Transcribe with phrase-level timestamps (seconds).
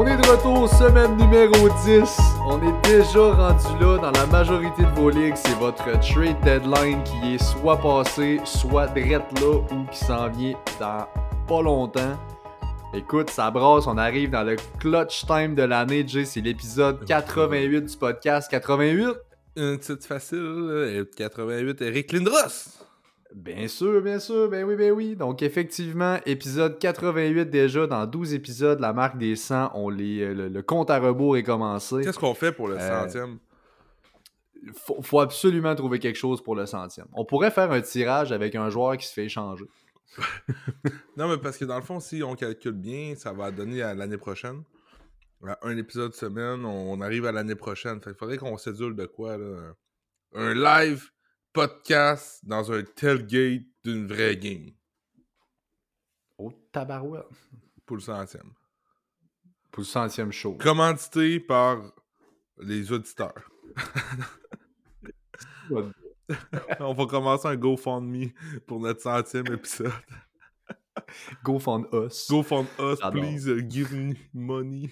[0.00, 2.18] On est de retour, semaine numéro 10.
[2.46, 5.34] On est déjà rendu là dans la majorité de vos ligues.
[5.34, 10.54] C'est votre trade deadline qui est soit passé, soit direct là ou qui s'en vient
[10.78, 11.04] dans
[11.48, 12.16] pas longtemps.
[12.94, 16.24] Écoute, ça brasse, on arrive dans le clutch time de l'année, Jay.
[16.24, 18.48] C'est l'épisode 88 du podcast.
[18.52, 19.16] 88?
[19.56, 22.87] Une petite facile, 88, Eric Lindros.
[23.40, 25.14] Bien sûr, bien sûr, ben oui, ben oui.
[25.14, 30.34] Donc effectivement, épisode 88 déjà, dans 12 épisodes, la marque des 100, on les, euh,
[30.34, 32.02] le, le compte à rebours est commencé.
[32.02, 33.38] Qu'est-ce qu'on fait pour le Euh, centième?
[34.74, 37.06] Faut, faut absolument trouver quelque chose pour le centième.
[37.12, 39.64] On pourrait faire un tirage avec un joueur qui se fait échanger.
[41.16, 43.94] Non, mais parce que dans le fond, si on calcule bien, ça va donner à
[43.94, 44.62] l'année prochaine.
[45.46, 48.00] À un épisode semaine, on arrive à l'année prochaine.
[48.00, 49.74] Fait qu'il faudrait qu'on sédule de quoi, là?
[50.34, 51.10] Un live
[51.52, 54.70] podcast dans un tailgate d'une vraie game
[56.38, 57.26] Oh, tabarouette.
[57.84, 58.52] pour le centième.
[59.72, 60.54] Pour le centième show.
[60.54, 61.80] Commandité par
[62.58, 63.50] les auditeurs.
[66.80, 68.30] on va commencer un GoFundMe
[68.66, 69.92] pour notre centième épisode.
[71.44, 72.26] Go fund us.
[72.28, 74.90] Go fund us, please, uh, give me money.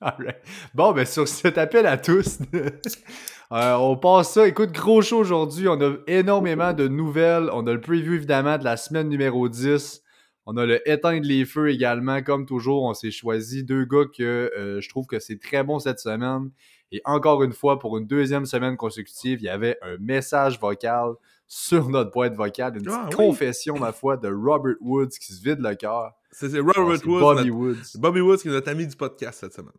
[0.00, 0.38] Alright.
[0.74, 2.38] Bon, ben sur cet appel à tous,
[3.52, 4.46] euh, on passe ça.
[4.46, 5.68] Écoute, gros show aujourd'hui.
[5.68, 7.48] On a énormément de nouvelles.
[7.52, 10.02] On a le preview évidemment de la semaine numéro 10.
[10.46, 12.22] On a le éteindre les feux également.
[12.22, 14.22] Comme toujours, on s'est choisi deux gars que
[14.56, 16.50] euh, je trouve que c'est très bon cette semaine.
[16.90, 21.12] Et encore une fois, pour une deuxième semaine consécutive, il y avait un message vocal
[21.46, 23.26] sur notre boîte vocale, une Ah, petite oui.
[23.26, 26.12] confession, ma foi, de Robert Woods qui se vide le cœur.
[26.30, 27.20] C'est c'est Ah, Robert c'est Woods.
[27.20, 27.76] Bobby notre- Woods.
[27.98, 29.72] Bobby Woods qui est notre ami du podcast cette semaine.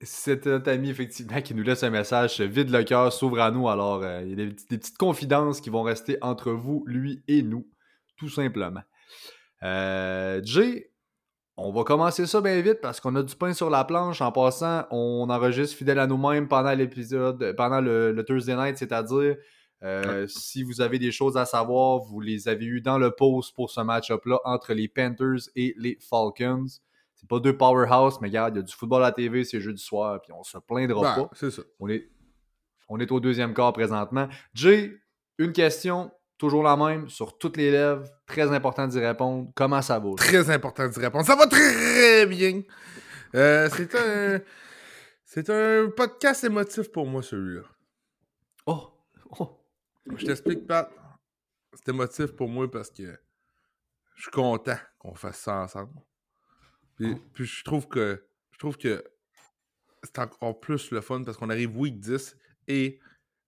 [0.00, 3.68] C'est notre ami, effectivement, qui nous laisse un message, vide le cœur, s'ouvre à nous.
[3.68, 7.22] Alors, euh, il y a des, des petites confidences qui vont rester entre vous, lui
[7.26, 7.66] et nous,
[8.16, 8.82] tout simplement.
[9.64, 10.92] Euh, Jay,
[11.56, 14.20] on va commencer ça bien vite parce qu'on a du pain sur la planche.
[14.20, 19.36] En passant, on enregistre fidèle à nous-mêmes pendant l'épisode, pendant le, le Thursday night, c'est-à-dire
[19.82, 23.54] euh, si vous avez des choses à savoir, vous les avez eues dans le post
[23.54, 26.66] pour ce match-up-là entre les Panthers et les Falcons.
[27.20, 29.60] C'est pas deux powerhouse, mais regarde, il y a du football à la TV, c'est
[29.60, 31.30] jeudi soir, puis on se plaindra Ben, pas.
[31.34, 31.62] c'est ça.
[31.80, 32.08] On est,
[32.88, 34.28] on est au deuxième quart présentement.
[34.54, 34.92] Jay,
[35.38, 39.50] une question, toujours la même, sur toutes les lèvres, très important d'y répondre.
[39.56, 40.10] Comment ça va?
[40.16, 41.26] Très important d'y répondre.
[41.26, 42.62] Ça va très bien.
[43.34, 44.40] Euh, c'est un.
[45.24, 47.62] C'est un podcast émotif pour moi, celui-là.
[48.64, 48.88] Oh!
[49.38, 49.60] oh.
[50.16, 50.90] Je t'explique, Pat.
[51.74, 53.18] C'est émotif pour moi parce que
[54.14, 55.90] je suis content qu'on fasse ça ensemble.
[56.98, 58.22] Puis, puis je trouve que
[58.52, 59.04] je trouve que
[60.02, 62.36] c'est encore plus le fun parce qu'on arrive week 10
[62.68, 62.98] et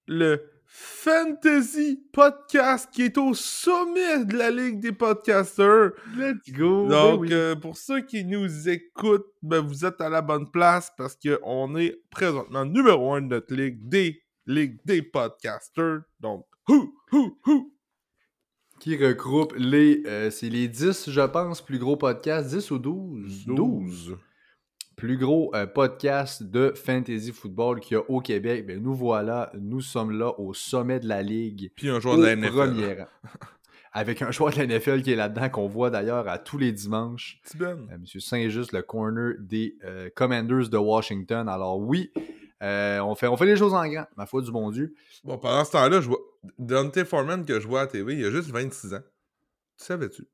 [0.07, 5.93] le Fantasy Podcast qui est au sommet de la Ligue des podcasters.
[6.17, 6.87] Let's go!
[6.89, 7.29] Donc, Ben oui.
[7.33, 11.77] euh, pour ceux qui nous écoutent, ben, vous êtes à la bonne place parce qu'on
[11.77, 16.03] est présentement numéro un de notre ligue des ligues des podcasters.
[16.21, 17.75] Donc, hou, hou, hou.
[18.81, 23.45] Qui regroupe les, euh, c'est les 10, je pense, plus gros podcasts, 10 ou 12?
[23.45, 24.17] 12.
[24.97, 28.67] Plus gros euh, podcast de fantasy football qu'il y a au Québec.
[28.67, 31.71] Ben, nous voilà, nous sommes là au sommet de la ligue.
[31.77, 32.53] Puis un joueur de la NFL.
[32.53, 33.07] premier rang.
[33.93, 36.73] Avec un joueur de la NFL qui est là-dedans, qu'on voit d'ailleurs à tous les
[36.73, 37.39] dimanches.
[37.61, 41.51] Euh, Monsieur Saint-Just, le corner des euh, Commanders de Washington.
[41.51, 42.13] Alors oui,
[42.63, 44.95] euh, on, fait, on fait les choses en grand, ma foi du bon Dieu.
[45.25, 46.19] Bon, pendant ce temps-là, je vois
[46.59, 49.03] Dante Foreman que je vois à TV, il a juste 26 ans.
[49.79, 50.25] Tu savais-tu?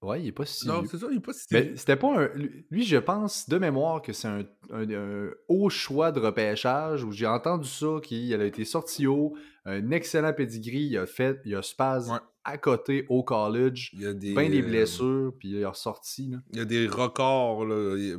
[0.00, 2.22] Ouais, il est pas si non, c'est ça, il est pas si Mais c'était pas
[2.22, 2.28] un.
[2.70, 7.10] Lui, je pense de mémoire que c'est un, un- un haut choix de repêchage où
[7.10, 11.56] j'ai entendu ça, qu'il a été sorti haut, un excellent pedigree, il a fait, il
[11.56, 12.18] a spaz Ouais.
[12.44, 15.66] à côté au college, Il y a des, ben des euh, blessures, puis il est
[15.66, 16.28] ressorti.
[16.30, 16.38] Là.
[16.52, 18.16] il y a des records là,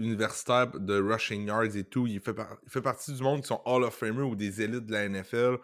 [0.00, 2.06] universitaires de rushing yards et tout.
[2.06, 4.86] Il fait, il fait partie du monde qui sont Hall of Famer ou des élites
[4.86, 5.58] de la NFL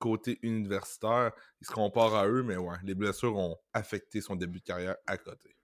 [0.00, 1.30] côté universitaire.
[1.60, 4.96] Il se compare à eux, mais ouais, les blessures ont affecté son début de carrière
[5.06, 5.54] à côté.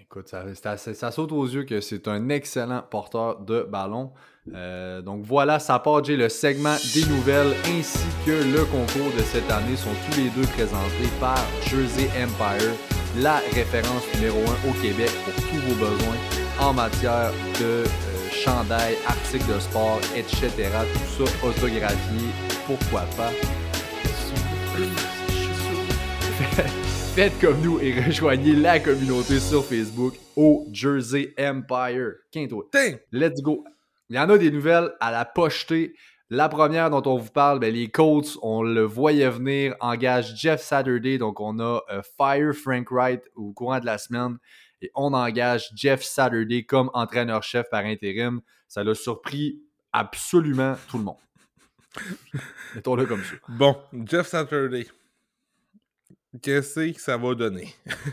[0.00, 4.12] Écoute, ça, ça, saute aux yeux que c'est un excellent porteur de ballon.
[4.54, 9.22] Euh, donc voilà, ça part, Jay, le segment des nouvelles ainsi que le concours de
[9.22, 12.74] cette année sont tous les deux présentés par Jersey Empire,
[13.16, 17.84] la référence numéro 1 au Québec pour tous vos besoins en matière de euh,
[18.32, 20.48] chandail, articles de sport, etc.
[20.92, 22.28] Tout ça autographié,
[22.66, 23.30] pourquoi pas?
[27.14, 32.12] Faites comme nous et rejoignez la communauté sur Facebook au Jersey Empire.
[32.32, 32.68] Quinto.
[33.12, 33.64] Let's go.
[34.08, 35.94] Il y en a des nouvelles à la pochetée.
[36.30, 40.60] La première dont on vous parle, ben, les Colts, on le voyait venir, engage Jeff
[40.60, 41.16] Saturday.
[41.16, 44.36] Donc, on a euh, Fire Frank Wright au courant de la semaine
[44.80, 48.40] et on engage Jeff Saturday comme entraîneur-chef par intérim.
[48.68, 49.60] Ça l'a surpris
[49.92, 51.16] absolument tout le monde.
[52.74, 53.34] Mettons-le comme ça.
[53.48, 53.76] Bon,
[54.06, 54.86] Jeff Saturday.
[56.42, 57.74] Qu'est-ce que ça va donner?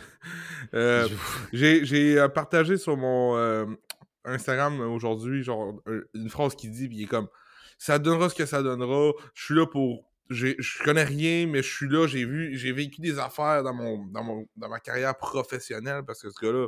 [0.73, 1.07] Euh,
[1.53, 3.65] j'ai euh, partagé sur mon euh,
[4.25, 5.79] Instagram aujourd'hui, genre,
[6.13, 7.29] une phrase qui dit, puis il est comme
[7.77, 9.11] Ça donnera ce que ça donnera.
[9.35, 10.09] Je suis là pour.
[10.29, 14.05] Je connais rien, mais je suis là, j'ai vu, j'ai vécu des affaires dans mon,
[14.07, 16.67] dans mon dans ma carrière professionnelle parce que ce gars-là,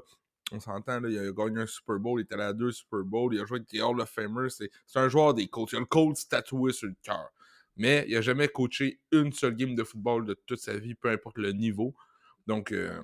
[0.52, 3.34] on s'entend, il a gagné un Super Bowl, il était allé à deux Super Bowls,
[3.34, 5.72] il a joué avec des Hall of Famers, c'est un joueur des Colts.
[5.74, 7.32] Il a le Colts tatoué sur le cœur
[7.78, 11.10] mais il n'a jamais coaché une seule game de football de toute sa vie, peu
[11.10, 11.94] importe le niveau.
[12.48, 13.00] Donc, euh,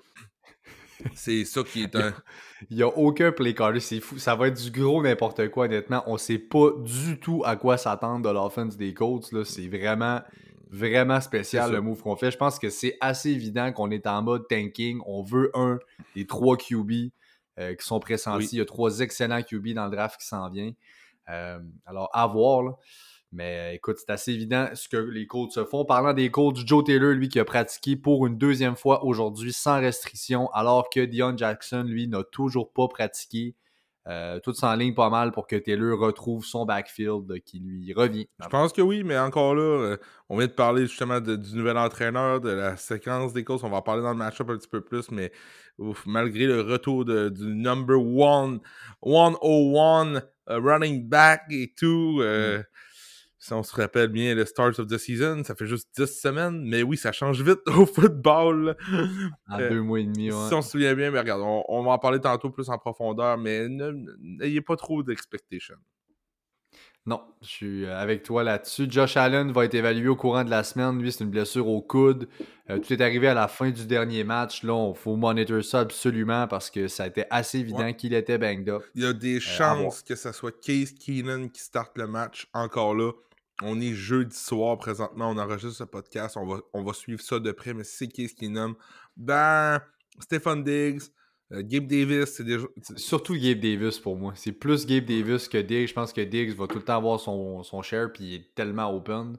[1.14, 2.14] c'est ça qui est un.
[2.70, 4.18] Il n'y a aucun play caller, c'est fou.
[4.18, 6.04] Ça va être du gros n'importe quoi, honnêtement.
[6.08, 9.44] On ne sait pas du tout à quoi s'attendre de l'offense des Colts.
[9.44, 10.22] C'est vraiment,
[10.70, 12.32] vraiment spécial le move qu'on fait.
[12.32, 15.00] Je pense que c'est assez évident qu'on est en mode tanking.
[15.06, 15.80] On veut un
[16.16, 16.92] des trois QB
[17.60, 18.50] euh, qui sont pressentis.
[18.54, 20.72] Il y a trois excellents QB dans le draft qui s'en vient.
[21.30, 22.64] Euh, alors, à voir.
[22.64, 22.72] Là.
[23.34, 25.86] Mais euh, écoute, c'est assez évident ce que les coachs se font.
[25.86, 29.80] Parlant des coachs, Joe Taylor, lui, qui a pratiqué pour une deuxième fois aujourd'hui sans
[29.80, 33.56] restriction, alors que Dion Jackson, lui, n'a toujours pas pratiqué.
[34.08, 38.28] Euh, tout ligne pas mal pour que Taylor retrouve son backfield qui lui revient.
[38.44, 39.98] Je pense que oui, mais encore là, euh,
[40.28, 43.64] on vient de parler justement du nouvel entraîneur, de la séquence des coachs.
[43.64, 45.32] On va en parler dans le match-up un petit peu plus, mais
[46.06, 48.60] malgré le retour du number one,
[49.02, 52.64] 101 running back et tout, mm
[53.44, 56.64] si on se rappelle bien le start of the season, ça fait juste 10 semaines,
[56.64, 58.78] mais oui, ça change vite au football.
[59.50, 60.48] En euh, deux mois et demi, ouais.
[60.48, 63.38] Si on se souvient bien, mais regarde, on, va en parler tantôt plus en profondeur,
[63.38, 65.76] mais n'ayez pas trop d'expectations.
[67.06, 68.88] Non, je suis euh, avec toi là-dessus.
[68.90, 71.02] Josh Allen va être évalué au courant de la semaine.
[71.02, 72.30] Lui, c'est une blessure au coude.
[72.70, 74.64] Euh, tout est arrivé à la fin du dernier match.
[74.64, 78.38] Là, il faut monitor ça absolument parce que ça a été assez évident qu'il était
[78.38, 78.84] banged up.
[78.96, 82.96] Il y a des chances que ce soit Case Keenan qui starte le match encore
[82.96, 83.12] là.
[83.62, 87.74] On est jeudi soir présentement, on enregistre ce podcast, on va, suivre ça de près,
[87.74, 88.76] mais c'est qui ce qui nomme?
[89.16, 89.80] Ben,
[90.20, 91.04] Stephen Diggs,
[91.52, 92.66] euh, Gabe Davis, c'est déjà.
[92.96, 94.34] Surtout Gabe Davis pour moi.
[94.36, 95.88] C'est plus Gabe Davis que Diggs.
[95.88, 98.56] Je pense que Diggs va tout le temps avoir son, son share, puis il est
[98.56, 99.38] tellement open.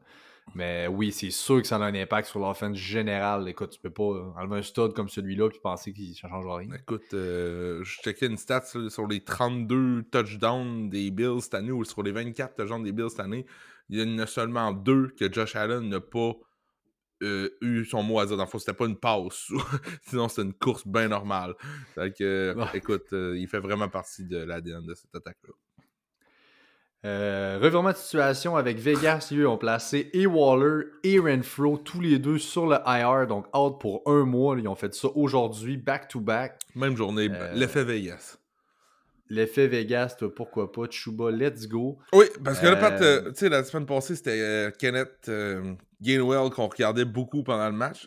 [0.55, 3.49] Mais oui, c'est sûr que ça a un impact sur l'offense générale.
[3.49, 6.73] Écoute, tu peux pas enlever un stud comme celui-là puis penser qu'il ne changera rien.
[6.75, 11.85] Écoute, euh, je checkais une stat sur les 32 touchdowns des Bills cette année ou
[11.85, 13.47] sur les 24 touchdowns des Bills cette année
[13.89, 16.33] il y en a seulement deux que Josh Allen n'a pas
[17.23, 18.37] euh, eu son mot à dire.
[18.37, 19.51] Dans le fond, c'était pas une passe.
[20.09, 21.55] Sinon, c'était une course bien normale.
[21.97, 25.53] que, écoute, euh, il fait vraiment partie de l'ADN de cette attaque-là.
[27.05, 32.19] Euh, revirement de situation avec Vegas, ils ont placé et Waller et Renfro, tous les
[32.19, 34.57] deux sur le IR, donc out pour un mois.
[34.59, 36.59] Ils ont fait ça aujourd'hui, back-to-back.
[36.75, 38.39] Même journée, l'effet Vegas.
[39.31, 40.83] L'effet Vegas, toi, pourquoi pas?
[40.91, 41.99] Chuba, let's go.
[42.13, 45.75] Oui, parce que là, Pat, euh, tu sais, la semaine passée, c'était euh, Kenneth euh,
[46.01, 48.07] Gainwell qu'on regardait beaucoup pendant le match.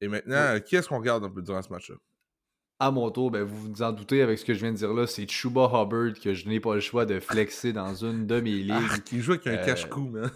[0.00, 1.96] Et maintenant, qui est-ce qu'on regarde un peu durant ce match-là?
[2.84, 4.92] À mon tour, ben, vous vous en doutez avec ce que je viens de dire
[4.92, 8.40] là, c'est Chuba Hubbard que je n'ai pas le choix de flexer dans une de
[8.40, 9.04] mes ah, ligues.
[9.04, 10.30] qui joue avec un cache-cou, man.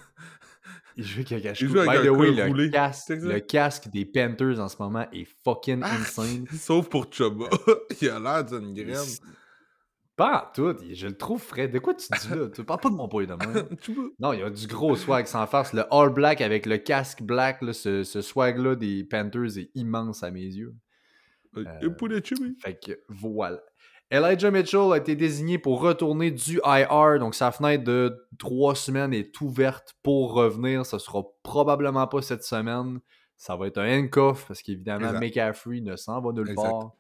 [0.97, 1.75] Il joue avec un cache-cou.
[1.75, 5.95] By the way, le casque, le casque, des Panthers en ce moment est fucking ah,
[6.01, 6.47] insane.
[6.59, 7.51] Sauf pour Chuba.
[8.01, 8.97] il a l'air d'une graine.
[10.17, 11.69] Pas tout, je le trouve frais.
[11.69, 12.49] De quoi tu dis là?
[12.49, 13.69] tu parles pas de mon boy demain.
[14.19, 15.75] non, il y a du gros swag sans farce.
[15.75, 20.31] Le all black avec le casque black, là, ce, swag-là des Panthers est immense à
[20.31, 20.75] mes yeux.
[21.57, 21.65] Euh,
[22.61, 23.61] fait que voilà.
[24.11, 29.13] Elijah Mitchell a été désigné pour retourner du IR, donc sa fenêtre de trois semaines
[29.13, 30.87] est ouverte pour revenir.
[30.87, 33.01] Ce sera probablement pas cette semaine.
[33.37, 36.95] Ça va être un handcuff parce qu'évidemment, McCaffrey ne s'en va nulle part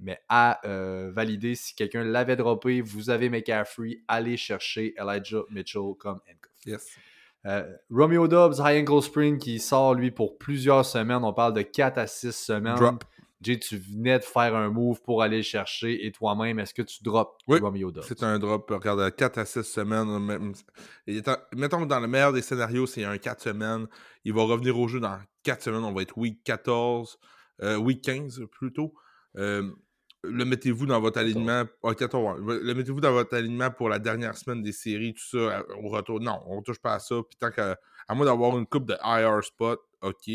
[0.00, 1.54] mais à euh, valider.
[1.54, 6.66] Si quelqu'un l'avait droppé, vous avez McCaffrey, allez chercher Elijah Mitchell comme handcuff.
[6.66, 6.96] Yes.
[7.46, 11.24] Euh, Romeo Dobbs, High Ankle Spring, qui sort lui pour plusieurs semaines.
[11.24, 12.98] On parle de 4 à 6 semaines.
[13.42, 16.82] Jay, tu venais de faire un move pour aller le chercher et toi-même, est-ce que
[16.82, 18.04] tu drops Oui, Romeo Dobbs?
[18.06, 20.18] C'est un drop, regarde, 4 à 6 semaines.
[20.18, 20.52] même-
[21.56, 23.86] mettons que dans le meilleur des scénarios, c'est un 4 semaines.
[24.24, 25.84] Il va revenir au jeu dans 4 semaines.
[25.84, 27.18] On va être week 14,
[27.62, 28.92] euh, week 15 plutôt.
[29.36, 29.70] Euh,
[30.22, 31.64] le mettez-vous dans votre alignement.
[31.82, 32.58] ah, 14, ouais.
[32.62, 36.20] Le mettez-vous dans votre alignement pour la dernière semaine des séries, tout ça, au retour.
[36.20, 37.14] Non, on touche pas à ça.
[37.26, 40.30] Puis tant qu'à à moins d'avoir une coupe de IR spot, ok.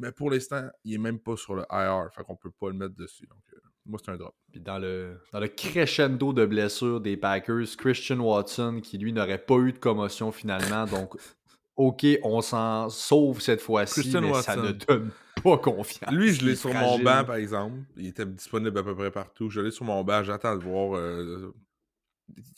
[0.00, 2.08] Mais pour l'instant, il est même pas sur le IR.
[2.14, 3.26] Fait qu'on peut pas le mettre dessus.
[3.26, 4.34] Donc, euh, moi, c'est un drop.
[4.50, 9.44] Puis dans le, dans le crescendo de blessures des Packers, Christian Watson, qui lui n'aurait
[9.44, 11.14] pas eu de commotion finalement, donc
[11.76, 14.62] OK, on s'en sauve cette fois-ci, Christian mais ça Watson.
[14.62, 15.10] ne donne
[15.42, 16.12] pas confiance.
[16.14, 17.76] Lui, je l'ai sur mon banc, par exemple.
[17.96, 19.50] Il était disponible à peu près partout.
[19.50, 20.22] Je l'ai sur mon banc.
[20.22, 20.96] J'attends de voir.
[20.96, 21.52] euh,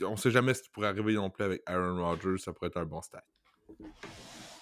[0.02, 2.38] On sait jamais ce qui pourrait arriver non plus avec Aaron Rodgers.
[2.38, 3.24] Ça pourrait être un bon stack.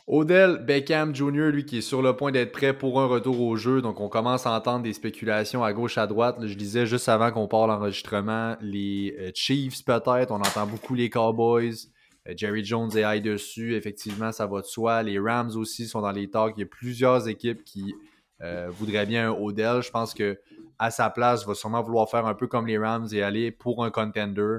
[0.07, 3.57] Odell Beckham Jr., lui, qui est sur le point d'être prêt pour un retour au
[3.57, 3.81] jeu.
[3.81, 6.37] Donc, on commence à entendre des spéculations à gauche, à droite.
[6.43, 10.31] Je disais juste avant qu'on part l'enregistrement, les euh, Chiefs, peut-être.
[10.31, 11.89] On entend beaucoup les Cowboys.
[12.29, 13.75] Euh, Jerry Jones est high dessus.
[13.77, 15.03] Effectivement, ça va de soi.
[15.03, 16.53] Les Rams aussi sont dans les talks.
[16.59, 17.95] Il y a plusieurs équipes qui
[18.43, 19.83] euh, voudraient bien un Odell.
[19.83, 20.39] Je pense que
[20.79, 23.83] à sa place, va sûrement vouloir faire un peu comme les Rams et aller pour
[23.83, 24.59] un contender.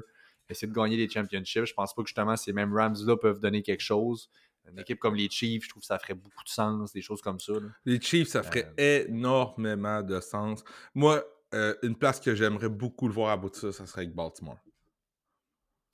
[0.49, 1.65] Essayer de gagner des championships.
[1.65, 4.29] Je pense pas que justement ces mêmes Rams-là peuvent donner quelque chose.
[4.69, 7.21] Une équipe comme les Chiefs, je trouve que ça ferait beaucoup de sens, des choses
[7.21, 7.53] comme ça.
[7.53, 7.69] là.
[7.85, 10.63] Les Chiefs, ça ferait énormément de sens.
[10.93, 14.57] Moi, euh, une place que j'aimerais beaucoup le voir aboutir, ça serait avec Baltimore.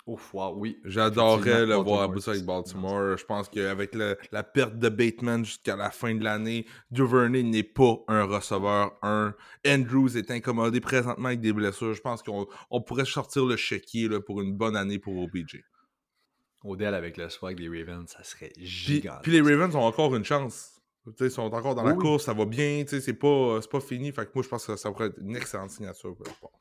[0.08, 0.80] Ouf, wow, oui.
[0.84, 3.18] J'adorerais le voir aboutir avec Baltimore.
[3.18, 7.98] Je pense qu'avec la perte de Bateman jusqu'à la fin de l'année, Duvernay n'est pas
[8.08, 9.36] un receveur 1.
[9.68, 11.94] Andrews est incommodé présentement avec des blessures.
[11.94, 15.64] Je pense qu'on on pourrait sortir le chéquier là, pour une bonne année pour OBJ.
[16.64, 19.24] Odell avec le swag des Ravens, ça serait gigantesque.
[19.24, 20.82] puis les Ravens ont encore une chance.
[21.20, 24.12] Ils sont encore dans la Oui, course, ça va bien, c'est pas, pas fini.
[24.12, 26.52] Fait que moi, je pense que ça pourrait être une excellente signature pour.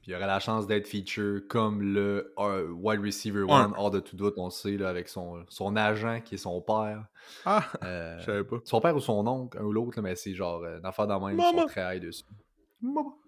[0.00, 3.90] Puis il y aurait la chance d'être feature comme le euh, wide receiver one, hors
[3.90, 7.04] de tout doute, on le sait, là, avec son, son agent qui est son père.
[7.44, 8.56] Ah, Euh, je savais pas.
[8.64, 11.20] son père ou son oncle, un ou l'autre, mais c'est genre euh, une affaire dans
[11.26, 12.24] même, ils sont très high dessus.
[12.80, 13.18] Maman.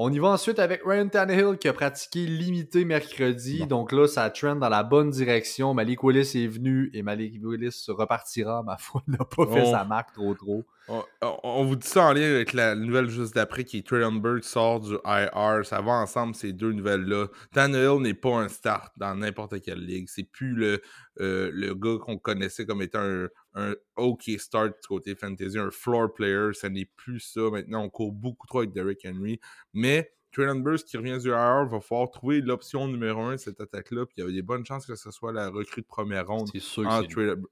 [0.00, 3.58] On y va ensuite avec Ryan Tannehill qui a pratiqué limité mercredi.
[3.60, 3.66] Bon.
[3.66, 5.74] Donc là, ça trend dans la bonne direction.
[5.74, 8.62] Malik Willis est venu et Malik Willis repartira.
[8.62, 10.64] Ma foi, il n'a pas fait sa marque trop trop.
[10.86, 13.86] On, on- on vous dit ça en lien avec la nouvelle juste d'après qui est
[13.86, 15.66] Traylon Burke sort du IR.
[15.66, 17.26] Ça va ensemble ces deux nouvelles-là.
[17.52, 20.06] Tannehill n'est pas un start dans n'importe quelle ligue.
[20.08, 20.80] C'est plus le,
[21.20, 25.70] euh, le gars qu'on connaissait comme étant un, un OK start du côté fantasy, un
[25.70, 26.52] floor player.
[26.52, 27.40] Ça n'est plus ça.
[27.50, 29.40] Maintenant, on court beaucoup trop avec Derrick Henry.
[29.72, 33.60] Mais Traylon Burke qui revient du IR va falloir trouver l'option numéro un de cette
[33.60, 34.06] attaque-là.
[34.06, 36.50] Puis il y avait des bonnes chances que ce soit la recrue de première ronde
[36.84, 37.02] en.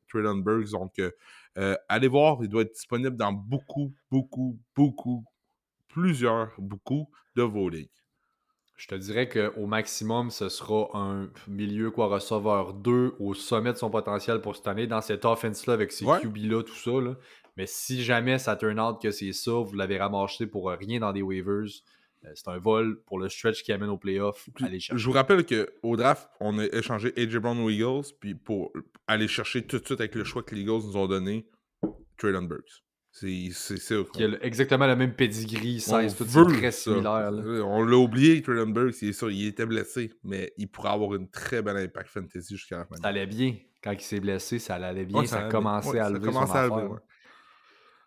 [0.08, 0.70] Traylon Burks.
[0.70, 1.10] Donc, euh,
[1.58, 5.24] euh, allez voir, il doit être disponible dans beaucoup, beaucoup, beaucoup,
[5.88, 7.90] plusieurs, beaucoup de vos ligues.
[8.76, 13.78] Je te dirais qu'au maximum, ce sera un milieu quoi receveur 2 au sommet de
[13.78, 16.20] son potentiel pour cette année dans cette offense-là avec ses Ouais.
[16.20, 16.90] QB-là, tout ça.
[17.00, 17.16] là.
[17.56, 21.00] Mais si jamais ça turn out que c'est ça, vous l'avez ramassé pour euh, rien
[21.00, 21.64] dans des waivers,
[22.24, 24.46] euh, c'est un vol pour le stretch qui amène au playoff.
[24.70, 28.72] Je vous rappelle qu'au draft, on a échangé AJ Brown aux Eagles, puis pour
[29.06, 31.48] aller chercher tout de suite avec le choix que les Eagles nous ont donné,
[32.18, 32.82] Traylon Burks.
[33.18, 33.94] C'est c'est ça.
[34.12, 36.92] Qui a exactement le même pedigree, 16, tout c'est très ça.
[36.92, 37.30] similaire.
[37.30, 37.42] là.
[37.42, 40.90] Euh, On l'a oublié, Traylon Burks, il est sûr, il était blessé, mais il pourrait
[40.90, 42.96] avoir une très belle impact fantasy jusqu'à la fin.
[42.96, 43.54] Ça allait bien.
[43.82, 45.20] Quand il s'est blessé, ça allait bien.
[45.20, 45.58] Ouais, ça, allait a bien.
[45.58, 46.98] commencé Ouais, à ça lever commençait son à lever, ouais.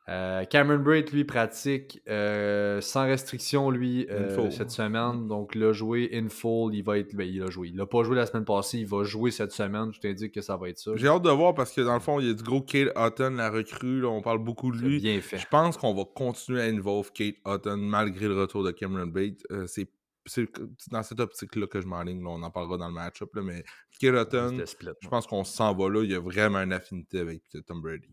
[0.10, 5.28] Euh, Cameron Braid, lui, pratique euh, sans restriction, lui, euh, cette semaine.
[5.28, 6.74] Donc, il a joué in full.
[6.74, 7.16] Il va être.
[7.16, 7.68] Ben, il a joué.
[7.68, 8.80] Il n'a pas joué la semaine passée.
[8.80, 9.94] Il va jouer cette semaine.
[9.94, 10.92] Je t'indique que ça va être ça.
[10.96, 12.92] J'ai hâte de voir parce que dans le fond, il y a du gros Kate
[12.96, 15.00] Hutton, la recrue, là, on parle beaucoup de lui.
[15.00, 15.38] bien fait.
[15.38, 19.42] Je pense qu'on va continuer à involve Kate Hutton malgré le retour de Cameron Bate.
[19.52, 19.90] Euh, c'est
[20.26, 20.48] c'est
[20.92, 22.24] dans cette optique-là que je m'enligne.
[22.28, 23.30] On en parlera dans le match-up.
[23.36, 23.64] Mais
[24.00, 24.64] Kate Hutton,
[25.02, 26.04] je pense qu'on s'en va là.
[26.04, 28.10] Il y a vraiment une affinité avec Tom Brady.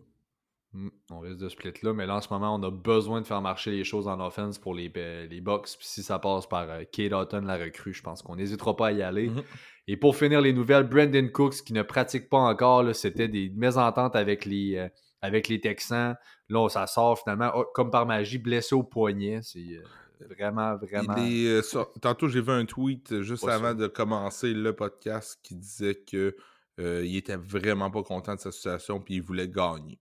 [0.76, 3.26] Mm, on risque de split là, mais là en ce moment, on a besoin de
[3.26, 5.68] faire marcher les choses en offense pour les, euh, les Bucks.
[5.78, 8.88] Puis si ça passe par euh, Kate Houghton, la recrue, je pense qu'on n'hésitera pas
[8.88, 9.30] à y aller.
[9.30, 9.42] Mhm.
[9.88, 14.16] Et pour finir les nouvelles, Brandon Cooks qui ne pratique pas encore, c'était des mésententes
[14.16, 14.88] avec les, euh,
[15.23, 16.14] avec les Texans.
[16.50, 19.40] Là, ça sort finalement, oh, comme par magie, blessé au poignet.
[19.42, 21.16] C'est euh, vraiment, vraiment.
[21.16, 23.76] Est, Tantôt, j'ai vu un tweet juste Pas avant sûr.
[23.76, 26.37] de commencer le podcast qui disait que
[26.78, 29.99] il était vraiment pas content de sa situation puis il voulait gagner.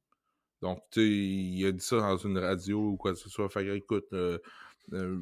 [0.65, 3.48] Donc, tu sais, il a dit ça dans une radio ou quoi que ce soit.
[3.50, 4.39] Fait écoute, euh,
[4.93, 5.19] euh,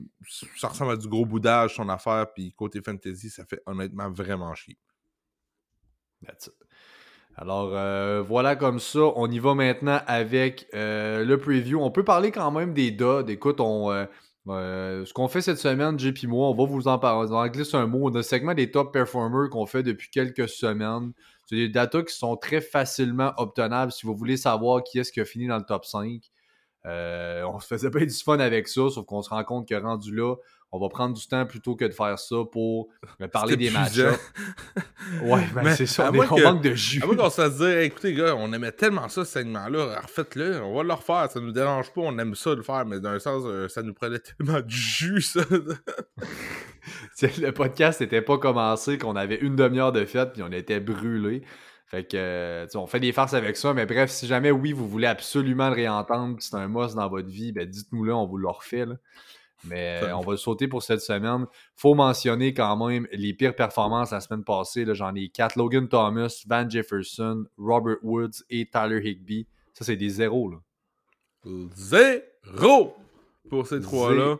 [0.55, 4.55] ça ressemble à du gros boudage, son affaire, puis côté fantasy, ça fait honnêtement vraiment
[4.55, 4.77] chier.
[6.25, 6.53] That's it.
[7.35, 11.81] Alors voilà comme ça, on y va maintenant avec le preview.
[11.81, 13.29] On peut parler quand même des DOD.
[13.29, 13.89] Écoute, on,
[14.47, 17.29] ce qu'on fait cette semaine, JP moi, on va vous en parler.
[17.31, 18.07] On va glisser un mot.
[18.09, 21.11] On a segment des top performers qu'on fait depuis quelques semaines.
[21.53, 25.21] C'est des datas qui sont très facilement obtenables si vous voulez savoir qui est-ce qui
[25.21, 26.19] a fini dans le top 5.
[26.87, 29.75] Euh, on se faisait pas du fun avec ça, sauf qu'on se rend compte que
[29.75, 30.35] rendu là,
[30.73, 32.89] on va prendre du temps plutôt que de faire ça pour
[33.31, 33.99] parler des matchs.
[35.21, 36.09] ouais, ben c'est ça.
[36.11, 36.99] On, manque de jus.
[37.03, 40.81] À qu'on se dire, écoutez, gars, on aimait tellement ça, ce segment-là, refaites-le, on va
[40.81, 41.29] le refaire.
[41.29, 43.83] Ça nous dérange pas, on aime ça de le faire, mais d'un sens, euh, ça
[43.83, 45.41] nous prenait tellement de jus, ça.
[47.21, 51.43] le podcast n'était pas commencé, qu'on avait une demi-heure de fête, puis on était brûlés.
[51.85, 54.89] Fait que, euh, on fait des farces avec ça, mais bref, si jamais, oui, vous
[54.89, 58.49] voulez absolument le réentendre, c'est un must dans votre vie, ben dites-nous-le, on vous le
[58.49, 58.87] refait.
[59.65, 61.45] Mais on va le sauter pour cette semaine.
[61.75, 64.85] faut mentionner quand même les pires performances la semaine passée.
[64.93, 65.57] J'en ai quatre.
[65.57, 69.47] Logan Thomas, Van Jefferson, Robert Woods et Tyler Higby.
[69.73, 70.49] Ça, c'est des zéros.
[70.49, 70.57] Là.
[71.75, 72.95] Zéro
[73.49, 74.37] pour ces trois-là.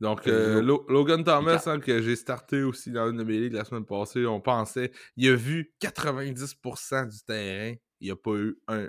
[0.00, 3.66] Donc, euh, Logan Thomas, hein, que j'ai starté aussi dans une de mes ligues la
[3.66, 8.58] semaine passée, on pensait, il a vu 90% du terrain, il n'y a pas eu
[8.68, 8.88] un,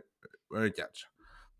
[0.51, 1.10] un catch.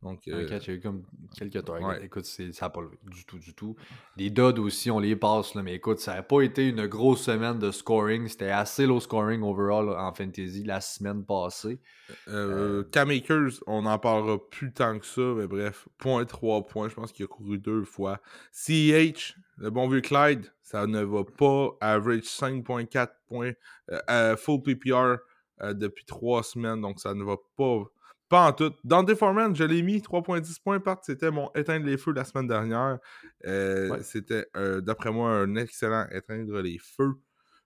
[0.03, 1.03] Donc, euh, catch, il y a eu comme
[1.37, 2.03] quelques targets.
[2.03, 3.75] Écoute, ça n'a pas du tout, du tout.
[4.17, 7.21] Les duds aussi, on les passe, là, mais écoute, ça n'a pas été une grosse
[7.21, 8.27] semaine de scoring.
[8.27, 11.79] C'était assez low scoring overall en fantasy la semaine passée.
[12.27, 16.89] Euh, Cam Akers, on n'en parlera plus tant que ça, mais bref, point 3 points,
[16.89, 18.19] je pense qu'il a couru deux fois.
[18.51, 21.77] CH, le bon vieux Clyde, ça ne va pas.
[21.79, 23.51] Average 5.4 points.
[24.09, 25.17] Euh, full PPR
[25.73, 27.83] depuis trois semaines, donc ça ne va pas
[28.31, 28.73] pas en tout.
[28.85, 30.99] Dans Deforman, je l'ai mis 3.10 points part.
[31.03, 32.97] C'était mon éteindre les feux la semaine dernière.
[33.45, 37.11] Euh, c'était, euh, d'après moi, un excellent éteindre les feux.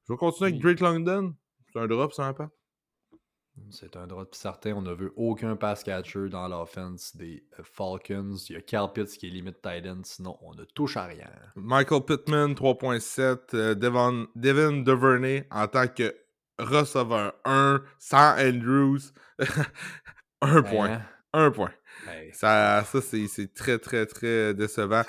[0.07, 1.35] Je vais continuer avec Drake London.
[1.71, 2.49] C'est un drop, ça, part.
[3.69, 4.73] C'est un drop certain.
[4.73, 8.35] On n'a vu aucun pass catcher dans l'offense des euh, Falcons.
[8.49, 11.05] Il y a Carl Pitts qui est limite tight end, sinon on ne touche à
[11.05, 11.29] rien.
[11.55, 13.75] Michael Pittman, 3.7.
[13.75, 16.15] Devon, Devin Duvernay en tant que
[16.57, 19.11] receveur 1, sans Andrews.
[20.41, 20.91] Un point.
[20.91, 21.01] Hein?
[21.37, 21.71] Un point.
[22.31, 25.01] Ça, ça c'est très, très, très décevant.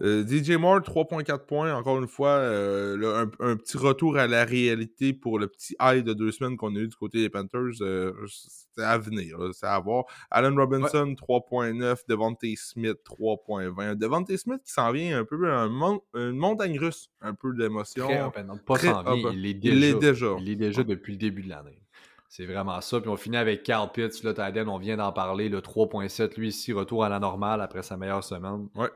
[0.00, 1.74] Euh, DJ Moore, 3.4 points.
[1.74, 6.12] Encore une fois, euh, un, petit retour à la réalité pour le petit high de
[6.12, 7.80] deux semaines qu'on a eu du côté des Panthers.
[7.80, 10.04] Euh, c'est à venir, c'est à voir.
[10.30, 11.96] Allen Robinson, 3.9.
[12.08, 13.96] Devante Smith, 3.20.
[13.96, 15.36] Devante Smith qui s'en vient un peu
[16.14, 18.08] une montagne russe, un peu d'émotion.
[18.66, 20.36] Pas s'en vient, il l'est déjà.
[20.38, 21.82] Il est déjà depuis le début de l'année.
[22.28, 23.00] C'est vraiment ça.
[23.00, 26.48] Puis on finit avec Carl Pitts, le Tiden, on vient d'en parler, le 3.7, lui
[26.48, 28.68] ici, retour à la normale après sa meilleure semaine.
[28.74, 28.90] Ouais.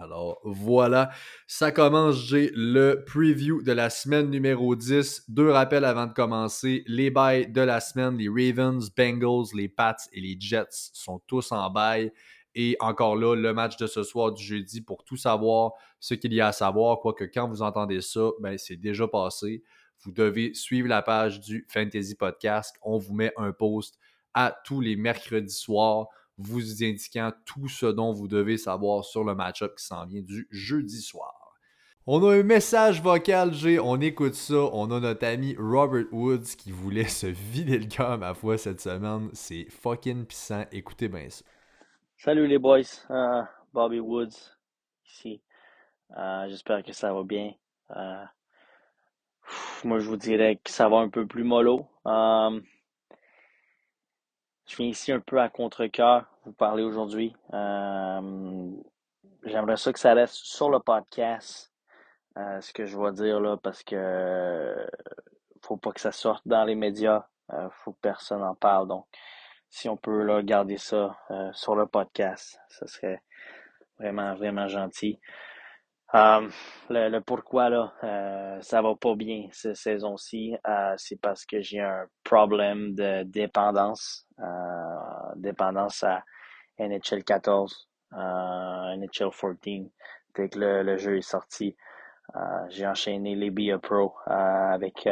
[0.00, 1.10] Alors voilà,
[1.48, 5.24] ça commence, j'ai le preview de la semaine numéro 10.
[5.28, 6.84] Deux rappels avant de commencer.
[6.86, 11.50] Les bails de la semaine, les Ravens, Bengals, les Pats et les Jets sont tous
[11.50, 12.12] en bail.
[12.54, 16.32] Et encore là, le match de ce soir du jeudi pour tout savoir ce qu'il
[16.32, 17.00] y a à savoir.
[17.00, 19.64] Quoique quand vous entendez ça, ben, c'est déjà passé
[20.00, 22.76] vous devez suivre la page du Fantasy Podcast.
[22.82, 23.98] On vous met un post
[24.34, 29.34] à tous les mercredis soirs, vous indiquant tout ce dont vous devez savoir sur le
[29.34, 31.34] match-up qui s'en vient du jeudi soir.
[32.06, 33.78] On a un message vocal, G.
[33.78, 34.70] On écoute ça.
[34.72, 38.80] On a notre ami Robert Woods qui voulait se vider le cœur, ma foi, cette
[38.80, 39.28] semaine.
[39.34, 40.64] C'est fucking puissant.
[40.72, 41.44] Écoutez bien ça.
[42.16, 42.80] Salut les boys.
[43.10, 43.42] Euh,
[43.74, 44.56] Bobby Woods
[45.04, 45.42] ici.
[46.16, 47.52] Euh, j'espère que ça va bien.
[49.84, 51.86] Moi, je vous dirais que ça va un peu plus mollo.
[52.06, 52.60] Euh,
[54.66, 57.34] je viens ici un peu à contre-cœur vous parler aujourd'hui.
[57.54, 58.70] Euh,
[59.44, 61.72] j'aimerais ça que ça reste sur le podcast,
[62.36, 64.74] euh, ce que je vais dire là, parce que
[65.62, 67.26] faut pas que ça sorte dans les médias.
[67.70, 68.88] faut que personne en parle.
[68.88, 69.06] Donc,
[69.70, 71.16] si on peut là, garder ça
[71.52, 73.22] sur le podcast, ce serait
[73.98, 75.18] vraiment, vraiment gentil.
[76.14, 76.48] Euh,
[76.88, 81.80] le, pourquoi là, euh, ça va pas bien cette saison-ci, euh, c'est parce que j'ai
[81.80, 84.44] un problème de dépendance, euh,
[85.36, 86.24] dépendance à
[86.78, 89.58] NHL 14, NHL 14.
[90.34, 91.76] Dès que le, jeu est sorti,
[92.68, 95.08] j'ai enchaîné les BA Pro avec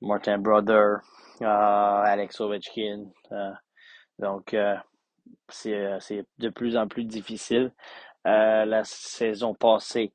[0.00, 1.00] Martin Brother,
[1.40, 3.06] Alex Ovechkin.
[4.18, 4.56] donc
[5.48, 7.72] c'est de plus en plus difficile.
[8.26, 10.12] Euh, la saison passée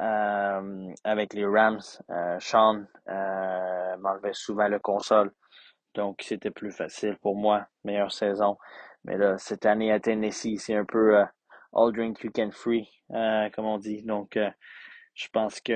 [0.00, 1.80] euh, avec les Rams.
[2.10, 5.32] Euh, Sean m'enlevait souvent le console.
[5.94, 7.66] Donc, c'était plus facile pour moi.
[7.84, 8.58] Meilleure saison.
[9.04, 11.16] Mais là, cette année à Tennessee, c'est un peu
[11.72, 14.02] all drink you can free, comme on dit.
[14.02, 14.38] Donc,
[15.14, 15.74] je pense que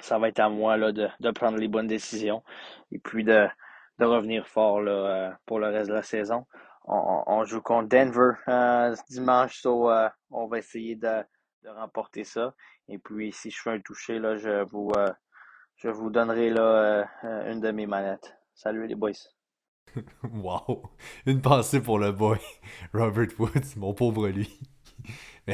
[0.00, 2.42] ça va être à moi là, de, prendre les bonnes décisions
[2.92, 3.46] et puis de,
[3.98, 4.82] revenir fort
[5.46, 6.44] pour le reste de la saison.
[6.88, 11.24] On, joue contre Denver euh, dimanche, so, euh, on va essayer de,
[11.64, 12.54] de, remporter ça.
[12.88, 14.92] Et puis, si je fais un toucher, là, je vous,
[15.76, 17.08] je vous donnerai là,
[17.50, 18.36] une de mes manettes.
[18.54, 19.12] Salut les boys.
[20.32, 20.82] wow!
[21.26, 22.38] Une pensée pour le boy,
[22.94, 24.60] Robert Woods, mon pauvre lui.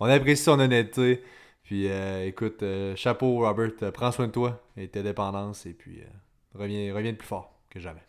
[0.00, 1.24] on apprécie son honnêteté.
[1.62, 2.62] Puis écoute,
[2.94, 6.02] chapeau Robert, prends soin de toi et tes dépendances et puis
[6.54, 8.05] reviens, reviens plus fort que jamais.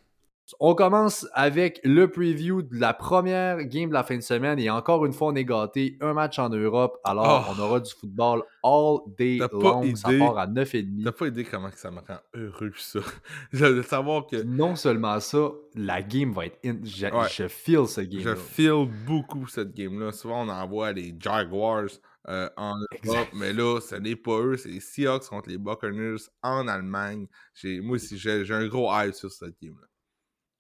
[0.60, 4.70] On commence avec le preview de la première game de la fin de semaine et
[4.70, 7.54] encore une fois on est gâté, un match en Europe, alors oh.
[7.54, 11.04] on aura du football all day long, idée, ça part à 9h30.
[11.04, 13.00] T'as pas idée comment ça me rend heureux ça.
[13.54, 14.42] de savoir que...
[14.44, 16.60] Non seulement ça, la game va être...
[16.64, 20.12] Je, feel ce game Je feel beaucoup cette game-là.
[20.14, 21.90] Souvent on envoie les Jaguars
[22.30, 26.18] euh, en Europe, mais là, ce n'est pas eux, c'est les Seahawks contre les Buccaneers
[26.44, 27.28] en Allemagne.
[27.64, 29.87] Moi aussi, j'ai un gros hype sur cette game-là.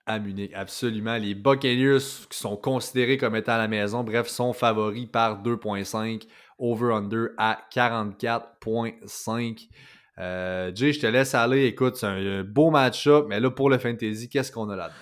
[0.10, 1.17] À Munich, absolument.
[1.17, 6.26] Les Buccaneers qui sont considérés comme étant à la maison, bref, sont favoris par 2.5,
[6.58, 9.67] over-under à 44.5.
[10.20, 11.65] Euh, Jay, je te laisse aller.
[11.65, 14.96] Écoute, c'est un, beau match-up, mais là, pour le fantasy, qu'est-ce qu'on a là-dedans?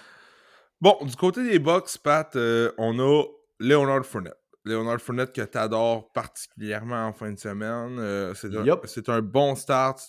[0.82, 3.24] Bon, du côté des Bucks, Pat, euh, on a
[3.60, 4.34] Leonard Fournette.
[4.65, 7.99] Léonard Fournette que tu adores particulièrement en fin de semaine.
[7.99, 9.99] Euh, c'est un, bon start.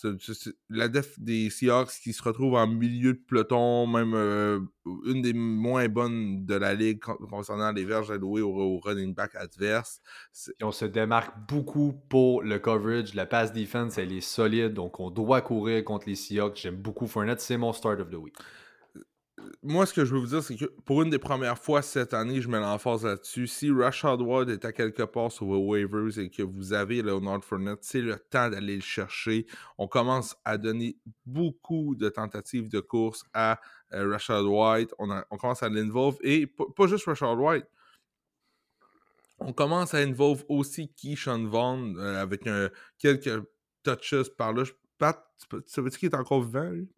[0.70, 4.60] la def des Seahawks qui se retrouve en milieu de peloton, même euh,
[5.04, 10.00] une des moins bonnes de la ligue concernant les verges allouées au, running back adverse.
[10.62, 13.14] on se démarque beaucoup pour le coverage.
[13.14, 16.56] La pass defense, elle est solide, donc on doit courir contre les Seahawks.
[16.62, 17.40] J'aime beaucoup Fournette.
[17.40, 18.36] C'est mon start of the week
[19.62, 22.14] moi, ce que je veux vous dire, c'est que pour une des premières fois cette
[22.14, 23.46] année, je mets l'emphase là-dessus.
[23.46, 27.44] Si Rashad Ward est à quelque part sur vos waivers et que vous avez Leonard
[27.44, 29.46] Fournette, c'est le temps d'aller le chercher.
[29.77, 30.96] On commence à donner
[31.27, 33.61] beaucoup de tentatives de course à
[33.92, 34.94] euh, Rashad White.
[34.99, 37.66] On, commence à l'involve et pas juste Rashad White.
[39.38, 42.49] On commence à involve aussi Keyshawn Vaughn euh, avec
[42.99, 43.44] quelques
[43.83, 44.64] touches par là.
[44.96, 46.88] Pat, tu veux dire qu'il est encore vivant, lui?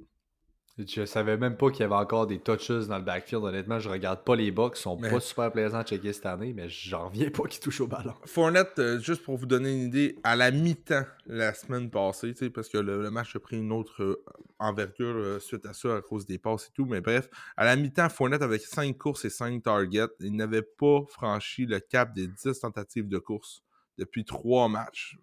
[0.86, 3.42] Je savais même pas qu'il y avait encore des touches dans le backfield.
[3.42, 4.78] Honnêtement, je regarde pas les box.
[4.78, 7.80] Ils sont pas super plaisants à checker cette année, mais j'en reviens pas qu'ils touchent
[7.80, 8.14] au ballon.
[8.26, 12.68] Fournette, euh, juste pour vous donner une idée, à la mi-temps la semaine passée, parce
[12.68, 14.24] que le, match a pris une autre euh,
[14.60, 17.74] envergure euh, suite à ça à cause des passes et tout, mais bref, à la
[17.74, 22.28] mi-temps, Fournette avec 5 courses et 5 targets, il n'avait pas franchi le cap des
[22.28, 23.64] 10 tentatives de course
[23.98, 25.18] depuis trois matchs.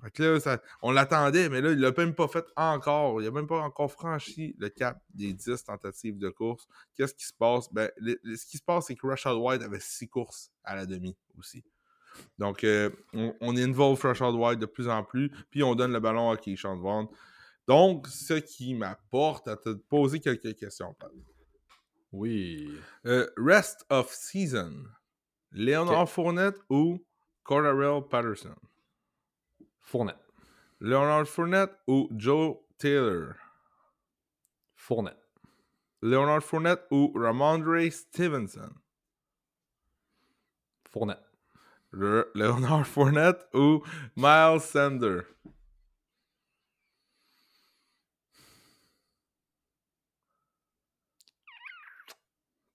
[0.81, 3.21] on l'attendait, mais là, il l'a même pas fait encore.
[3.21, 6.67] Il n'a même pas encore franchi le cap des 10 tentatives de course.
[6.95, 7.71] Qu'est-ce qui se passe?
[7.73, 11.15] Ben, ce qui se passe, c'est que Rashad White avait six courses à la demi
[11.37, 11.63] aussi.
[12.37, 15.99] Donc, euh, on, on, involve Rashad White de plus en plus, puis on donne le
[15.99, 17.07] ballon à Keyshawn Vaughn.
[17.67, 20.95] Donc, ce qui m'apporte à te poser quelques questions,
[22.11, 22.69] Oui.
[23.05, 24.83] Euh, rest of season.
[25.51, 27.03] Léonard Fournette ou
[27.45, 28.55] Cordarrelle Patterson.
[29.79, 30.19] Fournette.
[30.81, 33.37] Leonard Fournette ou Joe Taylor?
[34.75, 35.21] Fournette.
[36.01, 38.73] Leonard Fournette ou Ramondre Stevenson?
[40.89, 41.23] Fournette.
[41.91, 43.83] Le Leonard Fournette ou
[44.15, 45.27] Miles Sander?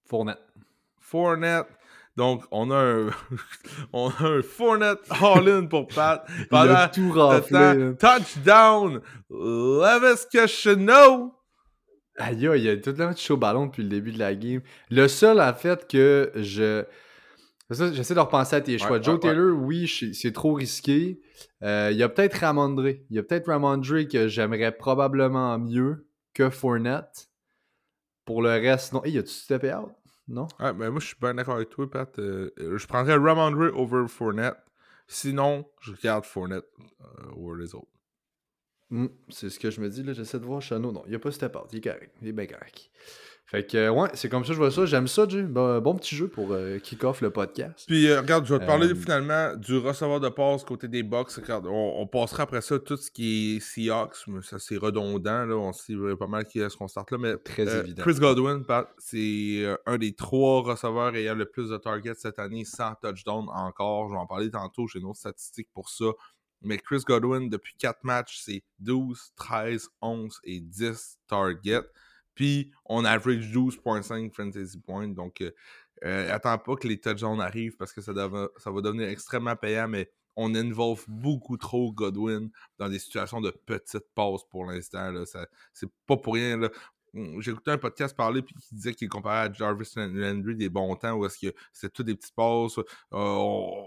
[0.06, 0.40] Fournette.
[1.00, 1.68] Fournette.
[2.16, 3.10] Donc, on a un,
[3.92, 6.26] on a un Fournette all-in pour Pat.
[6.50, 7.94] Pendant Il a tout raflé.
[7.98, 11.34] Touchdown, Levis Cashino.
[12.18, 14.60] Aïe, il y a tout le temps chaud ballon depuis le début de la game.
[14.90, 16.84] Le seul, en fait, que je.
[17.70, 19.00] J'essaie de repenser à tes choix.
[19.00, 21.20] Joe Taylor, oui, c'est trop risqué.
[21.62, 22.88] Euh, il y a peut-être Ramondre.
[22.88, 27.28] Il y a peut-être Ramondre que j'aimerais probablement mieux que Fournette.
[28.24, 29.04] Pour le reste, non.
[29.04, 29.90] Hey, y a-tu steppé out?
[30.30, 30.48] Non?
[30.58, 32.18] Ouais, ben moi, je suis bien d'accord avec toi, Pat.
[32.18, 34.56] Euh, je prendrais Ramondre over Fournette.
[35.06, 36.68] Sinon, je regarde Fournette
[37.00, 37.88] euh, over les autres.
[38.90, 40.12] Hmm, c'est ce que je me dis, là.
[40.12, 40.92] J'essaie de voir Chano.
[40.92, 41.68] Non, il n'y a pas step out.
[41.72, 42.14] Il est correct.
[42.22, 42.90] Il est bien correct.
[43.50, 44.86] Fait que, ouais, c'est comme ça que je vois ça.
[44.86, 45.42] J'aime ça, Jay.
[45.42, 47.82] Bon, bon, petit jeu pour euh, kick off le podcast.
[47.88, 51.02] Puis, euh, regarde, je vais te parler euh, finalement du receveur de passe côté des
[51.02, 51.40] box.
[51.40, 55.46] Regarde, on, passera après ça tout ce qui est Seahawks, mais ça c'est redondant.
[55.46, 55.56] Là.
[55.56, 57.18] On sait pas mal qui est-ce qu'on starte là.
[57.18, 58.04] Mais Très évident.
[58.04, 58.62] Chris Godwin,
[58.98, 64.10] c'est un des trois receveurs ayant le plus de targets cette année sans touchdown encore.
[64.10, 64.86] Je vais en parler tantôt.
[64.86, 66.06] J'ai une autre statistique pour ça.
[66.62, 71.82] Mais Chris Godwin, depuis 4 matchs, c'est 12, 13, 11 et 10 targets.
[72.34, 75.08] Puis on average 12.5 fantasy points.
[75.08, 75.50] Donc, euh,
[76.04, 78.12] euh, attends pas que les touchdowns arrivent parce que ça,
[78.56, 83.50] ça va devenir extrêmement payant, mais on involve beaucoup trop Godwin dans des situations de
[83.50, 85.12] petites passes pour l'instant.
[85.72, 86.56] C'est pas pour rien.
[87.12, 90.68] mm, j'ai écouté un podcast parler puis qui disait qu'il comparait à Jarvis Landry des
[90.70, 92.78] bons temps où est-ce que c'était tout des petites passes.
[93.12, 93.82] Euh,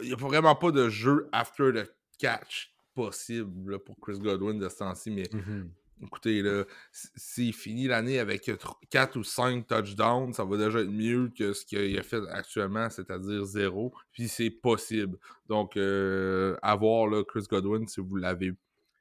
[0.00, 4.68] il n'y a vraiment pas de jeu after the catch possible pour Chris Godwin de
[4.68, 5.70] ce temps-ci, mais Mhm.
[6.02, 8.50] Écoutez, là, s'il finit l'année avec
[8.90, 12.90] 4 ou 5 touchdowns, ça va déjà être mieux que ce qu'il a fait actuellement,
[12.90, 13.92] c'est-à-dire zéro.
[14.12, 15.18] Puis c'est possible.
[15.48, 18.52] Donc, euh, à voir là, Chris Godwin, si vous l'avez,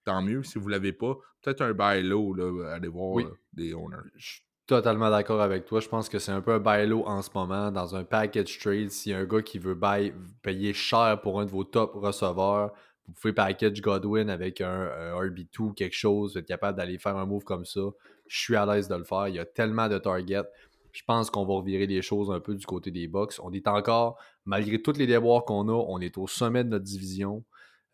[0.05, 0.43] tant mieux.
[0.43, 3.23] Si vous l'avez pas, peut-être un buy low, là, allez voir Oui.
[3.25, 3.97] euh, des owners.
[4.15, 5.79] Je suis totalement d'accord avec toi.
[5.81, 8.59] Je pense que c'est un peu un buy low en ce moment dans un package
[8.59, 8.89] trade.
[8.91, 11.95] S'il y a un gars qui veut buy- payer cher pour un de vos top
[11.95, 12.71] receveurs,
[13.07, 17.17] vous pouvez package Godwin avec un, un RB2, quelque chose, vous êtes capable d'aller faire
[17.17, 17.81] un move comme ça.
[18.27, 19.27] Je suis à l'aise de le faire.
[19.27, 20.47] Il y a tellement de targets.
[20.93, 23.33] Je pense qu'on va revirer les choses un peu du côté des Bucks.
[23.43, 26.85] On est encore, malgré tous les déboires qu'on a, on est au sommet de notre
[26.85, 27.43] division.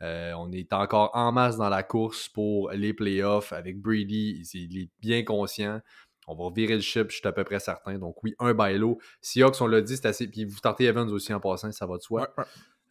[0.01, 4.43] Euh, on est encore en masse dans la course pour les playoffs avec Brady.
[4.53, 5.81] Il, est bien conscient.
[6.27, 7.97] On va virer le chip, je suis à peu près certain.
[7.97, 8.99] Donc oui, un bailo.
[9.21, 10.27] Seahawks, on l'a dit, c'est assez.
[10.27, 12.33] Puis vous startez Evans aussi en passant, ça va de soi.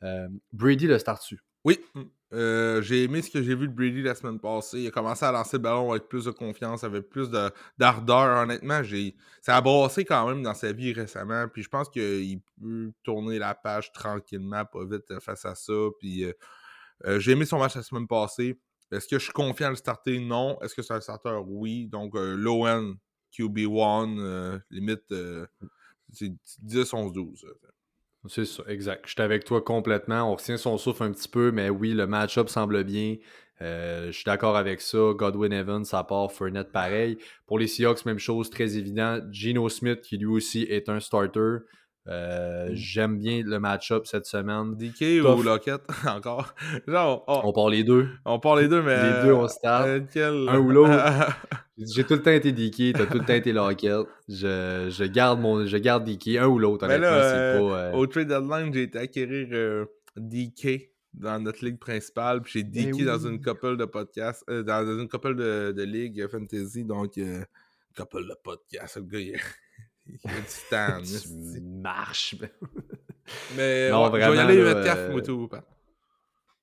[0.02, 1.40] Euh, Brady le start-tu?
[1.64, 1.78] Oui,
[2.32, 4.80] euh, j'ai aimé ce que j'ai vu de Brady la semaine passée.
[4.80, 8.42] Il a commencé à lancer le ballon avec plus de confiance, avec plus de- d'ardeur.
[8.42, 11.46] Honnêtement, j'ai ça a brassé quand même dans sa vie récemment.
[11.48, 15.72] Puis je pense qu'il peut tourner la page tranquillement, pas vite euh, face à ça.
[15.98, 18.58] Puis euh, j'ai aimé son match la semaine passée.
[18.92, 20.18] Est-ce que je suis confiant à le starter?
[20.20, 20.58] Non.
[20.62, 21.40] Est-ce que c'est un starter?
[21.46, 21.88] Oui.
[21.88, 22.94] Donc, low end,
[23.30, 25.46] QB1, euh, limite, euh,
[26.12, 27.44] c'est 10, 11, 12.
[28.28, 29.04] C'est ça, exact.
[29.06, 30.30] Je suis avec toi complètement.
[30.30, 33.16] On retient son souffle un petit peu, mais oui, le match-up semble bien.
[33.60, 35.12] Euh, je suis d'accord avec ça.
[35.14, 36.30] Godwin Evans, ça part.
[36.30, 37.18] Fournette, pareil.
[37.46, 39.20] Pour les Seahawks, même chose, très évident.
[39.32, 41.58] Geno Smith, qui lui aussi est un starter.
[42.08, 42.74] Euh, Mm.
[42.74, 44.74] J'aime bien le match-up cette semaine.
[44.76, 45.38] DK Tough.
[45.38, 45.82] ou Lockett?
[46.06, 46.54] Encore?
[46.86, 48.08] Genre, on, On part les deux.
[48.24, 48.96] on part les deux, mais.
[48.96, 49.86] Les deux, on start.
[49.86, 50.90] euh, quel- Un ou l'autre.
[51.78, 54.06] J'ai tout le temps été DK, t'as tout le temps été Lockett.
[54.28, 57.78] Je, je garde mon, je garde DK, un ou l'autre, honnêtement, c'est euh, pas...
[57.78, 59.84] euh, Au trade deadline, j'ai été acquérir euh,
[60.16, 62.42] DK dans notre ligue principale.
[62.42, 65.72] Puis j'ai Ben DK dans une couple de podcasts, euh, dans, dans une couple de,
[65.76, 66.84] de ligues fantasy.
[66.84, 67.42] Donc, euh,
[67.96, 68.96] couple de podcasts.
[68.96, 69.36] Le gars, il,
[70.08, 70.98] il a du temps.
[71.04, 71.60] tu esti.
[71.60, 72.36] marches.
[73.56, 75.60] Mais Non, ouais, je vais y vraiment, aller Metcalf, euh.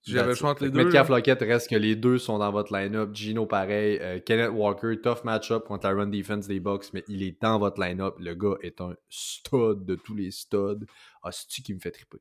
[0.06, 0.84] Si j'avais le choix entre les deux.
[0.84, 1.10] Metcalf.
[1.10, 3.10] Lockett reste que les deux sont dans votre line-up.
[3.14, 3.98] Gino, pareil.
[4.02, 7.58] Euh, Kenneth Walker, tough match-up contre la run defense des Bucks, mais il est dans
[7.58, 8.16] votre line-up.
[8.20, 10.86] Le gars est un stud de tous les studs.
[11.24, 12.20] Ah, c'est-tu qui me fait triper?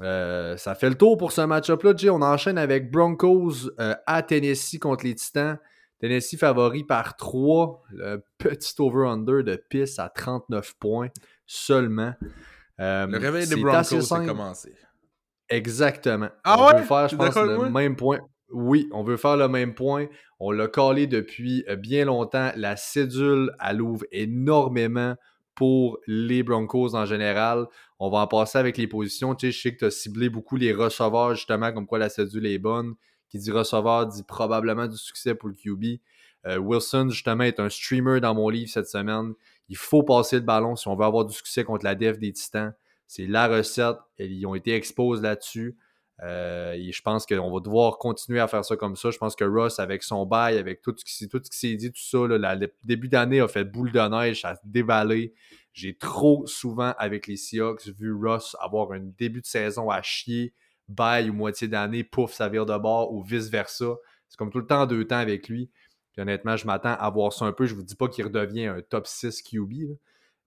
[0.00, 2.10] Euh, ça fait le tour pour ce match-up-là, Jay.
[2.10, 5.58] On enchaîne avec Broncos euh, à Tennessee contre les Titans.
[6.00, 7.82] Tennessee favori par 3.
[7.90, 11.08] Le petit over-under de pisse à 39 points
[11.46, 12.14] seulement.
[12.80, 14.74] Euh, Le réveil des Broncos, c'est commencé.
[15.48, 16.28] Exactement.
[16.44, 16.80] Ah on ouais?
[16.80, 17.70] veut faire, je pense, le moi?
[17.70, 18.20] même point.
[18.50, 20.06] Oui, on veut faire le même point.
[20.40, 22.50] On l'a collé depuis euh, bien longtemps.
[22.56, 25.16] La cédule, elle ouvre énormément
[25.54, 27.66] pour les Broncos en général.
[27.98, 29.34] On va en passer avec les positions.
[29.34, 32.08] Tu sais, je sais que tu as ciblé beaucoup les receveurs, justement, comme quoi la
[32.08, 32.94] cédule est bonne.
[33.28, 36.00] Qui dit receveur dit probablement du succès pour le QB.
[36.46, 39.34] Euh, Wilson, justement, est un streamer dans mon livre cette semaine.
[39.68, 42.32] Il faut passer le ballon si on veut avoir du succès contre la def des
[42.32, 42.74] Titans.
[43.06, 43.96] C'est la recette.
[44.18, 45.76] Ils ont été exposés là-dessus.
[46.22, 49.10] Euh, et je pense qu'on va devoir continuer à faire ça comme ça.
[49.10, 52.26] Je pense que Ross, avec son bail, avec tout ce qui, s'est- dit, tout ça,
[52.26, 55.32] là, le début d'année a fait boule de neige, ça a dévalé.
[55.72, 60.54] J'ai trop souvent, avec les Seahawks, vu Ross avoir un début de saison à chier,
[60.88, 63.96] bail ou moitié d'année, pouf, ça vire de bord, ou vice-versa.
[64.28, 65.70] C'est comme tout le temps deux temps avec lui.
[66.12, 67.66] Puis honnêtement, je m'attends à voir ça un peu.
[67.66, 69.94] Je vous dis pas qu'il redevient un top 6 QB, là,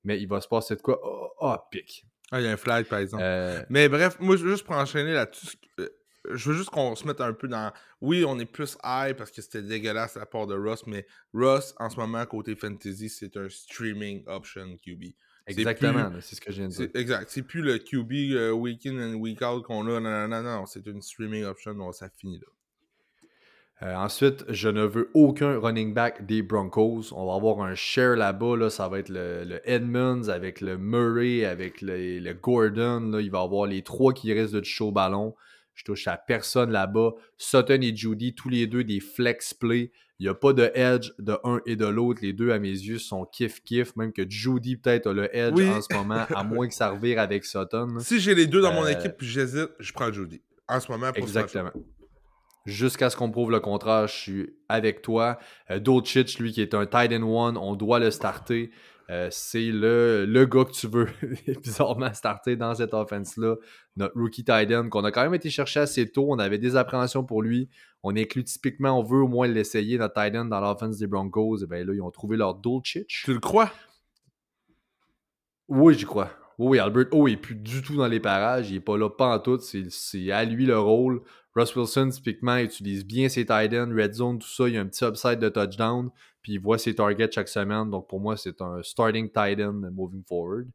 [0.03, 0.99] mais il va se passer de quoi?
[1.03, 2.05] Oh, oh, pic.
[2.31, 3.23] Ah, il y a un flag, par exemple.
[3.23, 5.89] Euh, Mais bref, moi, je veux juste pour enchaîner là-dessus, euh,
[6.31, 7.73] je veux juste qu'on se mette un peu dans.
[7.99, 11.73] Oui, on est plus high parce que c'était dégueulasse la part de Ross, mais Ross,
[11.77, 15.03] en ce moment, côté fantasy, c'est un streaming option QB.
[15.51, 16.89] Exactement, c'est ce que je viens de dire.
[16.95, 17.29] Exact.
[17.29, 19.99] C'est plus le QB euh, week in and week out qu'on a.
[19.99, 20.65] Non, non, non, non.
[20.65, 21.73] C'est une streaming option.
[21.73, 22.47] Donc, ça finit là.
[23.83, 27.13] Euh, ensuite, je ne veux aucun running back des Broncos.
[27.13, 28.55] On va avoir un share là-bas.
[28.55, 28.69] Là.
[28.69, 33.11] Ça va être le, le Edmonds avec le Murray, avec le, le Gordon.
[33.11, 33.21] Là.
[33.21, 35.35] Il va y avoir les trois qui restent de toucher au ballon.
[35.73, 37.11] Je touche à personne là-bas.
[37.37, 39.91] Sutton et Judy, tous les deux des flex play.
[40.19, 42.19] Il n'y a pas de edge de un et de l'autre.
[42.21, 43.93] Les deux, à mes yeux, sont kiff-kiff.
[43.95, 45.67] Même que Judy, peut-être, a le edge Oui.
[45.67, 47.87] en ce moment, à moins que ça revire avec Sutton.
[47.99, 50.41] Si j'ai les deux dans mon Euh, équipe puis j'hésite, je prends Judy.
[50.67, 51.71] En ce moment, pour Exactement.
[52.67, 55.39] Jusqu'à ce qu'on prouve le contraire, je suis avec toi.
[55.71, 58.69] Euh, Dolchich, lui, qui est un tight end one, on doit le starter.
[59.11, 61.07] Euh, c'est le, le gars que tu veux
[61.63, 63.57] bizarrement starter dans cette offense-là.
[63.97, 66.27] Notre rookie tight end qu'on a quand même été chercher assez tôt.
[66.29, 67.69] On avait des appréhensions pour lui.
[68.03, 71.57] On inclut typiquement, on veut au moins l'essayer, notre tight end dans l'offense des Broncos.
[71.61, 73.23] Et bien là, ils ont trouvé leur Dolchich.
[73.25, 73.71] Tu le crois?
[75.67, 76.31] Oui, j'y crois.
[76.57, 78.69] Oui, Albert Oh, il n'est plus du tout dans les parages.
[78.69, 79.59] Il n'est pas là, pas en tout.
[79.59, 81.21] C'est à lui le rôle.
[81.53, 84.69] Russ Wilson, typiquement, utilise bien ses tight ends, red zone, tout ça.
[84.69, 86.09] Il y a un petit upside de touchdown.
[86.41, 87.89] Puis il voit ses targets chaque semaine.
[87.89, 90.67] Donc pour moi, c'est un starting tight end moving forward.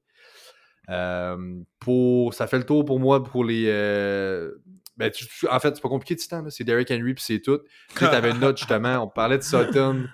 [0.88, 3.64] Euh, pour, ça fait le tour pour moi pour les.
[3.68, 4.52] Euh,
[4.96, 5.10] ben,
[5.50, 6.44] en fait, c'est pas compliqué, Titan.
[6.48, 7.60] C'est Derrick Henry, puis c'est tout.
[7.96, 9.02] Tu avais une note justement.
[9.02, 10.06] On parlait de Sutton.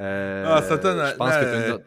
[0.00, 1.84] Euh, ah, Sutton, je pense que tu as une note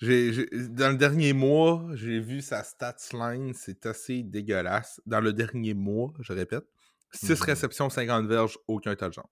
[0.00, 5.00] dans le dernier mois, j'ai vu sa stats line, c'est assez dégueulasse.
[5.04, 6.64] Dans le dernier mois, je répète,
[7.12, 9.26] 6 mmh réceptions, 50 verges, aucun touchdown.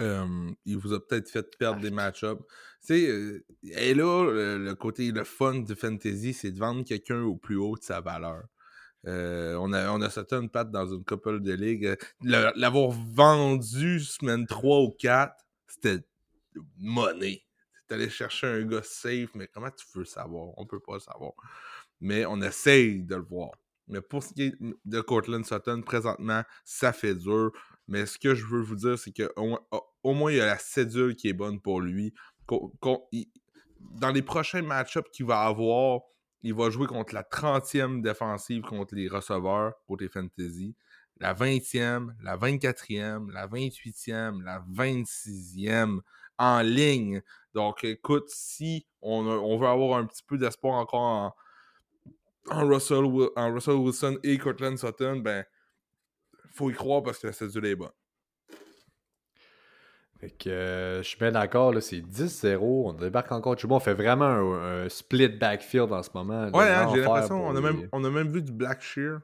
[0.00, 2.42] Euh, il vous a peut-être fait perdre des match-ups.
[2.90, 4.24] Euh, et là,
[4.58, 8.00] le, côté, le fun du fantasy, c'est de vendre quelqu'un au plus haut de sa
[8.00, 8.44] valeur.
[9.06, 11.96] Euh, on, a, on a sauté une patte dans une couple de ligues.
[12.22, 15.34] L'avoir vendu semaine 3 ou 4,
[15.66, 16.04] c'était
[16.78, 17.42] monnaie
[17.88, 20.50] d'aller chercher un gars safe, mais comment tu veux savoir?
[20.56, 21.32] On peut pas le savoir.
[22.00, 23.50] Mais on essaye de le voir.
[23.88, 27.50] Mais pour ce qui est de Cortland Sutton, présentement, ça fait dur.
[27.90, 29.58] Mais ce que je veux vous dire, c'est qu'au
[30.02, 32.14] au moins, il y a la cédule qui est bonne pour lui.
[32.48, 36.00] Dans les prochains match-ups qu'il va avoir,
[36.42, 40.74] il va jouer contre la 30e défensive contre les receveurs côté fantasy,
[41.18, 45.98] la 20e, la 24e, la 28e, la 26e
[46.38, 47.22] en ligne.
[47.54, 51.34] Donc, écoute, si on, veut avoir un petit peu d'espoir encore en,
[52.46, 55.44] Russell, Wilson et Cortland Sutton, ben,
[56.52, 57.90] faut y croire parce que la cédule est bonne.
[60.20, 62.58] Fait que euh, je suis bien d'accord, c'est 10-0.
[62.60, 63.56] On débarque encore.
[63.56, 66.50] Tu on fait vraiment un, split backfield en ce moment.
[66.50, 67.46] Ouais, hein, j'ai l'impression.
[67.46, 69.20] On, a même, on a même vu du Black Shear.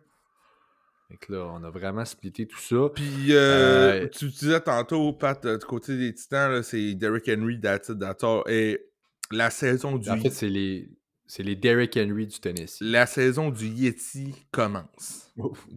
[1.08, 2.88] Fait là, on a vraiment splitté tout ça.
[2.94, 7.92] Puis, euh, euh, tu disais tantôt, Pat, du côté des Titans, c'est Derrick Henry, that's
[8.48, 8.80] Et
[9.30, 10.10] la saison du...
[10.10, 10.88] En fait, c'est les...
[11.26, 12.80] C'est les Derrick Henry du Tennessee.
[12.80, 15.32] La saison du Yeti commence.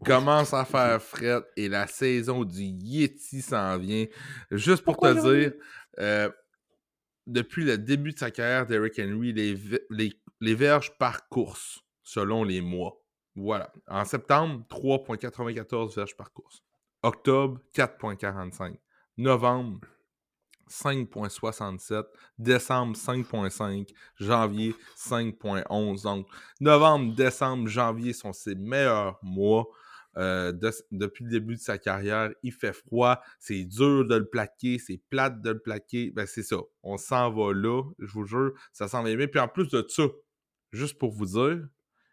[0.06, 4.06] commence à faire fret et la saison du Yeti s'en vient.
[4.52, 5.54] Juste pour te dire,
[7.26, 9.58] depuis le début de sa carrière, Derrick Henry, les,
[9.90, 13.04] les, les verges par course, selon les mois.
[13.36, 13.72] Voilà.
[13.88, 16.64] En septembre, 3,94 verges par course.
[17.04, 18.76] Octobre, 4,45.
[19.18, 19.88] Novembre,
[20.70, 22.04] 5,67.
[22.38, 23.90] Décembre, 5,5.
[24.20, 26.04] Janvier, 5,11.
[26.04, 26.28] Donc,
[26.60, 29.68] novembre, décembre, janvier sont ses meilleurs mois.
[30.18, 30.52] Euh,
[30.92, 35.02] depuis le début de sa carrière, il fait froid, c'est dur de le plaquer, c'est
[35.10, 36.12] plate de le plaquer.
[36.12, 36.58] Ben, c'est ça.
[36.84, 39.28] On s'en va là, je vous jure, ça s'en va bien.
[39.28, 40.04] Puis en plus de ça,
[40.72, 41.68] juste pour vous dire,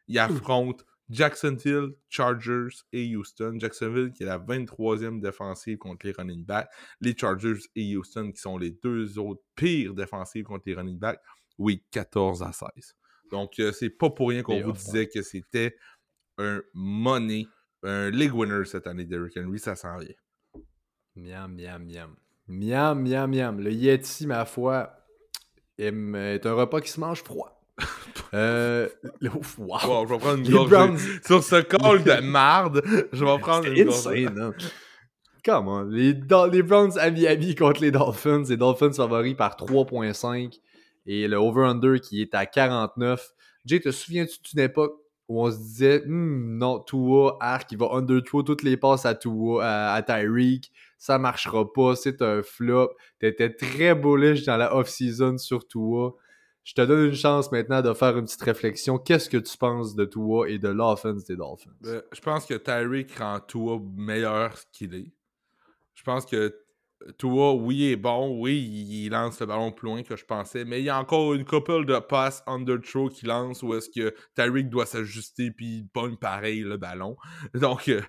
[0.09, 3.57] il affronte Jacksonville, Chargers et Houston.
[3.59, 6.69] Jacksonville qui est la 23e défensive contre les running backs.
[7.01, 11.21] Les Chargers et Houston qui sont les deux autres pires défensives contre les running backs.
[11.59, 12.95] Oui, 14 à 16.
[13.31, 15.77] Donc, euh, c'est pas pour rien qu'on vous disait que c'était
[16.38, 17.47] un money,
[17.83, 19.59] un league winner cette année, Derrick Henry.
[19.59, 20.14] Ça s'en vient.
[21.14, 22.16] Miam, miam, miam.
[22.49, 23.61] Miam, miam, miam.
[23.61, 24.92] Le Yeti, ma foi,
[25.79, 27.56] est un repas qui se mange froid.
[28.34, 28.88] Euh,
[29.58, 30.06] wow.
[30.06, 31.20] je vais prendre une gorgée.
[31.24, 34.26] Sur ce call de marde, je vais prendre une gorgée.
[34.26, 34.52] Hein.
[35.44, 35.82] Comment?
[35.82, 36.12] Les,
[36.52, 38.42] les Browns à Miami contre les Dolphins.
[38.48, 40.58] Les Dolphins favoris par 3.5
[41.06, 43.30] et le over-under qui est à 49.
[43.64, 44.96] Jay, te souviens-tu d'une époque
[45.28, 49.14] où on se disait hmm, non, Tua, Arc, il va under-throw toutes les passes à
[49.14, 52.90] Tua, à, à Tyreek, ça marchera pas, c'est un flop.
[53.18, 56.14] T'étais très bullish dans la off-season sur Tua.
[56.66, 58.98] Je te donne une chance maintenant de faire une petite réflexion.
[58.98, 61.70] Qu'est-ce que tu penses de Tua et de l'offense des Dolphins?
[61.81, 65.12] Ben, je pense que Tyreek rend Tua meilleur qu'il est.
[65.94, 66.52] Je pense que
[67.18, 68.40] Tua, oui, est bon.
[68.40, 70.64] Oui, il lance le ballon plus loin que je pensais.
[70.64, 73.88] Mais il y a encore une couple de passes under throw qui lance où est-ce
[73.88, 77.16] que Tyreek doit s'ajuster puis il pogne pareil le ballon.
[77.55, 78.02] Donc, euh,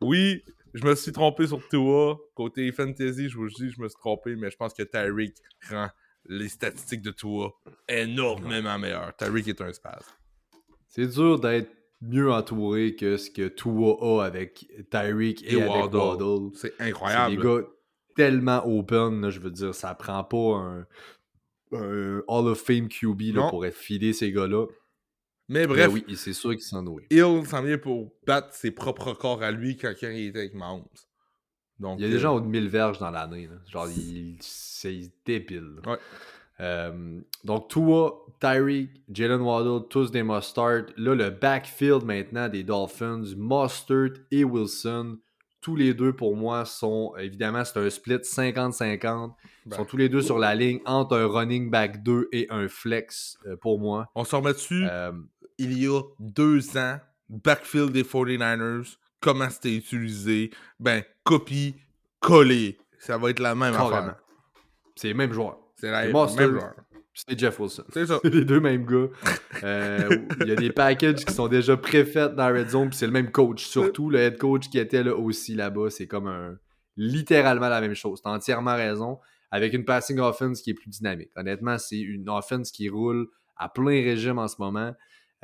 [0.00, 0.42] oui,
[0.74, 2.18] je me suis trompé sur Tua.
[2.34, 5.36] Côté fantasy, je vous dis, je me suis trompé, mais je pense que Tyreek
[5.70, 5.88] rend
[6.28, 7.52] les statistiques de Tua
[7.88, 9.14] énormément meilleures.
[9.16, 10.04] Tyreek est un spaz.
[10.88, 11.70] C'est dur d'être
[12.00, 16.50] mieux entouré que ce que Tua a avec Tyreek et, avec Waddle.
[16.54, 17.30] C'est incroyable.
[17.30, 17.66] C'est des gars
[18.16, 20.86] tellement open, je veux dire, ça prend pas un,
[21.72, 24.66] Hall of Fame QB pour être filé ces gars-là.
[25.48, 27.06] Mais bref, oui, c'est sûr qu'il s'en doué.
[27.10, 30.84] Il s'en vient pour battre ses propres corps à lui quand, il était avec Mahomes.
[31.78, 33.48] Donc, il y a déjà euh, au de 1000 verges dans l'année.
[33.66, 33.88] Genre,
[34.40, 35.80] c'est débile.
[35.86, 35.98] Ouais.
[36.60, 43.24] Euh, donc, Tua, Tyreek, Jalen Waddle, tous des must Là, le backfield maintenant des Dolphins,
[43.36, 45.18] Mustard et Wilson,
[45.60, 49.32] tous les deux pour moi sont, évidemment, c'est un split 50-50.
[49.66, 52.68] Ils sont tous les deux sur la ligne entre un running back 2 et un
[52.68, 54.08] flex euh, pour moi.
[54.14, 54.86] On se remet dessus.
[54.88, 55.12] Euh,
[55.58, 56.98] il y a deux ans,
[57.28, 60.50] backfield des 49ers, comment c'était utilisé,
[60.80, 61.76] ben, copie,
[62.20, 62.78] coller.
[62.98, 64.16] Ça va être la même affaire.
[64.94, 65.58] C'est les mêmes joueurs.
[65.76, 66.74] C'est la même joueur.
[67.16, 67.84] C'est Jeff Wilson.
[67.92, 68.20] C'est ça.
[68.22, 69.08] C'est les deux mêmes gars.
[69.64, 73.06] Euh, il y a des packages qui sont déjà préfaits dans Red Zone, puis c'est
[73.06, 73.64] le même coach.
[73.64, 75.88] Surtout le head coach qui était là aussi là-bas.
[75.88, 76.58] C'est comme un.
[76.98, 78.20] littéralement la même chose.
[78.22, 79.18] T'as entièrement raison.
[79.50, 81.30] Avec une passing offense qui est plus dynamique.
[81.36, 84.92] Honnêtement, c'est une offense qui roule à plein régime en ce moment.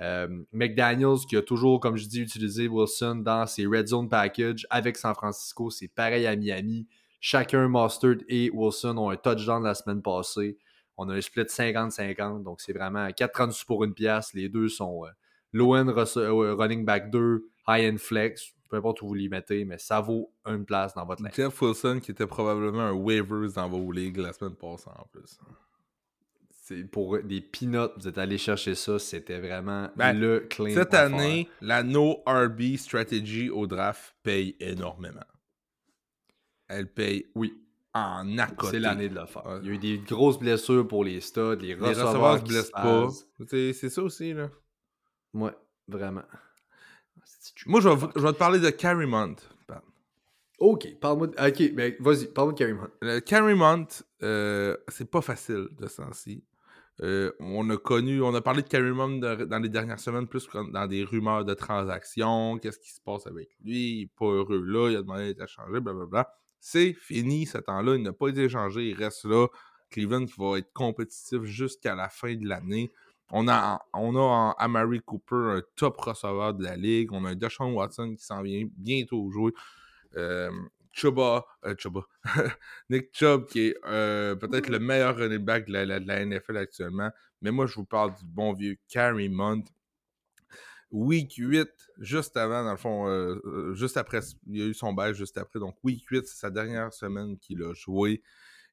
[0.03, 4.67] Euh, McDaniels, qui a toujours, comme je dis, utilisé Wilson dans ses Red Zone packages
[4.69, 6.89] avec San Francisco, c'est pareil à Miami.
[7.21, 10.59] Chacun, Mustard et Wilson, ont un touchdown la semaine passée.
[10.97, 14.35] On a un split 50-50, donc c'est vraiment 4,36 pour une pièce.
[14.35, 15.11] Les deux sont euh,
[15.53, 20.01] low-end euh, running back 2, high-end flex, peu importe où vous les mettez, mais ça
[20.01, 21.33] vaut une place dans votre ligne.
[21.33, 25.39] Jeff Wilson, qui était probablement un waivers dans vos ligues la semaine passée en plus.
[26.93, 30.75] Pour des peanuts, vous êtes allé chercher ça, c'était vraiment ben, le clean.
[30.75, 35.25] Cette année, la no RB strategy au draft paye énormément
[36.73, 37.55] elle paye, oui,
[37.95, 38.71] en accord.
[38.71, 39.61] C'est l'année de le faire.
[39.63, 42.71] Il y a eu des grosses blessures pour les studs, les, les receveurs, se blessent
[42.71, 43.09] pas.
[43.49, 44.51] C'est ça aussi, là.
[45.35, 45.53] Ouais,
[45.89, 46.23] vraiment.
[47.67, 49.37] Moi, je vais, je vais, te parler de Carrie Mont.
[50.59, 51.33] Ok, parle-moi de...
[51.33, 52.89] Ok, mais ben, vas-y, parle-moi de Carrie Mont.
[53.01, 53.87] Le Carrie Mont,
[54.23, 56.45] euh, c'est pas facile de ce sens-ci.
[57.01, 60.47] Euh, on a connu, on a parlé de Carrie Mont dans les dernières semaines, plus
[60.73, 64.63] dans des rumeurs de transactions, qu'est-ce qui se passe avec lui, il est pas heureux
[64.63, 66.29] là, il a demandé d'être changé, blablabla.
[66.65, 67.97] C'est fini ce temps-là.
[67.97, 68.91] Il n'a pas été échangé.
[68.91, 69.49] Il reste là.
[69.91, 72.93] Cleveland va être compétitif jusqu'à la fin de l'année.
[73.33, 77.13] On a, on a en Amari Cooper un top receveur de la ligue.
[77.13, 79.53] On a un Deshaun Watson qui s'en vient bientôt jouer.
[80.17, 80.53] Euh,
[80.93, 82.03] Chuba, euh, Chuba.
[82.91, 86.57] Nick Chubb qui est euh, peut-être le meilleur running back de la, de la, NFL
[86.57, 87.11] actuellement.
[87.41, 89.65] Mais moi, je vous parle du bon vieux Carrie Munt
[90.93, 91.69] Week 8,
[92.01, 95.59] juste avant, dans le fond, euh, juste après, il a eu son bail juste après.
[95.59, 98.23] Donc, Week 8, c'est sa dernière semaine qu'il a joué.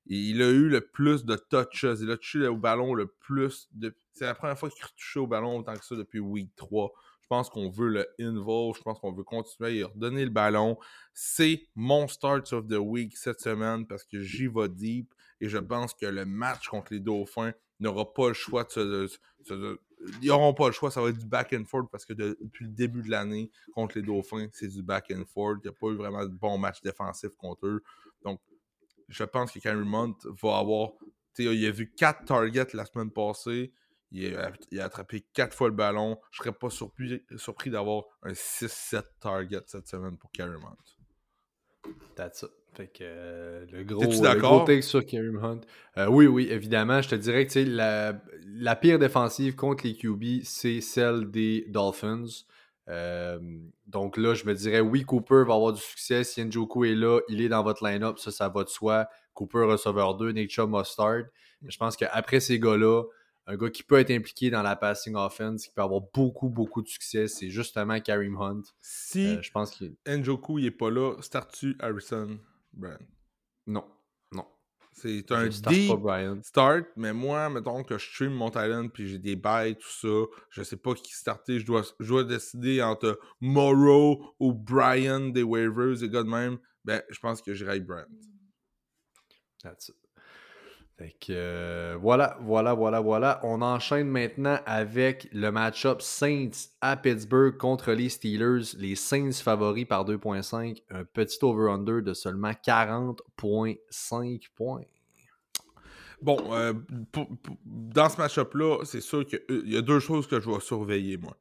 [0.08, 1.86] Et il a eu le plus de touches.
[2.02, 3.70] Il a touché au ballon le plus.
[3.72, 3.96] De...
[4.12, 6.92] C'est la première fois qu'il a touché au ballon autant que ça depuis Week 3.
[7.30, 8.76] Je pense qu'on veut le involve.
[8.76, 10.80] Je pense qu'on veut continuer à redonner le ballon.
[11.14, 15.14] C'est mon start of the week cette semaine parce que j'y vais deep.
[15.40, 19.78] Et je pense que le match contre les Dauphins n'aura pas le choix de se,
[20.22, 22.66] ils n'auront pas le choix, ça va être du back and forth parce que depuis
[22.66, 25.60] le début de l'année contre les Dauphins, c'est du back and forth.
[25.64, 27.84] Il n'y a pas eu vraiment de bon match défensif contre eux.
[28.24, 28.40] Donc,
[29.08, 30.94] je pense que Cameron Mont va avoir.
[31.38, 33.72] Il a vu 4 targets la semaine passée.
[34.12, 36.20] Il a, attrapé 4 fois le ballon.
[36.32, 41.94] Je serais pas surpris, surpris d'avoir un 6-7 target cette semaine pour Cameron Mont.
[42.16, 42.50] That's it.
[42.74, 45.62] Fait que euh, le gros, le gros take sur Kareem Hunt?
[45.98, 47.02] Euh, oui, oui, évidemment.
[47.02, 52.26] Je te dirais que la, la pire défensive contre les QB, c'est celle des Dolphins.
[52.88, 53.40] Euh,
[53.88, 56.24] donc là, je me dirais, oui, Cooper va avoir du succès.
[56.24, 59.08] Si Njoku est là, il est dans votre line-up, ça, ça va de soi.
[59.34, 61.24] Cooper, receveur 2, Nick Chubb, Mustard.
[61.62, 63.04] Mais je pense qu'après ces gars-là,
[63.50, 66.84] un gars qui peut être impliqué dans la passing offense, qui peut avoir beaucoup, beaucoup
[66.84, 68.62] de succès, c'est justement Kareem Hunt.
[68.80, 69.96] Si je pense qu'il...
[70.08, 72.40] Njoku n'est pas là, start-tu Harrison
[72.74, 73.00] Brian.
[73.66, 73.86] Non.
[74.32, 74.46] Non.
[74.92, 75.92] C'est un deep
[76.44, 80.38] start, mais moi, mettons que je stream mon talent puis j'ai des bails, tout ça,
[80.52, 81.60] je sais pas qui starter.
[81.60, 86.60] Je dois, je dois décider entre Morrow ou Brian des waivers, des gars de même.
[86.86, 88.06] Ben, je pense que j'irai Brian.
[89.64, 89.99] That's it.
[91.00, 93.40] Fait euh, voilà, voilà, voilà, voilà.
[93.44, 98.76] On enchaîne maintenant avec le match-up Saints à Pittsburgh contre les Steelers.
[98.78, 100.84] Les Saints favoris par 2.5.
[100.90, 104.84] Un petit over-under de seulement 40.5 points.
[106.22, 106.74] Bon, euh,
[107.64, 111.16] dans ce match-up-là, c'est sûr qu'il euh, y a deux choses que je vais surveiller,
[111.16, 111.38] moi.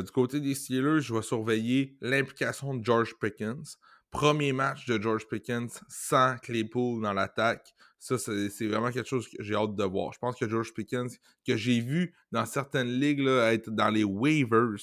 [0.00, 3.76] du côté des Steelers, je vais surveiller l'implication de George Pickens.
[4.10, 7.74] Premier match de George Pickens sans Claypool dans l'attaque.
[8.04, 10.12] Ça, c'est vraiment quelque chose que j'ai hâte de voir.
[10.12, 14.76] Je pense que George Pickens, que j'ai vu dans certaines ligues être dans les waivers,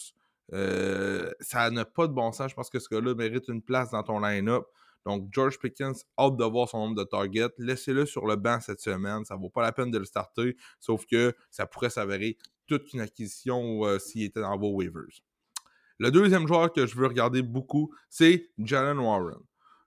[0.53, 2.49] euh, ça n'a pas de bon sens.
[2.49, 4.65] Je pense que ce gars-là mérite une place dans ton line-up.
[5.05, 7.53] Donc, George Pickens, hâte de voir son nombre de targets.
[7.59, 9.23] Laissez-le sur le banc cette semaine.
[9.23, 12.91] Ça ne vaut pas la peine de le starter, sauf que ça pourrait s'avérer toute
[12.91, 15.21] une acquisition euh, s'il était dans vos waivers.
[15.99, 19.43] Le deuxième joueur que je veux regarder beaucoup, c'est Jalen Warren.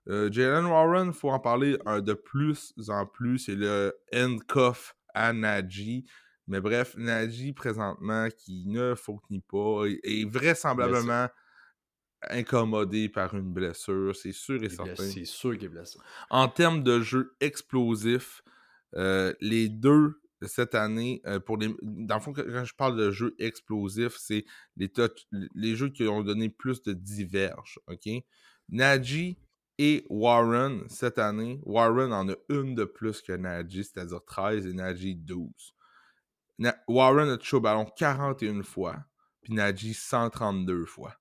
[0.07, 3.39] Euh, Jalen Warren, il faut en parler de plus en plus.
[3.39, 6.05] C'est le handcuff à Najee.
[6.47, 11.27] Mais bref, Najee, présentement, qui ne faut ni pas, est, vraisemblablement
[12.29, 14.15] incommodé par une blessure.
[14.15, 15.03] C'est sûr et certain.
[15.03, 15.97] C'est sûr qu'il est blessé.
[16.29, 18.43] En termes de jeu explosif,
[18.95, 23.09] euh, les deux cette année, euh, pour les, dans le fond, quand je parle de
[23.09, 24.45] jeu explosif, c'est
[24.75, 27.79] les, jeux qui ont donné plus de diverges.
[27.87, 28.07] OK?
[28.69, 29.37] Najee
[29.77, 34.73] et Warren, cette année, Warren en a une de plus que Najee, c'est-à-dire 13 et
[34.73, 35.49] Najee 12.
[36.59, 38.97] Na- Warren a touché au ballon 41 fois,
[39.41, 41.13] puis Najee 132 fois.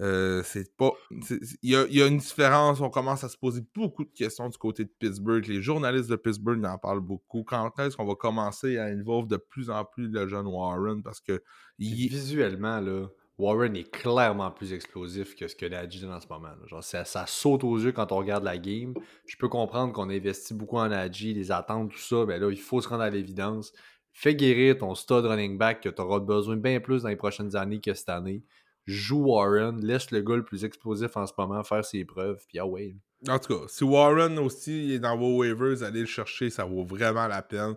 [0.00, 0.92] Euh, c'est pas.
[1.10, 2.80] Il y, a, il y a une différence.
[2.80, 5.44] On commence à se poser beaucoup de questions du côté de Pittsburgh.
[5.46, 7.42] Les journalistes de Pittsburgh en parlent beaucoup.
[7.42, 11.02] Quand est-ce qu'on va commencer à involver de plus en plus le jeune Warren?
[11.02, 11.42] Parce que
[11.78, 13.08] il, Visuellement, là,
[13.40, 16.50] Warren est clairement plus explosif que ce que Najee donne en ce moment.
[16.66, 18.94] Genre, ça, ça saute aux yeux quand on regarde la game.
[19.26, 22.24] Je peux comprendre qu'on investit beaucoup en Najee, les attentes, tout ça.
[22.26, 23.72] Mais là, il faut se rendre à l'évidence.
[24.12, 27.56] Fais guérir ton stud running back que tu auras besoin bien plus dans les prochaines
[27.56, 28.42] années que cette année.
[28.86, 32.58] Joue Warren, laisse le gars le plus explosif en ce moment faire ses preuves, puis
[32.58, 32.96] ah ouais.
[33.28, 36.84] En tout cas, si Warren aussi est dans vos waivers, allez le chercher, ça vaut
[36.84, 37.76] vraiment la peine.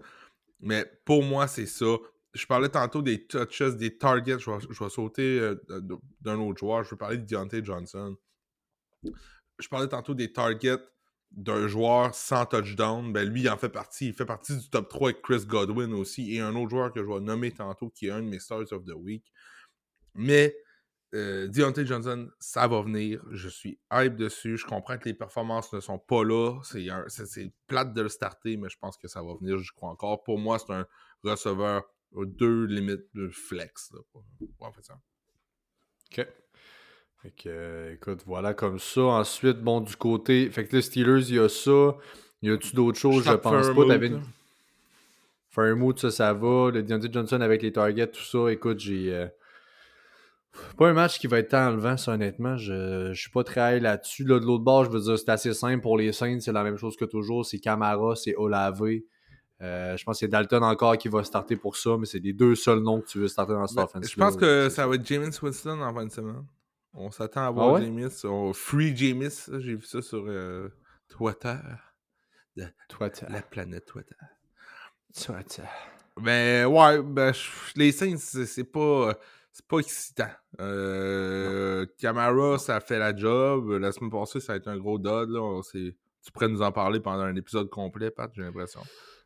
[0.62, 1.98] Mais pour moi, c'est ça.
[2.34, 4.40] Je parlais tantôt des touches, des targets.
[4.40, 5.56] Je vais, je sauter euh,
[6.22, 6.84] d'un autre joueur.
[6.84, 8.16] Je veux parler de Deontay Johnson.
[9.60, 10.80] Je parlais tantôt des targets
[11.32, 13.12] d'un joueur sans touchdown.
[13.14, 14.08] Ben lui, il en fait partie.
[14.08, 16.36] Il fait partie du top 3 avec Chris Godwin aussi.
[16.36, 18.72] Et un autre joueur que je vais nommer tantôt qui est un de mes Stars
[18.72, 19.32] of the Week.
[20.16, 20.56] Mais
[21.14, 23.24] euh, Deontay Johnson, ça va venir.
[23.32, 24.58] Je suis hype dessus.
[24.58, 26.60] Je comprends que les performances ne sont pas là.
[26.64, 29.58] C'est plate de le starter, mais je pense que ça va venir.
[29.60, 30.24] Je crois encore.
[30.24, 30.88] Pour moi, c'est un
[31.24, 31.84] receveur
[32.26, 33.92] deux limites de flex.
[33.94, 34.24] Là, pour-
[34.58, 34.94] pour en fait ça.
[36.12, 36.28] OK.
[37.22, 39.02] Fait que, euh, écoute, voilà comme ça.
[39.02, 40.50] Ensuite, bon, du côté.
[40.50, 41.96] Fait que les Steelers, il y a ça.
[42.42, 43.24] Y a-tu d'autres choses?
[43.26, 43.86] Je pense pas.
[43.88, 44.22] T'avais une.
[45.50, 46.72] Fairmouth, ça, ça va.
[46.72, 48.52] Le Deontay Johnson avec les targets, tout ça.
[48.52, 49.14] Écoute, j'ai.
[49.14, 49.28] euh,
[50.78, 52.58] Pas un match qui va être tant enlevant, ça, honnêtement.
[52.58, 54.24] Je, je suis pas très là-dessus.
[54.26, 56.40] Là, de l'autre bord, je veux dire, c'est assez simple pour les Saints.
[56.42, 57.46] C'est la même chose que toujours.
[57.46, 58.82] C'est Camara, c'est Olave.
[59.64, 62.34] Euh, je pense que c'est Dalton encore qui va starter pour ça, mais c'est les
[62.34, 64.10] deux seuls noms que tu veux starter dans cette Ben, offense.
[64.12, 66.46] je pense que ça va être James Winston en fin de semaine.
[66.94, 67.82] On s'attend à voir Ah ouais?
[67.86, 68.10] James.
[68.26, 69.30] on- Free James.
[69.60, 70.68] J'ai vu ça sur euh,
[71.08, 71.56] Twitter.
[72.56, 74.16] T'as- La planète Twitter.
[75.26, 75.64] toi, t'as-
[76.22, 77.32] Ben ouais, ben,
[77.76, 79.18] les Saints, c'est pas,
[79.52, 80.30] c'est pas excitant.
[80.60, 83.72] Euh, Camara, ça fait la job.
[83.72, 85.30] La semaine passée, ça a été un gros dud.
[85.30, 85.42] Là.
[85.42, 88.82] On Tu pourrais nous en parler pendant un épisode complet, Pat, j'ai l'impression.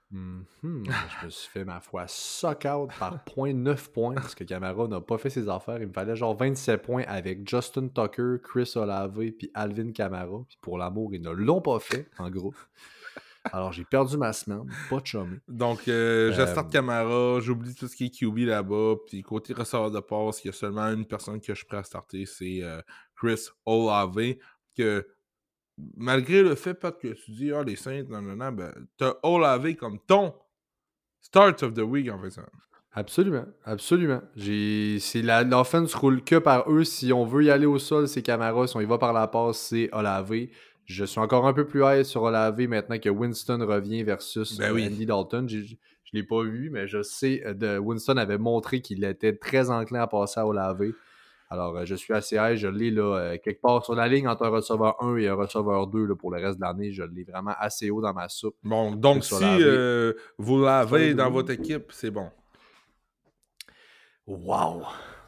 [0.09, 0.45] Mhm.
[0.63, 5.01] je me suis fait ma foi suck out par 0.9 points parce que Camara n'a
[5.01, 5.81] pas fait ses affaires.
[5.81, 10.45] Il me fallait genre 27 points avec Justin Tucker, Chris Olave puis Alvin Camara.
[10.47, 12.53] Puis pour l'amour, ils ne l'ont pas fait, en gros.
[13.51, 15.37] Alors j'ai perdu ma semaine, pas de chômé.
[15.47, 18.95] Donc, euh, je Euh, Camara, j'oublie tout ce qui est QB là-bas.
[19.07, 21.77] Puis côté receveur de passe, il y a seulement une personne que je suis prêt
[21.77, 22.81] à starter, c'est euh,
[23.15, 24.35] Chris Olave.
[24.75, 25.05] Que
[25.95, 29.75] malgré le fait que tu dis, ah, les Saints, non, non, non, ben, t'as Olave
[29.75, 30.33] comme ton
[31.21, 32.43] start of the week en fait ça.
[32.93, 34.21] Absolument, absolument.
[34.35, 36.83] C'est la, l'offense roule que par eux.
[36.83, 38.65] Si on veut y aller au sol, c'est Camara.
[38.65, 40.33] Si on y va par la passe, c'est Olave.
[40.85, 44.71] Je suis encore un peu plus high sur Olave maintenant que Winston revient versus Ben
[44.71, 44.87] euh, oui.
[44.87, 45.47] Andy Dalton.
[45.47, 45.67] Je ne
[46.13, 50.01] l'ai pas vu, mais je sais euh, de Winston avait montré qu'il était très enclin
[50.01, 50.81] à passer à Olave.
[51.49, 52.55] Alors, euh, je suis assez high.
[52.55, 55.35] Je l'ai là, euh, quelque part sur la ligne entre un receveur 1 et un
[55.35, 56.91] receveur 2 là, pour le reste de l'année.
[56.91, 58.55] Je l'ai vraiment assez haut dans ma soupe.
[58.63, 62.29] Bon, donc si euh, vous l'avez dans votre équipe, c'est bon.
[64.25, 64.83] Wow!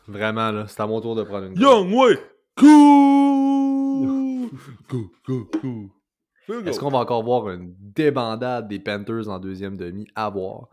[0.07, 2.19] Vraiment, là, c'est à mon tour de prendre une Young way!
[2.57, 4.49] Cool!
[4.89, 5.89] Cool, cool,
[6.65, 10.07] Est-ce qu'on va encore voir une débandade des Panthers en deuxième demi?
[10.15, 10.67] À voir?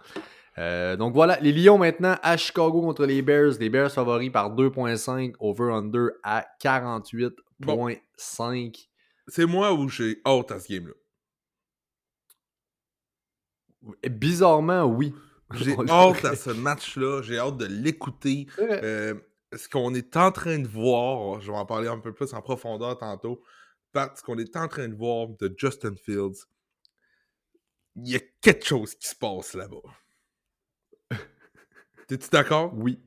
[0.59, 3.55] Euh, donc voilà, les Lions maintenant à Chicago contre les Bears.
[3.61, 8.89] Les Bears favoris par 2.5, over-under à 48.5.
[9.29, 10.95] C'est moi où j'ai hâte à ce game-là?
[14.03, 15.13] Et Bizarrement, oui.
[15.53, 17.23] J'ai hâte à ce match-là.
[17.23, 18.47] J'ai hâte de l'écouter.
[18.59, 19.15] Euh,
[19.55, 22.41] ce qu'on est en train de voir, je vais en parler un peu plus en
[22.41, 23.43] profondeur tantôt.
[23.93, 26.47] Pat, ce qu'on est en train de voir de Justin Fields,
[27.95, 29.83] il y a quelque chose qui se passe là-bas.
[32.07, 32.73] T'es-tu d'accord?
[32.75, 32.99] Oui.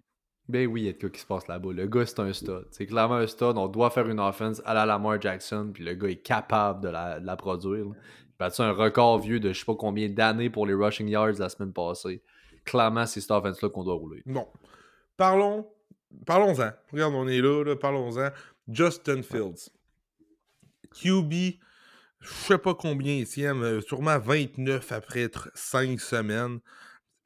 [0.48, 1.72] Ben oui, il y a de quoi qui se passe là-bas.
[1.74, 2.66] Le gars, c'est un stud.
[2.72, 3.54] C'est clairement un stud.
[3.56, 6.90] On doit faire une offense à la Lamar Jackson, puis le gars est capable de
[6.90, 7.86] la, de la produire.
[7.86, 7.92] là.
[7.94, 11.08] Il a battu un record vieux de je sais pas combien d'années pour les rushing
[11.08, 12.24] yards la semaine passée.
[12.66, 14.24] Clairement, c'est cette offense-là qu'on doit rouler.
[14.26, 14.48] Bon.
[15.18, 15.68] Parlons.
[16.26, 16.72] Parlons-en.
[16.92, 18.30] Regarde, on est là, là, parlons-en.
[18.68, 19.70] Justin Fields.
[20.92, 21.60] QB,
[22.20, 23.24] je sais pas combien
[23.56, 26.60] mais sûrement 29 après 5 semaines.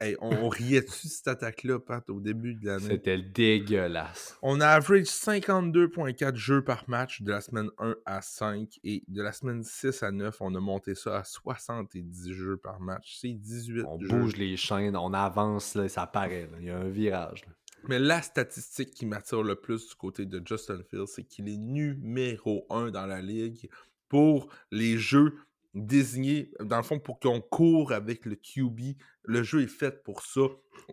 [0.00, 2.84] Hey, on, on riait-tu de cette attaque-là, Pat, au début de l'année?
[2.88, 4.36] C'était dégueulasse.
[4.42, 9.22] On a average 52.4 jeux par match de la semaine 1 à 5 et de
[9.22, 13.16] la semaine 6 à 9, on a monté ça à 70 jeux par match.
[13.20, 14.08] C'est 18 On jeux.
[14.08, 16.48] bouge les chaînes, on avance, là, ça paraît.
[16.50, 16.58] là.
[16.60, 17.44] Il y a un virage.
[17.46, 17.52] là.
[17.88, 21.56] Mais la statistique qui m'attire le plus du côté de Justin Fields, c'est qu'il est
[21.58, 23.68] numéro 1 dans la ligue
[24.08, 25.34] pour les jeux
[25.74, 28.96] désignés, dans le fond, pour qu'on court avec le QB.
[29.24, 30.42] Le jeu est fait pour ça.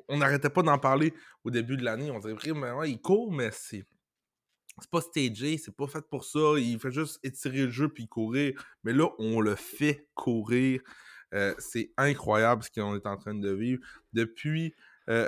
[0.08, 1.14] On n'arrêtait pas d'en parler
[1.44, 2.12] au début de l'année.
[2.12, 2.20] On
[2.56, 3.86] mais ouais, il court, mais c'est.
[4.80, 6.58] C'est pas stagé, c'est pas fait pour ça.
[6.58, 8.54] Il fait juste étirer le jeu puis courir.
[8.84, 10.82] Mais là, on le fait courir.
[11.34, 13.82] Euh, c'est incroyable ce qu'on est en train de vivre.
[14.14, 14.74] Depuis,
[15.10, 15.28] euh,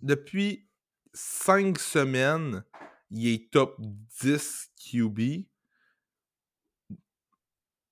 [0.00, 0.68] depuis
[1.12, 2.64] cinq semaines,
[3.10, 3.76] il est top
[4.22, 5.44] 10 QB.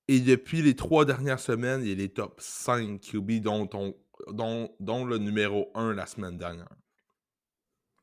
[0.07, 3.95] Et depuis les trois dernières semaines, il est top 5 QB, dont, on-
[4.31, 6.69] dont, dont le numéro 1 la semaine dernière.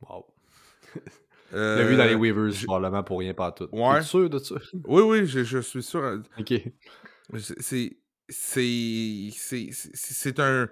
[0.03, 0.27] Wow.
[1.53, 3.69] Euh, l'a vu dans les waivers, probablement pour rien pas tout.
[3.73, 4.03] ouais.
[4.03, 4.57] Sûr de ça?
[4.87, 6.21] Oui, oui, je, je suis sûr.
[6.39, 6.55] ok.
[7.39, 7.97] C'est.
[8.29, 9.29] C'est.
[9.33, 10.69] C'est c'est- c'est un.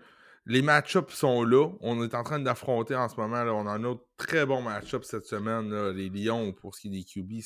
[0.47, 1.69] Les match-ups sont là.
[1.81, 3.45] On est en train d'affronter en ce moment.
[3.45, 3.55] Là.
[3.55, 5.71] On a un autre très bon match-up cette semaine.
[5.71, 5.93] là.
[5.93, 7.41] Les Lions, pour ce qui est des QB,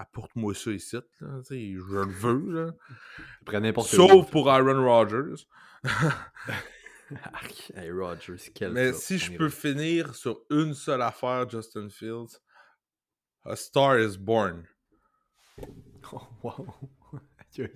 [0.00, 0.96] Apporte-moi ça ici.
[0.96, 1.02] Là.
[1.50, 2.52] Je le veux.
[2.52, 2.72] Là.
[3.42, 5.44] Après n'importe Sauf pour Aaron Rodgers.
[7.74, 12.38] Hey, Rodgers, quel Mais si je peux finir sur une seule affaire, Justin Fields,
[13.44, 14.64] A Star is Born.
[16.12, 16.66] Oh, wow.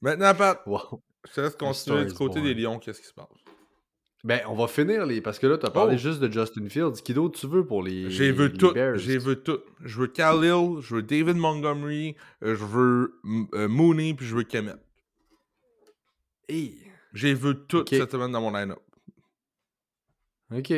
[0.00, 1.02] Maintenant, Pat, wow.
[1.28, 2.52] je te laisse continuer du côté des.
[2.52, 2.78] Lions.
[2.78, 3.28] Qu'est-ce qui se passe?
[4.22, 5.20] Ben, on va finir les.
[5.22, 5.98] Parce que là, t'as parlé Oh.
[5.98, 7.02] juste de Justin Fields.
[7.02, 8.10] Qui d'autre tu veux pour les.
[8.10, 8.72] J'ai vu les tout.
[8.96, 9.60] J'ai vu tout.
[9.82, 13.20] Je veux Khalil, je veux David Montgomery, euh, je veux
[13.54, 14.74] euh, Mooney, puis je veux Kemet.
[16.48, 16.76] Hey.
[17.14, 18.78] J'ai vu tout cette semaine dans mon line-up.
[20.54, 20.72] Ok.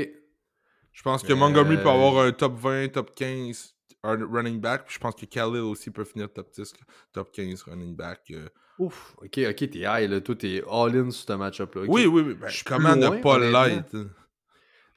[0.92, 3.71] Je pense que Euh, Montgomery peut avoir un top 20, top 15
[4.04, 4.84] un running back.
[4.86, 6.72] Puis je pense que Khalil aussi peut finir top 10,
[7.12, 8.20] top 15 running back.
[8.30, 8.48] euh.
[8.78, 9.14] Ouf.
[9.18, 10.20] Ok, ok, t'es high, là.
[10.20, 11.82] Toi, t'es all-in sur ce match-up-là.
[11.88, 12.34] Oui, oui, oui.
[12.34, 13.96] Ben, Je suis comment plus ne loin, pas l'être?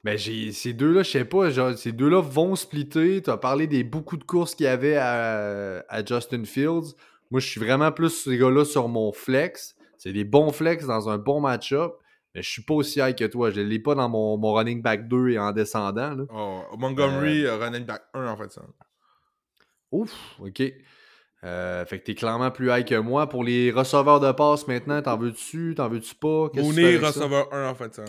[0.02, 3.22] Ben, j'ai ces deux-là, je sais pas, genre, ces deux-là vont splitter.
[3.22, 6.94] Tu as parlé des beaucoup de courses qu'il y avait à, à Justin Fields.
[7.30, 9.74] Moi, je suis vraiment plus ces gars-là sur mon flex.
[9.98, 11.94] C'est des bons flex dans un bon match-up.
[12.34, 13.50] Mais je suis pas aussi high que toi.
[13.50, 16.14] Je l'ai pas dans mon, mon running back 2 et en descendant.
[16.14, 16.24] Là.
[16.32, 18.52] Oh, Montgomery, euh, running back 1 en fait.
[18.52, 18.62] Ça.
[20.00, 20.62] Ouf, ok.
[21.44, 23.28] Euh, fait que t'es clairement plus high que moi.
[23.28, 25.74] Pour les receveurs de passe maintenant, t'en veux-tu?
[25.76, 26.48] T'en veux-tu pas?
[26.62, 28.00] Mooney, receveur 1 en fait.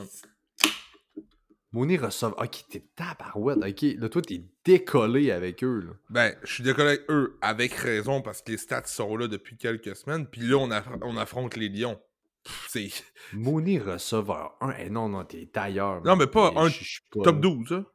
[1.74, 2.40] Mooney receveur.
[2.42, 3.58] Ok, t'es tabarouette.
[3.58, 5.82] Ok, là, toi, t'es décollé avec eux.
[5.82, 5.92] Là.
[6.10, 9.58] Ben, je suis décollé avec eux avec raison parce que les stats sont là depuis
[9.58, 10.26] quelques semaines.
[10.28, 12.00] Puis là, on, aff- on affronte les Lions.
[13.34, 14.74] Mooney receveur 1.
[14.80, 16.02] Eh non, non, t'es ailleurs.
[16.04, 16.70] Non, mais pas un
[17.24, 17.42] top là.
[17.42, 17.86] 12, hein?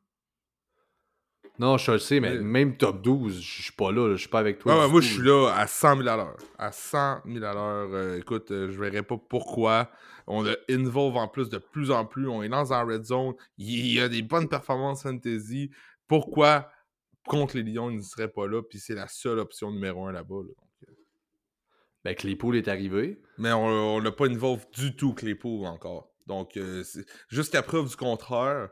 [1.59, 4.29] Non, je le sais, mais même top 12, je suis pas là, là, je suis
[4.29, 4.79] pas avec toi.
[4.81, 5.51] Ouais, moi, je suis là.
[5.55, 6.37] à 100 000 à l'heure.
[6.59, 7.91] À 100 000 à l'heure.
[7.93, 9.91] Euh, écoute, euh, je verrai pas pourquoi.
[10.27, 12.27] On le involve en plus de plus en plus.
[12.29, 13.35] On est dans un red zone.
[13.59, 15.71] Il y a des bonnes performances fantasy.
[16.09, 16.71] Pourquoi
[17.27, 18.63] contre les Lions, il ne serait pas là?
[18.63, 20.43] Puis c'est la seule option numéro un là-bas.
[20.43, 20.53] là.
[20.89, 20.93] Euh,
[22.05, 23.21] Ben, Claypool est arrivé.
[23.39, 26.09] Mais on on l'a pas involve du tout, Claypool, encore.
[26.27, 26.83] Donc, euh,
[27.29, 28.71] jusqu'à preuve du contraire,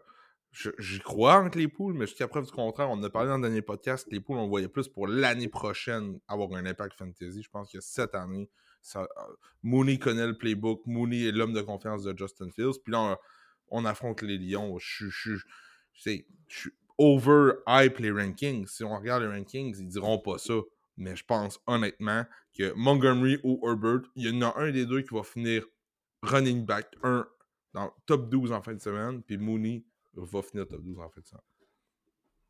[0.53, 3.63] j'y crois en Claypool, mais jusqu'à preuve du contraire, on a parlé dans le dernier
[3.63, 7.43] podcast, Claypool, on le voyait plus pour l'année prochaine avoir un impact fantasy.
[7.43, 8.51] Je pense que cette année,
[8.83, 9.23] ça, euh,
[9.63, 12.81] Mooney connaît le playbook, Mooney est l'homme de confiance de Justin Fields.
[12.83, 14.79] Puis là, on, on affronte les Lions.
[14.79, 16.11] Je je je
[16.49, 18.67] je suis over-hype les rankings.
[18.67, 20.55] Si on regarde les rankings, ils diront pas ça.
[20.97, 22.25] Mais je pense honnêtement
[22.57, 25.65] que Montgomery ou Herbert, il y en a un des deux qui va finir
[26.23, 27.27] running back 1
[27.73, 29.85] dans top 12 en fin de semaine, puis Mooney
[30.25, 31.43] va finir top 12 en fin de semaine.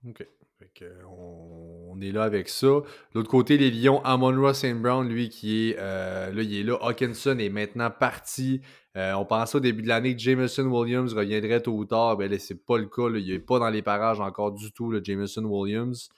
[0.08, 0.26] OK.
[0.58, 2.82] Fait on, est là avec ça.
[3.14, 4.74] L'autre côté, les Lions, Amon-Ra St.
[4.74, 6.76] Brown, lui, qui est euh, là, il est là.
[6.82, 8.60] Hawkinson est maintenant parti.
[8.96, 12.18] Euh, on pensait au début de l'année que Jameson Williams reviendrait tôt ou tard.
[12.18, 13.08] Ben là, c'est pas le cas.
[13.08, 16.10] Il est pas dans les parages encore du tout, le Jameson Williams.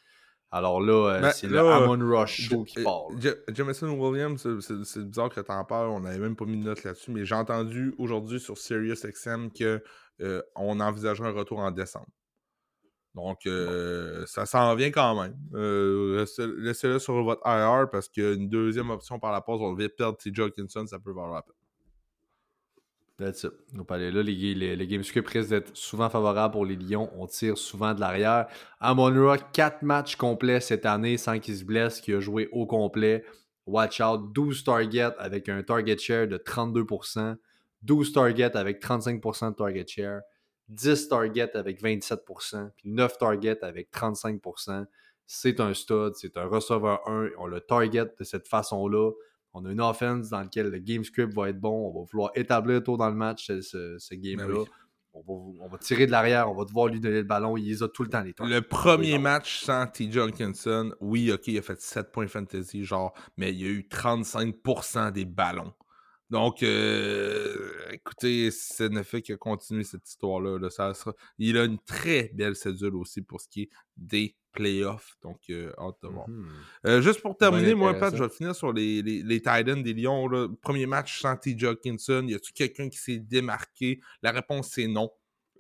[0.55, 3.05] Alors là, euh, Ben, c'est le euh, Amon-Ra Show qui part.
[3.19, 4.47] Ja- Jameson Williams,
[4.85, 7.35] c'est- bizarre que t'en parles, on n'avait même pas mis de note là-dessus, mais j'ai
[7.35, 9.83] entendu aujourd'hui sur SiriusXM que
[10.21, 12.07] euh, on envisagerait un retour en décembre.
[13.15, 15.35] Donc, euh, ça s'en vient quand même.
[15.55, 19.89] Euh, laissez- Laissez-le sur votre IR parce qu'une deuxième option par la pause, on devait
[19.89, 21.55] perdre TJ Hawkinson, ça peut valoir la peine.
[23.19, 23.53] That's it.
[23.89, 27.11] Là, les, les, les game script risquent d'être souvent favorables pour les Lions.
[27.17, 28.47] On tire souvent de l'arrière.
[28.81, 33.25] Amon-Ra, 4 matchs complets cette année sans qu'il se blesse, qui a joué au complet.
[33.67, 34.33] watch out.
[34.33, 37.37] 12 targets avec un target share de 32%,
[37.83, 40.21] 12 targets avec 35% de target share,
[40.69, 44.87] 10 targets avec 27%, puis 9 targets avec 35%.
[45.27, 47.31] C'est un stud, c'est un receveur 1.
[47.39, 49.13] On le target de cette façon-là.
[49.55, 51.91] On a une offense dans laquelle le game script va être bon.
[51.91, 54.47] On va vouloir établir tôt dans le match ce, game-là.
[54.47, 54.65] Ben
[55.15, 57.59] on, va, tirer de l'arrière, on va devoir lui donner le ballon.
[57.59, 58.47] Il les a tout le temps, les temps.
[58.47, 63.13] Le premier match sans TJ Hawkinson, oui, ok, il a fait 7 points fantasy, genre,
[63.37, 65.75] mais il y a eu 35% des ballons.
[66.31, 70.59] Donc, euh, écoutez, ça ne fait que continuer cette histoire-là.
[70.71, 70.95] Ça
[71.39, 75.17] Il a une très belle cédule aussi pour ce qui est des playoffs.
[75.23, 76.29] Donc, euh, hâte de voir.
[76.29, 76.47] Mmh
[76.87, 79.95] euh, juste pour terminer, moi, Pat, je vais finir sur les, les, les Titans des
[79.95, 80.29] Lions.
[80.63, 81.57] Premier match sans T.
[81.63, 82.27] Hawkinson.
[82.29, 84.01] Y a-tu quelqu'un qui s'est démarqué?
[84.23, 85.11] La réponse, c'est non.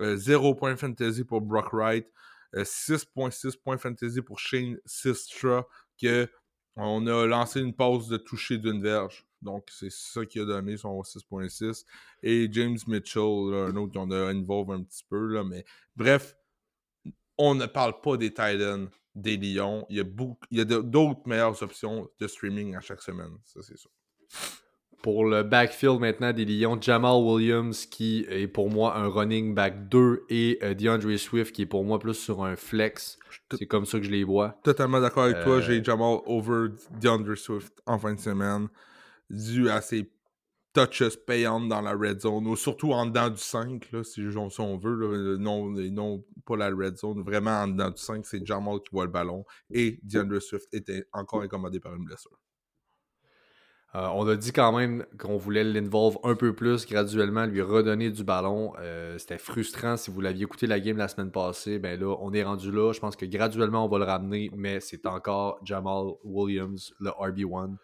[0.00, 2.06] 0 point fantasy pour Brock Wright.
[2.54, 5.66] 6.6 points fantasy pour Shane Sistra.
[6.00, 6.28] Que
[6.76, 9.26] on a lancé une pause de toucher d'une verge.
[9.42, 11.84] Donc, c'est ça qui a donné son 6.6.
[12.22, 15.26] Et James Mitchell, un autre qu'on a involve un petit peu.
[15.26, 15.64] Là, mais
[15.96, 16.36] bref,
[17.44, 19.84] on ne parle pas des Titans, des Lions.
[19.90, 20.04] Il y a,
[20.52, 23.36] il y a d'autres meilleures options de streaming à chaque semaine.
[23.44, 23.88] Ça, c'est ça.
[25.02, 29.88] Pour le backfield maintenant des Lions, Jamal Williams qui est pour moi un running back
[29.88, 33.18] 2 et euh, DeAndre Swift qui est pour moi plus sur un flex.
[33.50, 34.60] C'est comme ça que je les vois.
[34.62, 35.60] Totalement d'accord avec toi.
[35.60, 36.68] J'ai euh, Jamal over
[37.00, 38.68] DeAndre Swift en fin de semaine
[39.28, 40.08] dû à ses
[40.72, 44.22] touches payantes dans la red zone, ou surtout en dedans du 5, là, si,
[44.58, 48.80] on veut, non, non pas la red zone, vraiment en dedans du 5, c'est Jamal
[48.80, 52.38] qui voit le ballon, et DeAndre Swift était encore incommodé par une blessure.
[53.94, 58.10] Euh, on a dit quand même qu'on voulait l'involve un peu plus graduellement, lui redonner
[58.10, 58.72] du ballon.
[58.80, 61.78] Euh, c'était frustrant si vous l'aviez écouté la game la semaine passée.
[61.78, 62.92] Ben là, on est rendu là.
[62.94, 67.76] Je pense que graduellement, on va le ramener, mais c'est encore Jamal Williams, le RB1.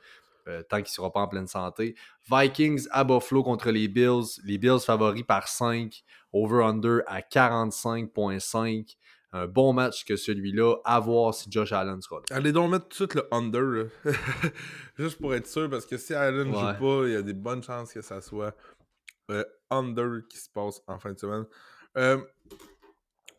[0.48, 1.94] Euh, tant qu'il ne sera pas en pleine santé.
[2.30, 4.40] Vikings à Buffalo contre les Bills.
[4.44, 6.02] Les Bills favoris par 5.
[6.32, 8.96] Over-under à 45.5.
[9.32, 10.76] Un bon match que celui-là.
[10.84, 12.36] À voir si Josh Allen sera là.
[12.36, 13.90] Allez donc mettre tout de suite le under.
[14.98, 17.34] Juste pour être sûr, parce que si Allen ne joue pas, il y a des
[17.34, 18.56] bonnes chances que ça soit
[19.30, 21.44] euh, under qui se passe en fin de semaine.
[21.98, 22.18] Euh,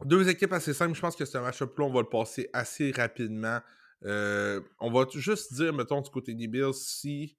[0.06, 0.94] deux équipes assez simples.
[0.94, 3.60] Je pense que ce match-up on va le passer assez rapidement.
[4.06, 7.36] Euh, on va juste dire, mettons, du côté des Bills, si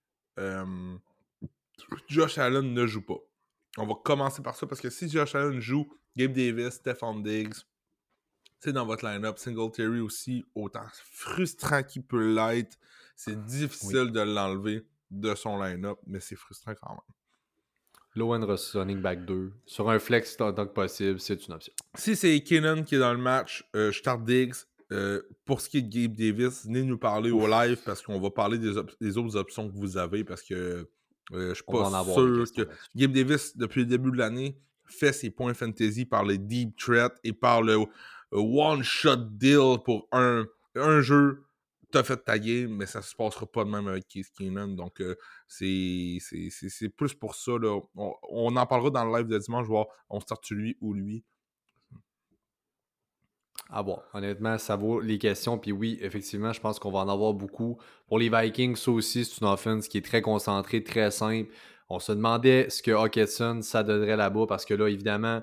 [2.08, 3.18] Josh Allen ne joue pas.
[3.78, 7.54] On va commencer par ça parce que si Josh Allen joue, Gabe Davis, Stephon Diggs,
[8.58, 9.38] c'est dans votre line-up.
[9.38, 12.78] Singletary aussi, autant frustrant qu'il peut l'être,
[13.16, 17.16] c'est difficile de l'enlever de son line-up, mais c'est frustrant quand même.
[18.16, 19.52] Low running back 2.
[19.66, 21.72] Sur un flex tant que possible, c'est une option.
[21.94, 24.56] Si c'est Keenan qui est dans le match, euh, je start Diggs.
[24.92, 28.18] Euh, pour ce qui est de Gabe Davis, venez nous parler au live parce qu'on
[28.18, 28.76] va parler des,
[29.16, 30.88] autres options que vous avez parce que
[31.32, 35.30] euh, je suis pas sûr que Gabe Davis, depuis le début de l'année, fait ses
[35.30, 37.78] points fantasy par les deep threats et par le
[38.32, 41.44] one-shot deal pour un, un jeu.
[41.92, 44.68] T'as fait ta game, mais ça se passera pas de même avec Keith Keenan.
[44.68, 45.16] Donc, euh,
[45.48, 46.18] c'est
[46.96, 47.52] plus pour ça.
[47.58, 47.80] Là.
[47.96, 51.24] On, en parlera dans le live de dimanche, voir on start lui ou lui?
[53.72, 55.56] Ah bon, honnêtement, ça vaut les questions.
[55.56, 57.78] Puis oui, effectivement, je pense qu'on va en avoir beaucoup.
[58.08, 61.50] Pour les Vikings, ça aussi, c'est une offense qui est très concentrée, très simple.
[61.88, 65.40] On se demandait ce que Hawkinson, ça donnerait là-bas parce que là, évidemment,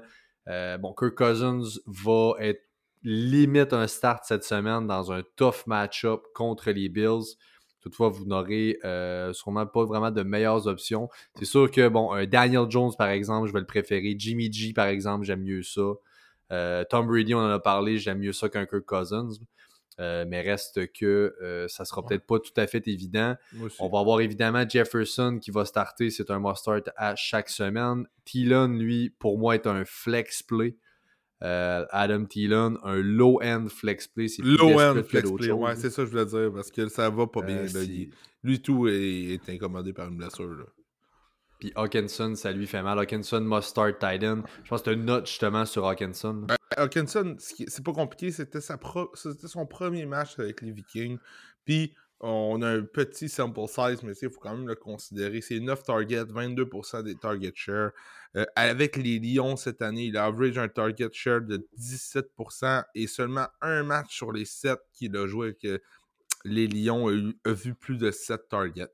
[0.50, 2.62] euh, bon, Kirk Cousins va être
[3.04, 7.36] limite un start cette semaine dans un tough match-up contre les Bills.
[7.82, 11.08] Toutefois, vous n'aurez euh, sûrement pas vraiment de meilleures options.
[11.36, 14.16] C'est sûr que, bon, Daniel Jones, par exemple, je vais le préférer.
[14.18, 15.94] Jimmy G, par exemple, j'aime mieux ça.
[16.52, 19.30] Euh, Tom Brady, on en a parlé, j'aime mieux ça qu'un Kirk Cousins.
[20.00, 23.36] Euh, mais reste que euh, ça sera peut-être pas tout à fait évident.
[23.80, 28.06] On va avoir évidemment Jefferson qui va starter, c'est un must-start à chaque semaine.
[28.24, 30.78] Thielen, lui, pour moi, est un flex play.
[31.42, 34.28] Adam Thielen, un low-end flex play.
[34.38, 37.42] Low-end flex play, ouais, c'est ça que je voulais dire, parce que ça va pas
[37.42, 37.66] bien.
[38.44, 40.68] lui, tout est, incommodé par une blessure.
[41.60, 43.00] Puis Hawkinson, ça lui fait mal.
[43.00, 44.44] Hawkinson must start Titan.
[44.64, 46.46] Je pense que tu une note justement sur Hawkinson.
[46.48, 48.32] Ben, Hawkinson, c'est pas compliqué.
[48.32, 51.18] C'était son premier match avec les Vikings.
[51.66, 55.42] Puis on a un petit sample size, mais il faut quand même le considérer.
[55.42, 57.92] C'est 9 targets, 22% des target share.
[58.36, 63.08] Euh, avec les Lions cette année, il a average un target share de 17% et
[63.08, 65.82] seulement un match sur les 7 qu'il a joué que
[66.44, 68.92] les Lions ont vu plus de 7 targets.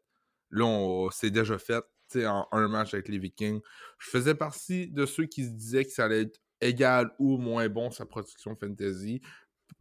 [0.51, 1.83] Là, c'est déjà fait
[2.15, 3.61] en un match avec les Vikings.
[3.99, 7.67] Je faisais partie de ceux qui se disaient que ça allait être égal ou moins
[7.69, 9.21] bon sa production fantasy.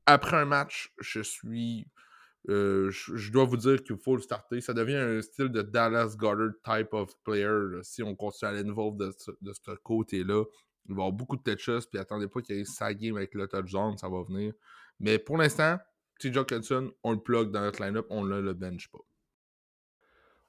[0.06, 1.86] Après un match, je suis
[2.48, 4.60] euh, je dois vous dire qu'il faut le starter.
[4.60, 7.50] Ça devient un style de Dallas Goddard type of player.
[7.82, 10.44] Si on continue à l'involve de, ce- de ce côté-là,
[10.86, 11.86] il va y avoir beaucoup de touches.
[11.88, 14.52] Puis attendez pas qu'il y ait sa game avec le touchdown, ça va venir.
[14.98, 15.78] Mais pour l'instant,
[16.18, 18.98] TJ Hawkinson, on le plug dans notre line-up, on ne le bench pas.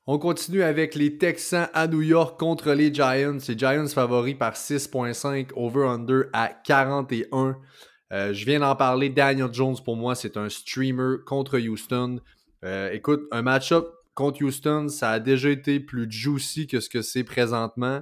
[0.06, 3.38] On continue avec les Texans à New York contre les Giants.
[3.48, 7.56] Les Giants favoris par 6.5, over-under à 41.
[8.12, 9.08] Euh, je viens d'en parler.
[9.08, 12.20] Daniel Jones, pour moi, c'est un streamer contre Houston.
[12.66, 17.02] Euh, écoute, un match-up contre Houston, ça a déjà été plus juicy que ce que
[17.02, 18.02] c'est présentement.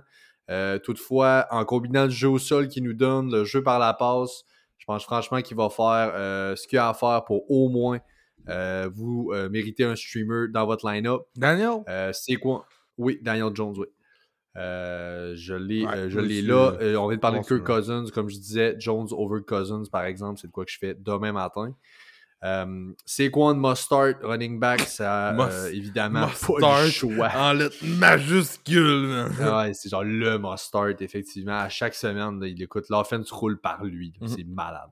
[0.49, 3.93] Euh, toutefois, en combinant le jeu au sol qu'il nous donne, le jeu par la
[3.93, 4.41] passe,
[4.80, 6.14] je pense franchement qu'il va faire
[6.58, 7.99] ce qu'il a à faire pour au moins
[8.94, 11.22] vous euh, méritez un streamer dans votre line-up.
[11.36, 11.84] Daniel?
[11.89, 12.66] Euh, c'est quoi?
[12.98, 13.88] Oui, Daniel Jones, oui.
[14.58, 16.78] Euh, je l'ai Ouais, euh, là.
[16.82, 17.64] euh, Euh, on vient de parler de Kirk.
[17.64, 18.06] Cousins.
[18.14, 21.32] Comme je disais, Jones over Cousins, par exemple, c'est de quoi que je fais demain
[21.32, 21.74] matin.
[22.44, 26.84] Euh, c'est quoi Mustard, running back, ça Must- euh, évidemment pas Mustard.
[26.84, 27.30] le choix.
[27.36, 29.28] En lettres majuscules.
[29.39, 31.60] Ah ouais, c'est genre le Mustard, effectivement.
[31.60, 32.86] À chaque semaine, il écoute.
[32.89, 34.14] L'offense roule par lui.
[34.20, 34.28] Mhm.
[34.28, 34.89] C'est malade.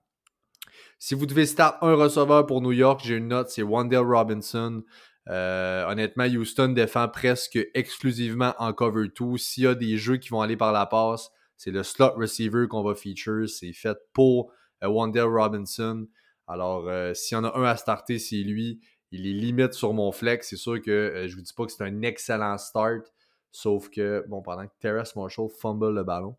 [1.02, 4.84] Si vous devez start un receveur pour New York, j'ai une note, c'est Wandale Robinson.
[5.30, 9.38] Euh, honnêtement, Houston défend presque exclusivement en cover 2.
[9.38, 12.68] S'il y a des jeux qui vont aller par la passe, c'est le slot receiver
[12.68, 13.47] qu'on va feature.
[13.47, 14.52] C'est fait pour
[14.84, 16.06] euh, Wandale Robinson.
[16.47, 18.82] Alors, euh, s'il y en a un à starter, c'est lui.
[19.12, 20.50] Il est limite sur mon flex.
[20.50, 23.06] C'est sûr que euh, je vous dis pas que c'est un excellent start.
[23.54, 26.36] Sauf que, bon, pendant que Terrace Marshall fumble le ballon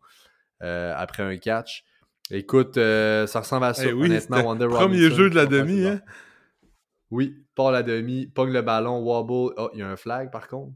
[0.59, 1.83] après un catch.
[2.29, 3.85] Écoute, euh, ça ressemble à ça.
[3.87, 6.01] Eh oui, honnêtement, Wonder premier Robinson jeu de la demi, hein?
[7.09, 9.53] oui, part la demi, pogne le ballon, wobble.
[9.57, 10.73] Oh, il y a un flag par contre.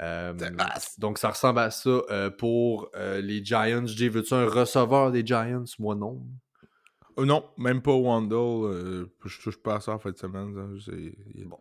[0.00, 0.34] Euh,
[0.98, 3.86] donc ça ressemble à ça euh, pour euh, les Giants.
[3.86, 5.64] Jay, veux-tu un receveur des Giants?
[5.78, 6.22] Moi non.
[7.18, 9.08] Non, même pas Wandle.
[9.24, 10.54] je touche pas à ça en fin de semaine.
[11.34, 11.58] il- Bon.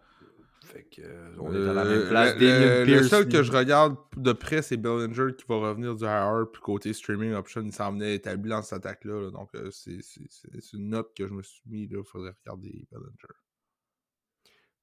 [0.66, 2.36] Fait que euh, on est à la Euh, même place.
[2.40, 6.46] le- le, seul que je regarde de près, c'est Bellinger qui va revenir du IR.
[6.52, 9.22] Puis côté streaming option, il s'en venait établi dans cette attaque-là.
[9.26, 9.32] là.
[9.32, 10.00] donc, euh, c'est
[10.74, 11.84] une note que je me suis mis.
[11.84, 13.36] Il faudrait regarder Bellinger.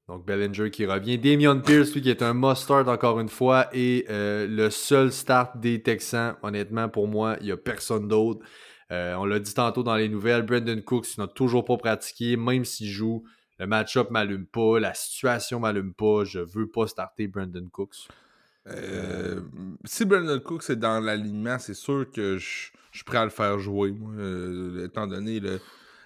[0.09, 1.19] Donc Bellinger qui revient.
[1.19, 3.69] Damien Pierce, lui, qui est un mustard encore une fois.
[3.73, 8.45] Et euh, le seul start des Texans, honnêtement, pour moi, il n'y a personne d'autre.
[8.91, 12.65] Euh, on l'a dit tantôt dans les nouvelles, Brandon Cooks n'a toujours pas pratiqué, même
[12.65, 13.25] s'il joue.
[13.63, 16.25] Le match-up m'allume pas, la situation m'allume pas.
[16.25, 18.09] Je veux pas starter Brandon Cooks.
[18.67, 19.41] Euh,
[19.85, 23.31] si Brandon Cooks est dans l'alignement, c'est sûr que je je suis prêt à le
[23.31, 25.61] faire jouer, moi, euh, étant, donné le,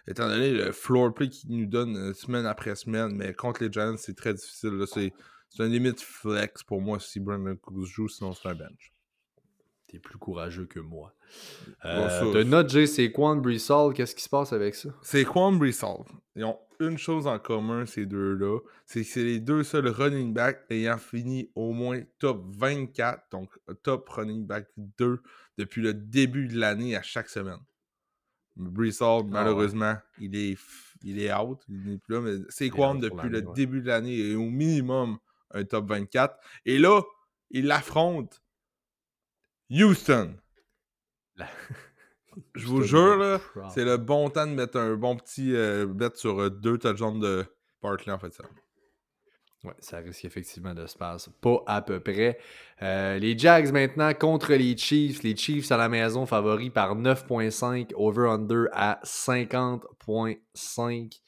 [0.07, 3.17] étant donné le floor play qu'il nous donne euh, semaine après semaine.
[3.17, 4.85] Mais contre les Giants, c'est très difficile.
[4.87, 5.13] c'est
[5.59, 8.93] un limite flex pour moi si Brandon Cooks joue, sinon c'est un bench.
[9.89, 11.15] T'es plus courageux que moi.
[11.85, 13.95] Euh, une note, Jay, c'est Quan Brissol.
[13.95, 14.89] Qu'est-ce qui se passe avec ça?
[15.03, 15.57] C'est Quan.
[16.35, 18.59] Ils ont une chose en commun, ces deux-là.
[18.85, 23.51] C'est que c'est les deux seuls running backs ayant fini au moins top 24, donc
[23.83, 25.23] top running back 2
[25.57, 27.61] depuis le début de l'année à chaque semaine.
[28.57, 30.59] Brissol, malheureusement, il, est,
[31.03, 31.61] il est out.
[31.69, 33.55] Il n'est plus là, mais c'est est Quan depuis le ouais.
[33.55, 34.17] début de l'année?
[34.17, 35.19] Et au minimum
[35.53, 36.37] un top 24.
[36.65, 37.03] Et là,
[37.51, 38.43] il affronte
[39.71, 40.35] Houston.
[41.37, 41.49] La-
[42.55, 43.41] Je vous jure, là,
[43.73, 47.21] c'est le bon temps de mettre un bon petit euh, bet sur euh, deux touchdowns
[47.21, 47.45] de
[47.83, 48.45] Barkley en fait ça.
[49.65, 51.31] Ouais, ça risque effectivement de se passer.
[51.41, 52.39] Pas à peu près.
[52.83, 55.25] Euh, les Jags maintenant contre les Chiefs.
[55.25, 57.93] Les Chiefs à la maison favoris par 9.5.
[57.97, 61.21] Over-under à 50.5.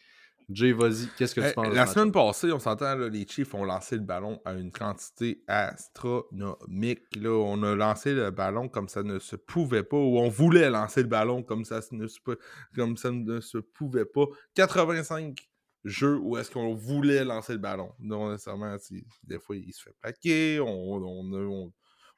[0.51, 1.09] Jay, vas-y.
[1.15, 1.75] Qu'est-ce que tu Hey, penses?
[1.75, 5.45] la semaine passée, on s'entend, là, les Chiefs ont lancé le ballon à une quantité
[5.47, 7.15] astronomique.
[7.17, 10.69] Là, on a lancé le ballon comme ça ne se pouvait pas, ou on voulait
[10.69, 12.39] lancer le ballon comme ça ne se, peut-
[12.75, 14.25] comme ça ne se pouvait pas.
[14.55, 15.49] 85
[15.85, 17.93] jeux où est-ce qu'on voulait lancer le ballon.
[18.01, 18.77] Non nécessairement,
[19.23, 21.73] des fois, il se fait plaquer, on, on, on,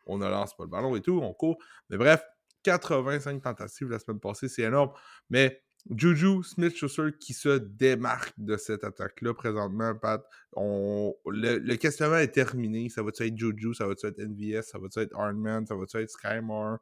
[0.06, 1.58] on ne lance pas le ballon et tout, on court.
[1.88, 2.22] Mais bref,
[2.62, 4.92] 85 tentatives la semaine passée, c'est énorme.
[5.28, 5.62] Mais
[5.94, 10.22] Juju Smith-Schuster qui se démarque de cette attaque-là présentement, Pat.
[10.52, 12.88] On, le, le questionnement est terminé.
[12.88, 13.74] Ça va-tu être Juju?
[13.74, 14.62] Ça va-tu être NVS?
[14.62, 15.66] Ça va-tu être Ironman?
[15.66, 16.78] Ça va-tu être Skymore?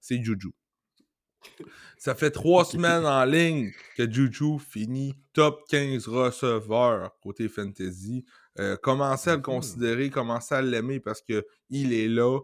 [0.00, 0.52] C'est Juju.
[1.96, 8.24] Ça fait trois semaines en ligne que Juju finit top 15 receveur côté fantasy.
[8.58, 9.44] Euh, commencez à le Mhm.
[9.44, 12.40] considérer, commencez à l'aimer parce que il est là.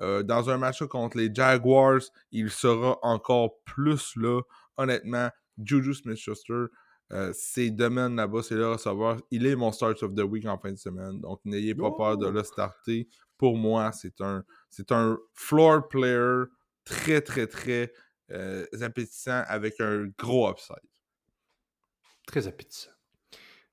[0.00, 4.40] Euh, dans un match contre les Jaguars, il sera encore plus là.
[4.76, 5.30] Honnêtement,
[5.62, 6.66] Juju Smith-Schuster,
[7.12, 9.20] euh, ses domaines là-bas, c'est le receveur.
[9.30, 11.20] Il est mon start of the week en fin de semaine.
[11.20, 13.08] Donc, n'ayez pas peur de le starter.
[13.38, 16.44] Pour moi, c'est un, c'est un floor player
[16.84, 17.92] très, très, très
[18.32, 20.76] euh, appétissant avec un gros upside.
[22.26, 22.90] Très appétissant.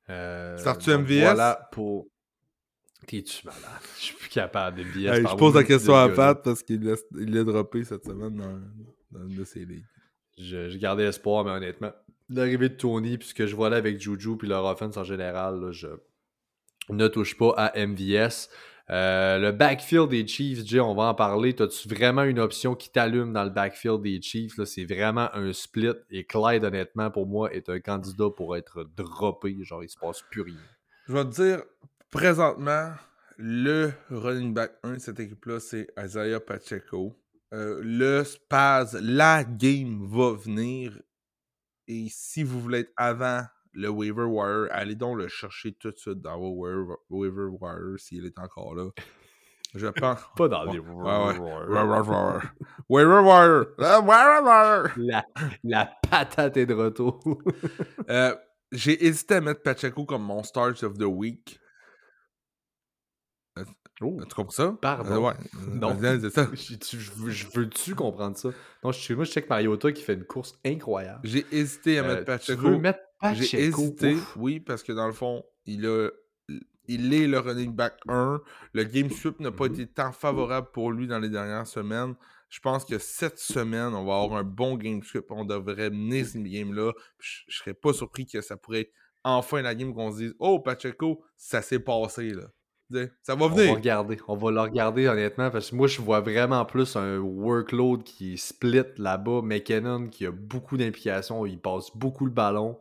[0.10, 1.22] Euh, Startes-tu donc MVS?
[1.22, 2.08] Voilà pour.
[3.08, 3.62] T'es-tu malade?
[3.97, 5.18] Je suis plus capable de MVS.
[5.18, 6.10] Hey, je pose la question à.
[6.10, 8.62] Pat parce qu'il l'a il l'a droppé cette semaine dans,
[9.12, 9.86] dans une de ses ligues.
[10.38, 11.91] Je, je gardais espoir, mais honnêtement,
[12.29, 15.03] l'arrivée de Tony, puis ce que je vois là avec Juju, puis leur offense en
[15.03, 15.88] général, là, je
[16.89, 18.49] ne touche pas à MVS.
[18.89, 21.55] Euh, le backfield des Chiefs, Jay, on va en parler.
[21.57, 24.61] As-tu vraiment une option qui t'allume dans le backfield des Chiefs?
[24.65, 25.93] C'est vraiment un split.
[26.09, 29.55] Et Clyde, honnêtement, pour moi, est un candidat pour être droppé.
[29.61, 30.59] Genre, il se passe plus rien.
[31.07, 31.63] Je vais te dire,
[32.11, 32.91] présentement,
[33.38, 37.15] le running back 1 de cette équipe-là, c'est Isaiah Pacheco.
[37.54, 40.99] Euh, le Spaz, la game va venir.
[41.88, 43.43] Et si vous voulez être avant
[43.74, 46.51] le waiver wire, allez donc le chercher tout de suite dans vos
[47.10, 48.89] waiver, wire s'il est encore là.
[49.76, 50.20] Je pense.
[50.36, 50.80] Pas dans les.
[50.80, 52.54] Waiver wire.
[52.89, 53.66] Waiver wire.
[53.80, 54.93] Ah, Waiver wire.
[54.97, 55.26] La,
[55.64, 57.22] la patate est de retour.
[58.10, 58.36] Euh,
[58.72, 61.60] J'ai hésité à mettre Pacheco comme mon start of the week.
[64.02, 64.76] Oh, Tu comprends ça?
[64.82, 65.12] Pardon.
[65.12, 65.34] Euh, ouais.
[65.74, 65.98] Non.
[66.04, 66.50] Euh, C'est ça.
[66.54, 68.50] je, tu- je veux- je veux-tu comprendre ça?
[68.84, 71.22] Non, je moi, je check Mariota qui fait une course incroyable.
[71.24, 72.62] J'ai hésité à Euh, mettre tu Pacheco.
[72.62, 73.58] veux mettre J'ai Pacheco?
[73.82, 74.36] hésité, Ouf.
[74.38, 76.10] oui, parce que dans le fond, il a.
[76.89, 78.41] Il est le running back 1.
[78.74, 79.74] Le game sweep n'a pas Mhm.
[79.74, 82.14] été tant favorable pour lui dans les dernières semaines.
[82.50, 85.28] Je pense que cette semaine, on va avoir un bon game sweep.
[85.30, 86.91] On devrait mener cette game-là.
[87.20, 88.91] Je, je serais pas surpris que ça pourrait être
[89.24, 92.32] enfin la game qu'on se dise Oh, Pacheco, ça s'est passé.
[92.32, 92.48] là.
[93.23, 94.17] Ça va On va regarder.
[94.27, 98.38] On va le regarder honnêtement parce que moi je vois vraiment plus un workload qui
[98.38, 99.41] split là-bas.
[99.43, 102.77] McKinnon qui a beaucoup d'implications, il passe beaucoup le ballon.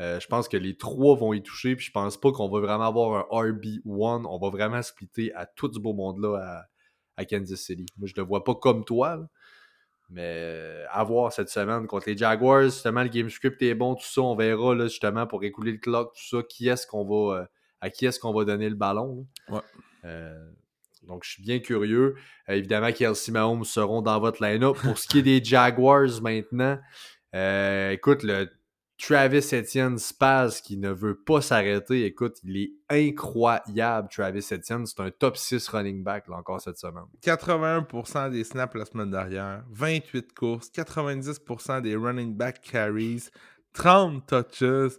[0.00, 2.60] Euh, je pense que les trois vont y toucher, puis je pense pas qu'on va
[2.60, 4.24] vraiment avoir un RB1.
[4.28, 6.66] On va vraiment splitter à tout ce beau monde-là à,
[7.16, 7.86] à Kansas City.
[7.98, 9.28] Moi, je le vois pas comme toi, là.
[10.10, 12.64] mais à voir cette semaine contre les Jaguars.
[12.64, 14.22] Justement, le game script est bon, tout ça.
[14.22, 16.42] On verra là, justement pour écouler le clock, tout ça.
[16.48, 17.46] Qui est-ce qu'on va, euh,
[17.84, 19.26] à qui est-ce qu'on va donner le ballon?
[19.50, 19.60] Ouais.
[20.06, 20.50] Euh,
[21.02, 22.14] donc, je suis bien curieux.
[22.48, 24.78] Euh, évidemment, Kelsey Mahomes seront dans votre line-up.
[24.78, 26.78] Pour ce qui est des Jaguars maintenant,
[27.34, 28.48] euh, écoute, le
[28.96, 34.86] Travis Etienne Spaz qui ne veut pas s'arrêter, écoute, il est incroyable, Travis Etienne.
[34.86, 37.04] C'est un top 6 running back là, encore cette semaine.
[37.22, 43.28] 81% des snaps la semaine dernière, 28 courses, 90% des running back carries,
[43.74, 44.94] 30 touches,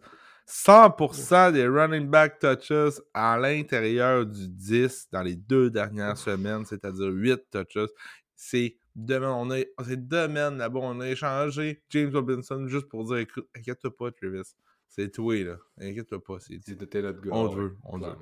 [0.47, 7.07] 100% des running back touches à l'intérieur du 10 dans les deux dernières semaines, c'est-à-dire
[7.07, 7.89] 8 touches.
[8.35, 13.47] C'est demain, on a, c'est là-bas, on a échangé James Robinson juste pour dire écoute,
[13.55, 14.41] inquiète-toi pas, Travis.
[14.87, 15.57] C'est toi, là.
[15.79, 16.39] Inquiète-toi pas.
[16.39, 17.31] C'est, C'était notre gars.
[17.33, 18.13] on veut, on veut.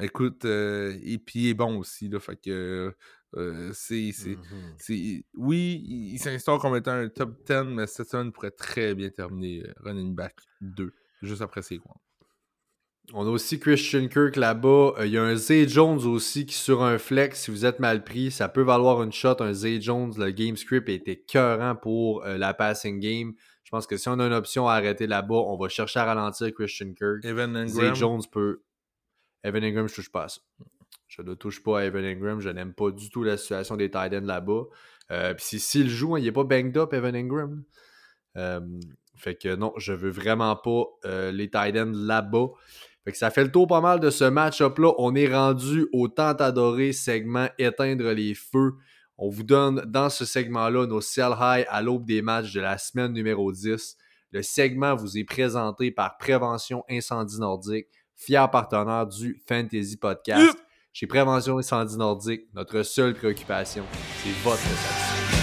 [0.00, 2.18] Écoute, euh, et puis il est bon aussi, là.
[2.18, 2.92] Fait que
[3.36, 4.10] euh, c'est.
[4.12, 4.74] c'est- Mhm.
[4.78, 8.94] c'est- oui, il, il s'instaure comme étant un top 10, mais cette semaine pourrait très
[8.94, 10.92] bien terminer euh, running back 2,
[11.22, 11.96] juste après ses coins.
[13.12, 14.94] On a aussi Christian Kirk là-bas.
[14.98, 17.80] Euh, Il y a un Zay Jones aussi qui, sur un flex, si vous êtes
[17.80, 19.36] mal pris, ça peut valoir une shot.
[19.42, 23.34] Un Zay Jones, le game script était écœurant pour euh, la passing game.
[23.64, 26.04] Je pense que si on a une option à arrêter là-bas, on va chercher à
[26.04, 27.24] ralentir Christian Kirk.
[27.24, 28.62] Evan Zay Ingram, Jones peut.
[29.42, 30.40] Evan Ingram, je touche pas à ça.
[31.08, 32.40] Je ne touche pas à Evan Ingram.
[32.40, 34.62] Je n'aime pas du tout la situation des tight ends là-bas.
[35.10, 37.64] Euh, Puis si- s'il joue, hein, il n'est pas banged up, Evan Ingram.
[38.36, 38.60] Euh,
[39.16, 42.48] fait que non, je veux vraiment pas euh, les tight ends là-bas.
[43.04, 44.92] Fait que ça fait le tour pas mal de ce match-up-là.
[44.98, 48.74] On est rendu au tant adoré segment Éteindre les feux.
[49.18, 52.78] On vous donne dans ce segment-là nos sell high à l'aube des matchs de la
[52.78, 53.96] semaine numéro 10.
[54.30, 57.86] Le segment vous est présenté par Prévention Incendie Nordique,
[58.16, 60.56] fier partenaire du Fantasy Podcast.
[60.92, 63.84] Chez Prévention Incendie Nordique, notre seule préoccupation,
[64.22, 65.41] c'est votre satisfaction.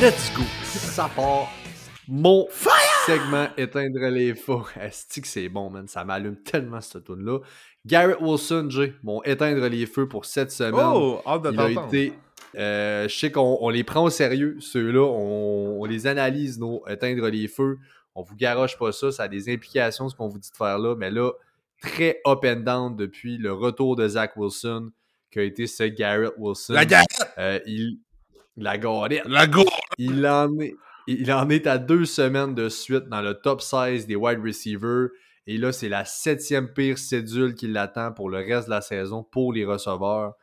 [0.00, 0.42] Let's go!
[0.64, 1.48] Ça part.
[2.06, 2.46] Mon
[3.06, 4.60] segment éteindre les feux.
[4.80, 5.88] Est-ce que c'est bon, man?
[5.88, 7.38] Ça m'allume tellement cette tune là
[7.84, 10.74] Garrett Wilson, Jay, mon éteindre les feux pour cette semaine.
[10.76, 12.12] Oh, hâte de Il a été.
[12.56, 15.02] euh, je sais qu'on on les prend au sérieux, ceux-là.
[15.04, 17.78] On, on les analyse, nos éteindre les feux.
[18.14, 19.10] On vous garoche pas ça.
[19.10, 20.94] Ça a des implications, ce qu'on vous dit de faire là.
[20.96, 21.30] Mais là,
[21.82, 24.90] très up and down depuis le retour de Zach Wilson,
[25.30, 26.74] qui a été ce Garrett Wilson.
[26.74, 27.04] La guerre!
[27.38, 27.98] Euh, il,
[28.56, 29.22] la garette.
[29.26, 29.64] La go!
[29.96, 35.08] Il en, est, à deux semaines de suite dans le top 16 des wide receivers.
[35.46, 39.22] Et là, c'est la septième pire cédule qui l'attend pour le reste de la saison
[39.22, 40.34] pour les receveurs.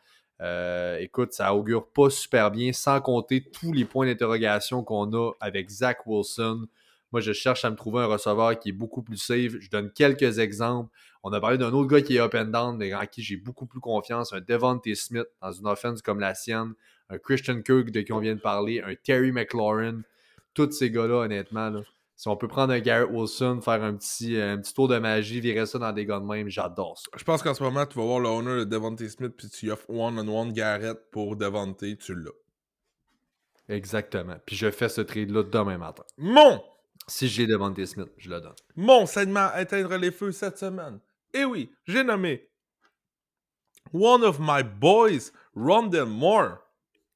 [0.41, 5.31] Euh, écoute, ça augure pas super bien, sans compter tous les points d'interrogation qu'on a
[5.39, 6.67] avec Zach Wilson.
[7.11, 9.53] Moi, je cherche à me trouver un receveur qui est beaucoup plus safe.
[9.59, 10.89] Je donne quelques exemples.
[11.23, 13.37] On a parlé d'un autre gars qui est up and down, mais en qui j'ai
[13.37, 14.33] beaucoup plus confiance.
[14.33, 16.73] Un Devontae Smith dans une offense comme la sienne.
[17.09, 18.81] Un Christian Kirk de qui on vient de parler.
[18.81, 20.01] Un Terry McLaurin.
[20.53, 21.81] Tous ces gars-là, honnêtement, là,
[22.15, 25.41] si on peut prendre un Garrett Wilson, faire un petit, un petit tour de magie,
[25.41, 27.09] virer ça dans des gars de même, j'adore ça.
[27.17, 29.69] Je pense qu'en ce moment, tu vas voir le owner de Devontae Smith, puis tu
[29.69, 32.31] offres one-on-one Garrett pour Devontae, tu l'as.
[33.67, 34.37] Exactement.
[34.45, 36.03] Puis je fais ce trade-là demain matin.
[36.17, 36.63] Mon!
[37.07, 38.55] Si j'ai Devontae Smith, je le donne.
[38.75, 40.99] Mon segment éteindre les feux cette semaine.
[41.33, 42.49] Et oui, j'ai nommé
[43.93, 46.64] One of my boys, Rondell Moore.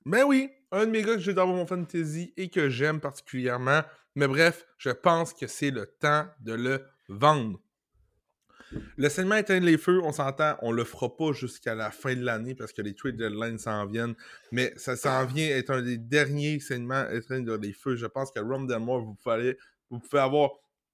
[0.05, 3.81] Mais oui, un de mes gars que j'ai dans mon fantasy et que j'aime particulièrement.
[4.15, 7.59] Mais bref, je pense que c'est le temps de le vendre.
[8.97, 12.23] Le segment éteindre les feux, on s'entend, on le fera pas jusqu'à la fin de
[12.23, 14.15] l'année parce que les trade deadlines s'en viennent.
[14.51, 17.95] Mais ça s'en vient être un des derniers segments éteindre les feux.
[17.95, 19.57] Je pense que Ron Moore, vous pouvez,
[19.89, 20.51] vous pouvez avoir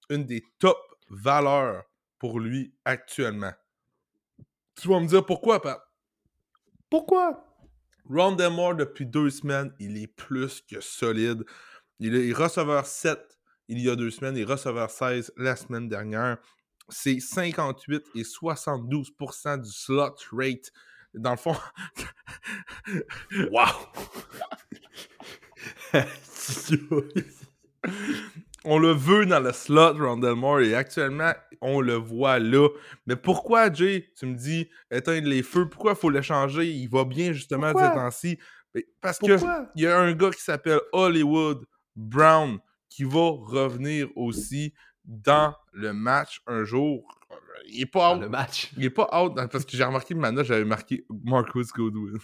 [0.10, 0.78] une des top
[1.10, 1.84] valeurs
[2.18, 3.54] pour lui actuellement.
[4.76, 5.82] Tu vas me dire pourquoi, Pat?
[6.90, 7.46] Pourquoi?
[8.10, 11.44] Ron Moore, depuis deux semaines, il est plus que solide.
[12.00, 13.20] Il est receveur 7
[13.68, 16.38] il y a deux semaines et receveur 16 la semaine dernière.
[16.90, 20.72] C'est 58 et 72% du slot rate.
[21.16, 21.56] Dans le fond.
[23.52, 23.66] wow!
[28.66, 32.68] on le veut dans le slot, Rondell Moore, et actuellement, on le voit là.
[33.06, 36.68] Mais pourquoi, Jay, tu me dis, éteindre les feux, pourquoi il faut le changer?
[36.68, 38.40] Il va bien, justement, ces temps-ci.
[39.02, 39.40] Parce qu'il
[39.76, 42.60] y a un gars qui s'appelle Hollywood Brown
[42.90, 44.74] qui va revenir aussi
[45.06, 47.08] dans le match un jour.
[47.68, 48.22] Il est pas out.
[48.22, 48.72] le match.
[48.78, 52.18] Il est pas out parce que j'ai remarqué ma note, j'avais marqué Marcus Godwin.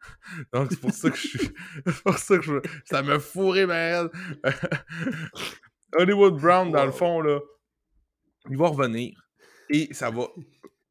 [0.52, 1.50] Donc c'est pour ça que je suis.
[1.86, 2.54] c'est pour ça que je.
[2.84, 4.08] Ça me fourrait ma
[5.96, 7.40] Hollywood Brown, dans le fond, là,
[8.48, 9.20] il va revenir
[9.68, 10.26] et ça va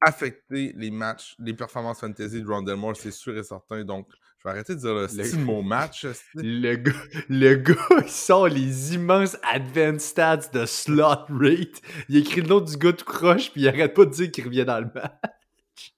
[0.02, 3.84] affecter les matchs, les performances fantasy de Rondell Moore, c'est sûr et certain.
[3.84, 6.06] Donc, je vais arrêter de dire le style mon match.
[6.36, 6.94] Le gars,
[7.28, 11.82] le gars, il sort les immenses advanced stats de slot rate.
[12.08, 14.46] Il écrit le nom du gars tout croche, puis il arrête pas de dire qu'il
[14.46, 15.94] revient dans le match.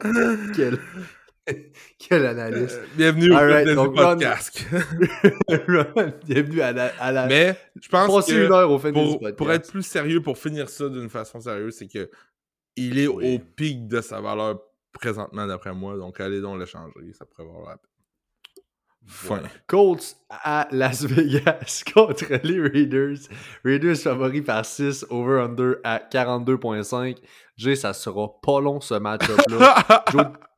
[0.54, 0.78] Quel...
[2.00, 2.80] Quelle analyse.
[2.80, 4.64] Euh, bienvenue au podcast.
[6.26, 7.26] bienvenue à la, à la...
[7.26, 10.88] Mais je pense que une heure au pour, pour être plus sérieux, pour finir ça
[10.88, 12.10] d'une façon sérieuse, c'est que
[12.76, 15.98] il est au pic de sa valeur présentement, d'après moi.
[15.98, 17.12] Donc, allez donc le changer.
[17.12, 17.76] Ça pourrait avoir
[19.06, 19.42] Fin.
[19.66, 23.18] Colts à Las Vegas contre les Raiders.
[23.64, 27.16] Raiders favoris par 6, over-under à 42.5.
[27.56, 30.04] Jay, ça sera pas long ce match-up-là.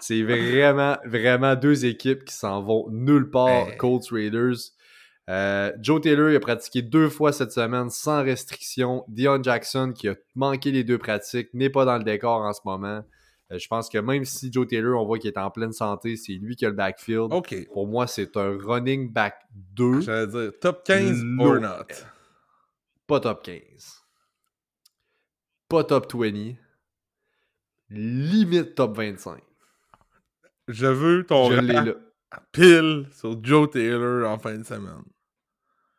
[0.00, 4.72] C'est vraiment, vraiment deux équipes qui s'en vont nulle part, Colts Raiders.
[5.28, 9.04] Euh, Joe Taylor il a pratiqué deux fois cette semaine sans restriction.
[9.08, 12.60] Dion Jackson, qui a manqué les deux pratiques, n'est pas dans le décor en ce
[12.64, 13.02] moment.
[13.52, 16.16] Euh, je pense que même si Joe Taylor, on voit qu'il est en pleine santé,
[16.16, 17.30] c'est lui qui a le backfield.
[17.72, 19.34] Pour moi, c'est un running back
[19.74, 20.00] 2.
[20.00, 21.86] J'allais dire top 15 or not.
[23.06, 23.60] Pas top 15.
[25.68, 26.54] Pas top 20.
[27.90, 29.42] Limite top 25.
[30.68, 31.94] Je veux ton Je
[32.52, 35.02] pile sur Joe Taylor en fin de semaine.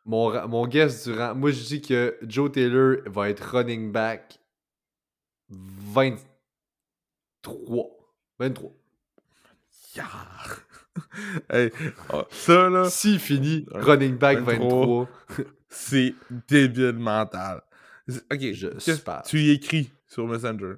[0.04, 1.34] Mon, mon guess durant.
[1.34, 4.38] Moi, je dis que Joe Taylor va être running back
[5.48, 7.86] 23.
[8.38, 8.70] 23.
[9.96, 10.06] Yeah.
[11.50, 11.70] hey,
[12.12, 12.88] oh, ça là.
[12.88, 15.08] Si fini, running back 23.
[15.68, 16.14] c'est
[16.48, 17.60] débile mental.
[18.32, 18.68] Ok, je
[19.28, 20.76] Tu y écris sur Messenger?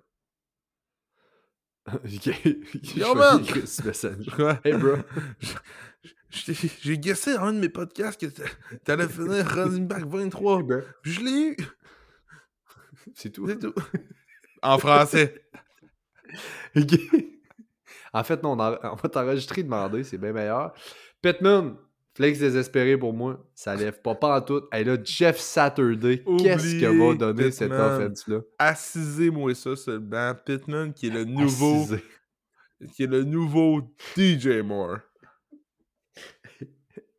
[2.97, 3.45] Yo man!
[4.65, 4.97] Hey bro.
[6.31, 8.27] J'ai guessé un de mes podcasts que
[8.85, 10.63] t'allais finir running back 23.
[10.63, 10.83] Ben.
[11.03, 11.57] Puis je l'ai eu.
[13.15, 13.47] C'est tout.
[13.47, 13.75] C'est tout.
[14.63, 15.45] en français.
[18.15, 20.73] En fait, non, on, va t'enregistrer demander, c'est bien meilleur.
[21.21, 21.77] Pittman,
[22.15, 24.63] flex désespéré pour moi, ça lève pas pas en tout.
[24.73, 28.41] Et là, Jeff Saturday, qu'est-ce que va donner cette offense-là?
[28.59, 30.35] Assisez-moi ça seulement.
[30.45, 31.87] Pittman qui est le nouveau.
[32.95, 33.81] Qui est le nouveau
[34.17, 34.99] DJ Moore.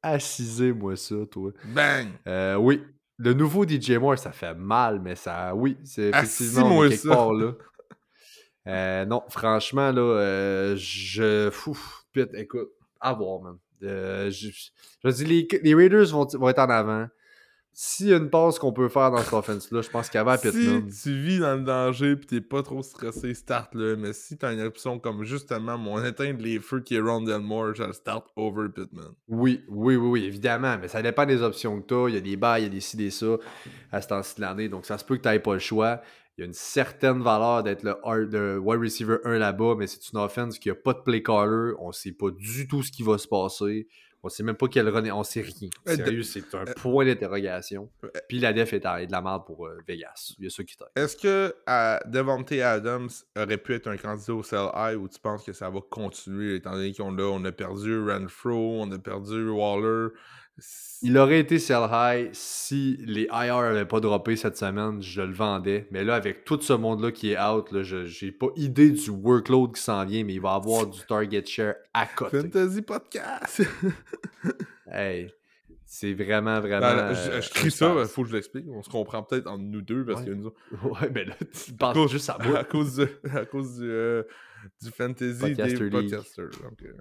[0.02, 1.52] Assisez-moi ça, toi.
[1.64, 2.08] Bang!
[2.28, 2.84] Euh, oui.
[3.18, 5.56] Le nouveau DJ Moore, ça fait mal, mais ça.
[5.56, 7.10] Oui, c'est effectivement quelque ça.
[7.10, 7.54] part là.
[8.68, 11.50] Euh, non, franchement, là, euh, je.
[11.52, 11.78] Fou,
[12.12, 13.58] putain, écoute, à voir, man.
[13.84, 14.50] Je,
[15.04, 17.08] je dis, les, les, Raiders vont, vont, être en avant.
[17.74, 20.90] s'il y a une passe qu'on peut faire dans cette offense-là, je pense qu'avant Pittman.
[20.90, 23.96] Si tu vis dans le danger pis t'es pas trop stressé, start là.
[23.98, 27.74] Mais si t'as une option comme justement mon éteindre les feux qui est Rondell Moore,
[27.74, 29.14] je le start over Pittman.
[29.28, 30.78] Oui, oui, oui, oui, évidemment.
[30.80, 32.10] Mais ça dépend des options que t'as.
[32.10, 33.38] Il y a des bails, il y a des ci, des ça
[33.92, 34.70] à ce temps-ci de l'année.
[34.70, 36.02] Donc ça se peut que t'aies pas le choix.
[36.38, 37.96] Il y a une certaine valeur d'être le,
[38.26, 41.74] le wide receiver 1 là-bas, mais c'est une offense qui a pas de play caller.
[41.80, 43.88] On sait pas du tout ce qui va se passer.
[44.26, 45.04] On sait même pas quel run.
[45.12, 45.70] On sait rien.
[45.90, 47.92] Euh, Sérieux, c'est un point d'interrogation.
[48.30, 50.34] Puis la def est de la merde pour euh, Vegas.
[50.40, 50.78] Il y a ça qui.
[50.96, 55.20] Est-ce que euh, Devontae Adams aurait pu être un candidat au sell high ou tu
[55.20, 58.98] penses que ça va continuer étant donné qu'on a, on a perdu Renfro, on a
[58.98, 60.14] perdu Waller?
[61.02, 65.34] Il aurait été sell high si les IR n'avaient pas droppé cette semaine, je le
[65.34, 65.86] vendais.
[65.92, 69.10] Mais là, avec tout ce monde-là qui est out, là, je j'ai pas idée du
[69.10, 72.40] workload qui s'en vient, mais il va avoir du target share à côté.
[72.42, 73.64] Fantasy Podcast!
[74.96, 75.34] Hey,
[75.86, 76.82] c'est vraiment, vraiment.
[76.96, 78.66] Ben, je, euh, je crie ça, il faut que je l'explique.
[78.70, 80.28] On se comprend peut-être entre nous deux parce Ouais.
[80.28, 80.52] que nous
[80.84, 82.64] Ouais, mais là, tu à penses cause, juste à à moi.
[82.64, 84.24] cause, à cause du, euh,
[84.84, 85.92] du fantasy Podcaster des League.
[86.12, 86.50] podcasters.
[86.62, 86.94] Donc, euh,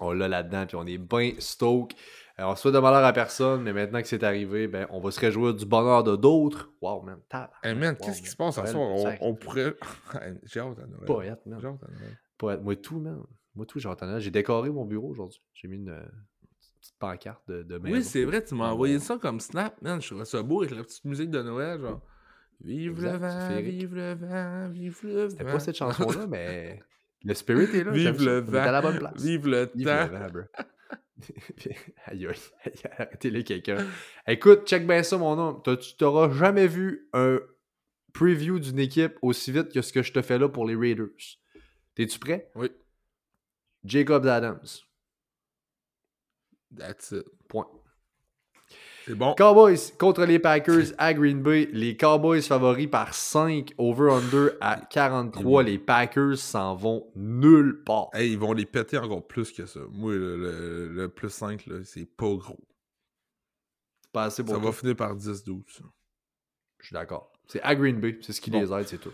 [0.00, 1.92] On l'a là-dedans, puis on est bien stoke.
[2.38, 5.20] On souhaite de malheur à personne, mais maintenant que c'est arrivé, ben, on va se
[5.20, 6.72] réjouir du bonheur de d'autres.
[6.80, 7.54] Wow, man, tabarnak.
[7.62, 8.30] Hey man, Wow, qu'est-ce qui man.
[8.32, 8.88] se passe à soir?
[8.90, 9.74] On, on pourrait.
[10.44, 11.04] J'ai hâte à Noël.
[11.06, 11.58] Poète, man.
[11.60, 12.18] J'ai hâte à Noël.
[12.36, 12.62] Poète.
[12.62, 13.20] Moi, tout, man.
[13.54, 14.20] Moi, tout, j'ai entendu.
[14.20, 15.40] J'ai décoré mon bureau aujourd'hui.
[15.52, 16.02] J'ai mis une euh,
[16.80, 17.96] petite pancarte de, de maison.
[17.96, 20.02] Oui, c'est vrai, tu m'as envoyé ça comme snap, man.
[20.02, 22.00] Je trouvais ça beau avec la petite musique de Noël, genre.
[22.64, 23.18] Vive le Exact,
[23.52, 25.30] vent, vive le vent, vive le vent.
[25.30, 26.80] C'était pas cette chanson-là, mais
[27.24, 27.90] le spirit est là.
[27.92, 29.22] Vive le est à la bonne vent, place.
[29.22, 30.08] vive le Vive temps.
[30.12, 30.42] le vent, bro.
[32.06, 32.34] aïe, aïe,
[32.64, 33.86] aïe, arrêtez-le quelqu'un.
[34.26, 35.54] Écoute, check bien ça, mon.
[35.60, 37.38] T'as- Tu t'auras jamais vu un
[38.12, 41.06] preview d'une équipe aussi vite que ce que je te fais là pour les Raiders.
[41.94, 42.50] T'es-tu prêt?
[42.56, 42.68] Oui,
[43.84, 44.66] Jacob Adams.
[46.76, 47.24] that's it.
[47.48, 47.68] Point.
[49.06, 49.34] C'est bon.
[49.34, 51.68] Cowboys contre les Packers à Green Bay.
[51.72, 55.62] Les Cowboys favoris par 5, over-under à 43.
[55.64, 58.08] Les Packers s'en vont nulle part.
[58.14, 59.80] Hey, ils vont les péter encore plus que ça.
[59.90, 62.58] Moi, le, le- le plus 5, là, c'est pas gros.
[64.12, 64.70] Pas assez pour Ça toi.
[64.70, 65.62] va finir par 10-12.
[66.80, 67.30] Je suis d'accord.
[67.46, 68.18] C'est à Green Bay.
[68.22, 68.60] C'est ce qui Bon.
[68.60, 69.12] les aide, c'est tout.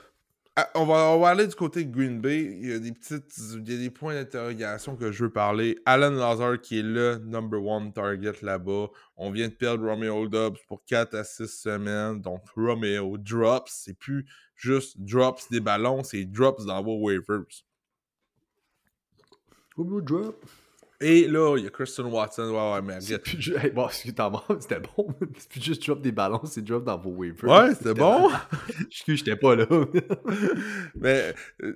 [0.56, 2.58] Ah, on, va, aller du côté de Green Bay.
[2.60, 3.36] Il y a des petites.
[3.54, 5.78] Il y a des points d'interrogation que je veux parler.
[5.86, 8.88] Alan Lazar, qui est le number one target là-bas.
[9.16, 12.20] On vient de perdre Romeo Dobbs pour 4 à 6 semaines.
[12.20, 13.70] Donc, Romeo drops.
[13.72, 17.44] C'est plus juste drops des ballons, c'est drops dans vos waivers.
[19.76, 20.44] drop.
[21.02, 22.50] Et là, il y a Christian Watson.
[22.50, 25.08] Ouais, ouais, mais C'est plus ju- hey, bon, t'en c'était bon.
[25.38, 27.48] C'est plus juste drop des ballons, c'est drop dans vos waivers.
[27.50, 28.28] Ouais, c'était bon.
[28.86, 29.66] Excuse, j'étais pas là.
[30.94, 31.74] Mais euh,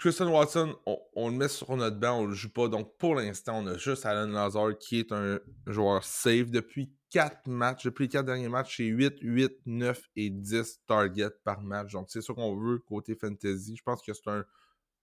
[0.00, 2.68] Christian Watson, on, on le met sur notre banc, on le joue pas.
[2.68, 7.46] Donc pour l'instant, on a juste Alan Lazar qui est un joueur safe depuis 4
[7.48, 7.84] matchs.
[7.84, 11.92] Depuis les 4 derniers matchs, c'est 8, 8, 9 et 10 targets par match.
[11.92, 13.76] Donc c'est ça qu'on veut côté fantasy.
[13.76, 14.46] Je pense que c'est un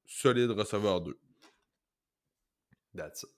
[0.07, 1.15] solide receveur 2.
[2.95, 3.29] That's it.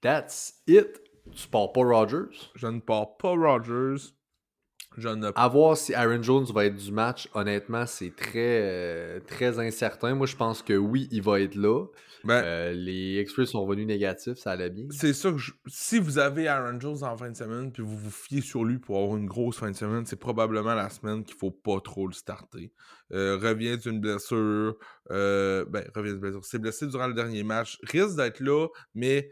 [0.00, 1.00] That's it.
[1.34, 2.50] Tu pars pas Rogers.
[2.54, 4.12] Je ne pars pas Rogers.
[4.96, 9.20] Je ne À voir si Aaron Jones va être du match, honnêtement, c'est très, euh,
[9.20, 10.14] très incertain.
[10.14, 11.84] Moi, je pense que oui, il va être là.
[12.24, 14.86] Ben, Euh, les Express sont revenus négatifs, ça allait bien.
[14.90, 17.96] C'est ça que je- si vous avez Aaron Jones en fin de semaine puis vous
[17.96, 21.22] vous fiez sur lui pour avoir une grosse fin de semaine, c'est probablement la semaine
[21.22, 22.72] qu'il faut pas trop le starter.
[23.12, 24.76] Euh, revient d'une blessure,
[25.08, 29.30] ben revient d'une blessure, s'est blessé durant le dernier match, risque d'être là, mais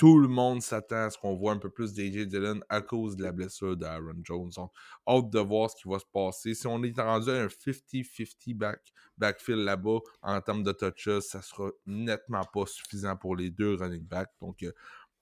[0.00, 3.16] tout le monde s'attend à ce qu'on voit un peu plus d'AJ Dillon à cause
[3.16, 4.48] de la blessure d'Aaron Jones.
[4.56, 4.72] Donc,
[5.06, 6.54] hâte de voir ce qui va se passer.
[6.54, 8.80] Si on est rendu à un 50-50 back,
[9.18, 14.02] backfield là-bas en termes de touches, ça sera nettement pas suffisant pour les deux running
[14.02, 14.32] backs.
[14.40, 14.72] Donc, euh,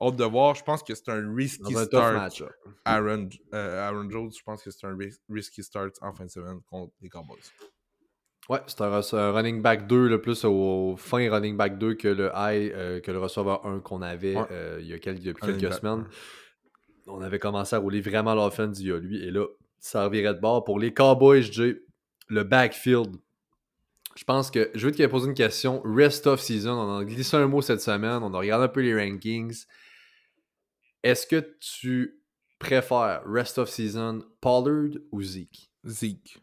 [0.01, 0.55] hâte de voir.
[0.55, 2.15] Je pense que c'est un risky un start.
[2.15, 2.45] match.
[2.85, 6.31] Aaron, euh, Aaron Jones, je pense que c'est un ris- risky start en fin de
[6.31, 7.43] semaine contre les Cowboys.
[8.49, 12.31] Ouais, c'est un, running back 2, le plus au fin running back 2 que le
[12.35, 14.47] high, euh, que le receveur 1 qu'on avait Ouais.
[14.51, 16.07] euh, il y a quelques, depuis Running quelques back semaines.
[17.07, 19.23] On avait commencé à rouler vraiment l'offense via lui.
[19.23, 19.47] Et là,
[19.79, 20.65] ça revirait de bord.
[20.65, 21.83] Pour les Cowboys, Jay,
[22.29, 23.17] le backfield.
[24.17, 25.81] Je pense que je veux te poser une question.
[25.85, 28.23] Rest of season, on a glissé un mot cette semaine.
[28.23, 29.65] On a regardé un peu les rankings.
[31.03, 32.21] Est-ce que tu
[32.59, 35.71] préfères rest of season Pollard ou Zeke?
[35.87, 36.39] Zeke.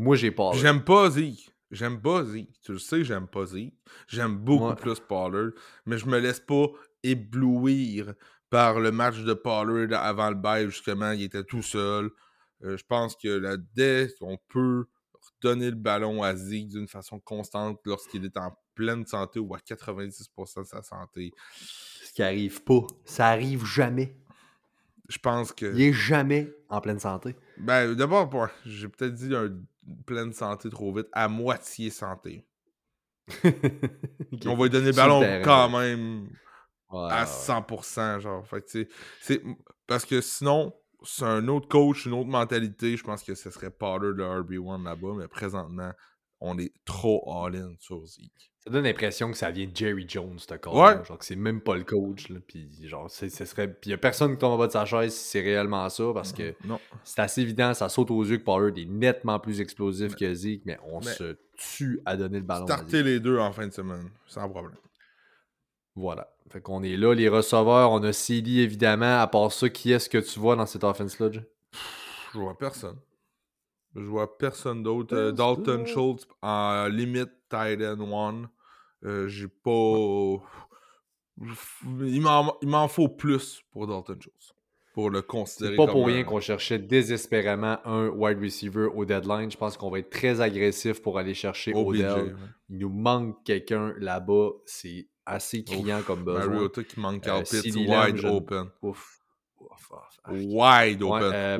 [0.00, 0.54] Moi, j'ai Pollard.
[0.54, 1.50] J'aime pas Zeke.
[1.70, 2.48] J'aime pas Zeke.
[2.62, 3.74] Tu le sais, j'aime pas Zeke.
[4.08, 4.74] J'aime beaucoup Ouais.
[4.74, 5.50] plus Pollard,
[5.86, 6.66] mais je me laisse pas
[7.02, 8.14] éblouir
[8.48, 11.12] par le match de Pollard avant le bail, justement.
[11.12, 12.10] Il était tout seul.
[12.64, 14.86] Euh, je pense que la dès qu'on peut
[15.42, 19.58] redonner le ballon à Zeke d'une façon constante lorsqu'il est en pleine santé ou à
[19.58, 21.32] 90% de sa santé,
[22.02, 22.80] Ce qui arrive pas.
[23.04, 24.16] Ça arrive jamais.
[25.10, 25.66] Je pense que.
[25.74, 27.36] Il est jamais en pleine santé.
[27.58, 29.50] Ben, d'abord, j'ai peut-être dit un
[30.06, 32.46] pleine santé trop vite, à moitié santé.
[33.44, 36.28] On va lui donner le ballon quand même
[36.90, 37.24] à ouais.
[37.24, 38.46] 100%, genre.
[38.46, 38.88] Fait que,
[39.20, 39.42] c'est...
[39.86, 40.72] Parce que sinon,
[41.02, 42.96] c'est un autre coach, une autre mentalité.
[42.96, 45.92] Je pense que ce serait Potter de RB1 là-bas, mais présentement,
[46.40, 48.49] on est trop all-in sur Zeke.
[48.62, 51.02] Ça donne l'impression que ça vient de Jerry Jones, ce corps Ouais.
[51.06, 52.28] Genre que c'est même pas le coach.
[52.28, 53.68] Là, puis genre, ce serait.
[53.72, 56.04] Puis y a personne qui tombe en bas de sa chaise si c'est réellement ça,
[56.12, 56.78] parce que Non.
[57.02, 60.60] c'est assez évident, ça saute aux yeux que Pollard est nettement plus explosif que Zeke,
[60.66, 62.66] mais on mais- se tue à donner le ballon.
[62.66, 64.76] Starter les deux en fin de semaine, sans problème.
[65.96, 66.28] Voilà.
[66.50, 69.20] Fait qu'on est là, les receveurs, on a CD évidemment.
[69.20, 71.30] À part ça, qui est-ce que tu vois dans cette offense-là?
[72.34, 72.96] Je vois personne.
[73.96, 75.14] Je vois personne d'autre.
[75.16, 75.64] Euh, Personne.
[75.64, 78.48] Dalton Schultz en limite tight end one.
[79.04, 80.36] Euh, J'ai pas.
[82.06, 84.52] Il m'en faut plus pour Dalton Schultz.
[84.92, 88.88] Pour le considérer C'est pas comme pour un- rien qu'on cherchait désespérément un wide receiver
[88.92, 89.50] au deadline.
[89.50, 92.24] Je pense qu'on va être très agressif pour aller chercher OBJ, Odell.
[92.24, 92.32] ouais.
[92.70, 94.50] Il nous manque quelqu'un là-bas.
[94.66, 96.46] C'est assez criant comme besoin.
[96.48, 98.66] Mariota qui manque Euh, Pitts, wide open.
[98.82, 99.19] Ouf.
[99.60, 99.92] Ouf.
[100.24, 101.32] Ah, Wide Ouais, open.
[101.34, 101.58] euh,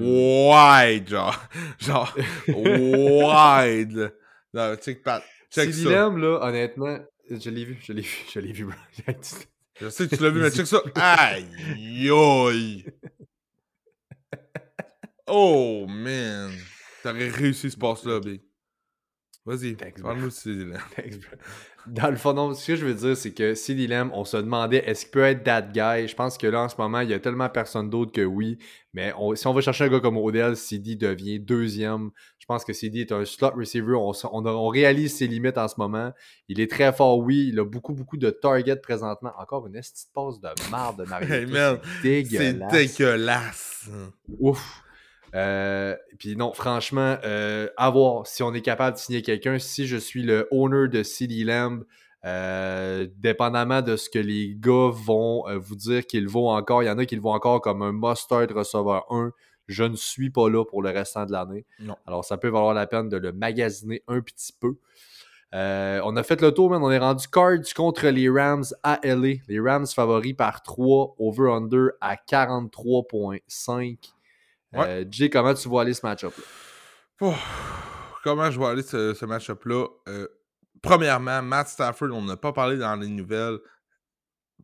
[0.91, 1.39] Wide, genre.
[1.79, 2.15] Genre,
[2.49, 4.13] wide.
[4.55, 5.23] Non, check, Pat.
[5.51, 5.91] Check ça.
[5.91, 6.99] Lamb, là, honnêtement,
[7.29, 8.75] je l'ai vu, je l'ai vu, je l'ai vu, bro.
[9.81, 10.83] Je sais que tu l'as vu, mais check ça.
[10.95, 11.47] Aïe,
[12.11, 12.85] aïe.
[15.27, 16.51] Oh, man.
[17.03, 18.43] T'aurais réussi ce passe-là, Big.
[19.47, 20.79] Vas-y, parle-nous de bro.
[21.87, 24.37] Dans le fond, non, ce que je veux dire, c'est que CD Lamb, on se
[24.37, 26.07] demandait est-ce qu'il peut être that guy?
[26.07, 28.59] Je pense que là, en ce moment, il y a tellement personne d'autre que oui.
[28.93, 32.11] Mais on- si on va chercher un gars comme Odell, CD devient deuxième.
[32.39, 33.95] Je pense que CD est un slot receiver.
[33.95, 36.13] On, réalise ses limites en ce moment.
[36.49, 37.49] Il est très fort, oui.
[37.51, 39.33] Il a beaucoup, beaucoup de targets présentement.
[39.39, 41.33] Encore une petite passe de marde de Mario.
[41.33, 42.73] Hey, c'est C'est dégueulasse.
[42.73, 43.89] dégueulasse.
[44.39, 44.83] Ouf.
[45.35, 49.59] Euh, Puis non, franchement, euh, à voir si on est capable de signer quelqu'un.
[49.59, 51.85] Si je suis le owner de CD Lamb,
[52.25, 56.91] euh, dépendamment de ce que les gars vont vous dire qu'ils vaut encore, il y
[56.91, 59.33] en a qui le voient encore comme un mustard receveur 1.
[59.69, 61.65] Je ne suis pas là pour le restant de l'année.
[62.07, 64.77] Alors, ça peut valoir la peine de le magasiner un petit peu.
[65.55, 66.83] Euh, on a fait le tour, man.
[66.83, 69.35] On est rendu Cards contre les Rams à LA.
[69.49, 74.13] Les Rams favoris par 3, over-under à 43,5.
[74.73, 74.87] Ouais.
[74.87, 76.45] Euh, Jay, comment tu vois aller ce match-up-là?
[77.23, 77.35] Oh,
[78.23, 79.87] comment je vais aller ce, ce match-up-là?
[80.09, 80.29] Euh,
[80.83, 83.59] premièrement, Matt Stafford, on n'a pas parlé dans les nouvelles,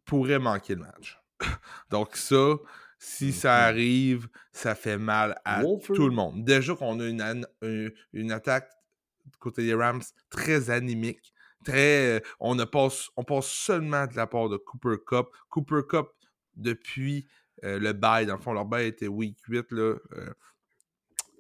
[0.05, 1.19] pourrait manquer le match.
[1.91, 2.55] Donc ça,
[2.99, 3.63] si ça Mhm.
[3.65, 5.97] arrive, ça fait mal à Wolford.
[5.97, 6.45] tout le monde.
[6.45, 8.71] Déjà qu'on a une, une, une attaque
[9.27, 11.35] du côté des Rams très animique,
[11.65, 12.19] très...
[12.19, 15.27] euh, on, ne passe, on passe seulement de la part de Cooper Cup.
[15.51, 16.07] Cooper Cup,
[16.55, 17.27] depuis
[17.65, 19.97] euh, le bail, dans le fond, leur bail était week 8, là.
[20.13, 20.33] euh,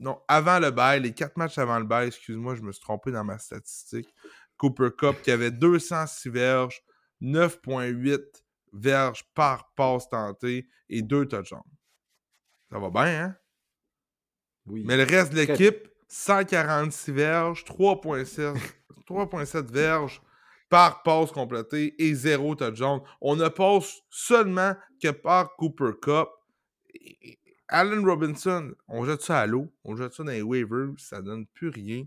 [0.01, 3.10] non, avant le bail, les quatre matchs avant le bail, excuse-moi, je me suis trompé
[3.12, 4.14] dans ma statistique.
[4.59, 6.82] Cooper Cup qui avait 206 verges,
[7.22, 8.20] 9.8
[8.72, 11.62] verges par passe tentée et 2 touchdowns.
[12.70, 13.36] Ça va bien, hein?
[14.66, 14.82] Oui.
[14.84, 18.56] Mais le reste de l'équipe, 146 verges, 3.7
[19.06, 20.20] 3.7 verges
[20.68, 23.01] par passe complétée et 0 touchdown.
[23.20, 26.28] On ne passe seulement que par Cooper Cup.
[27.68, 31.47] Allen Robinson, on jette ça à l'eau, on jette ça dans les waivers, ça donne
[31.47, 32.05] plus rien.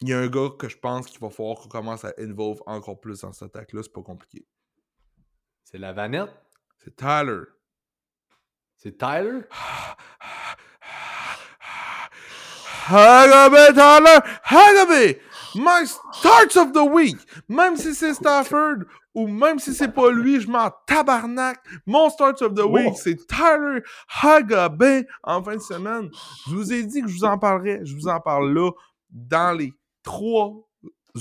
[0.00, 2.60] Il y a un gars que je pense qu'il va falloir qu'on commence à involve
[2.66, 4.46] encore plus dans cette attaque-là, c'est pas compliqué.
[5.64, 6.30] C'est la vanette?
[6.76, 7.44] C'est Tyler.
[8.76, 9.42] C'est Tyler?
[12.88, 14.18] Hagabe, Tyler!
[14.44, 15.20] Hagabe!
[15.54, 17.16] My starts of the week!
[17.48, 18.84] Même si c'est Stafford
[19.14, 21.58] ou même si c'est pas lui, je m'en tabarnak.
[21.86, 23.82] Mon starts of the week, c'est Tyler
[24.22, 26.08] Hagabe en fin de semaine.
[26.48, 27.80] Je vous ai dit que je vous en parlerais.
[27.84, 28.70] Je vous en parle là
[29.10, 29.72] dans les
[30.02, 30.54] trois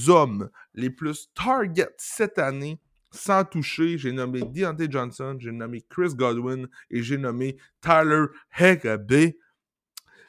[0.08, 2.80] hommes les plus target cette année
[3.12, 3.98] sans toucher.
[3.98, 8.26] J'ai nommé Deontay Johnson, j'ai nommé Chris Godwin et j'ai nommé Tyler
[8.58, 9.34] Hagabe.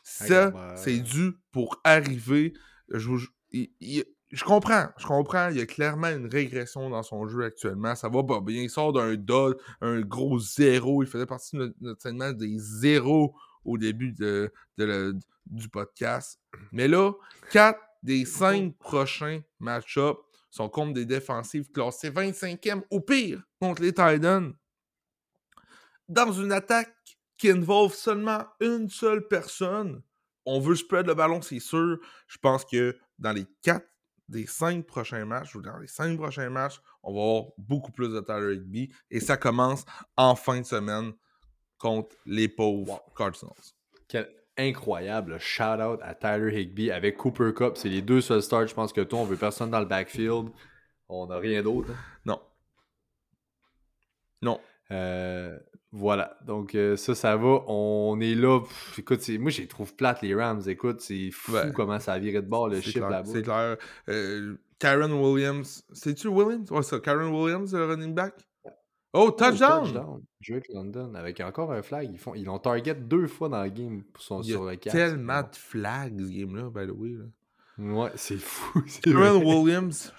[0.02, 2.52] Ça, c'est dû pour arriver.
[2.88, 3.20] Je, vous-
[3.52, 5.48] il- il- je comprends, je comprends.
[5.50, 7.94] Il y a clairement une régression dans son jeu actuellement.
[7.94, 8.62] Ça va pas bien.
[8.62, 11.02] Il sort d'un dot, un gros zéro.
[11.02, 13.34] Il faisait partie de notre, des zéros
[13.64, 16.40] au début de, de le- du podcast.
[16.72, 17.12] Mais là,
[17.50, 20.18] quatre des cinq prochains match-ups
[20.50, 24.54] sont contre des défensives classées 25e ou pire contre les Titans.
[26.08, 26.94] Dans une attaque
[27.38, 30.02] qui involve seulement une seule personne,
[30.46, 31.98] on veut spread le ballon, c'est sûr.
[32.26, 33.86] Je pense que dans les quatre
[34.28, 38.08] des cinq prochains matchs, ou dans les cinq prochains matchs, on va avoir beaucoup plus
[38.08, 38.92] de Tyler Higby.
[39.10, 39.84] Et ça commence
[40.16, 41.12] en fin de semaine
[41.78, 43.52] contre les pauvres Cardinals.
[44.08, 47.76] Quel incroyable shout-out à Tyler Higby avec Cooper Cup.
[47.76, 50.50] C'est les deux seuls starts, je pense que toi, on veut personne dans le backfield.
[51.08, 51.90] On n'a rien d'autre.
[51.90, 51.96] hein.
[52.24, 52.40] Non.
[54.42, 54.60] Non.
[54.92, 55.58] Euh,
[55.90, 57.64] voilà, donc euh, ça, ça va.
[57.66, 58.60] On est là.
[58.60, 60.62] Pff, écoute, moi, je les trouve plates, les Rams.
[60.66, 61.72] Écoute, c'est fou Ouais.
[61.74, 63.24] comment ça a viré de bord, le chip là-bas.
[63.26, 63.76] C'est clair.
[64.08, 65.84] Euh, Karen Williams.
[65.92, 66.70] C'est-tu Williams?
[66.70, 66.98] Ouais, ça.
[67.00, 68.34] Karen Williams, le running back?
[69.14, 70.22] Oh, Oh, touchdown!
[70.48, 72.08] Drake London, avec encore un flag.
[72.10, 74.64] Ils, font, ils l'ont target deux fois dans le game pour son, Il y sur
[74.64, 74.90] le 4.
[74.92, 77.10] tellement de flags, ce game-là, by the way.
[77.10, 77.24] là.
[77.78, 78.82] Ouais, c'est fou.
[79.02, 79.42] Karen.
[79.44, 80.14] Williams,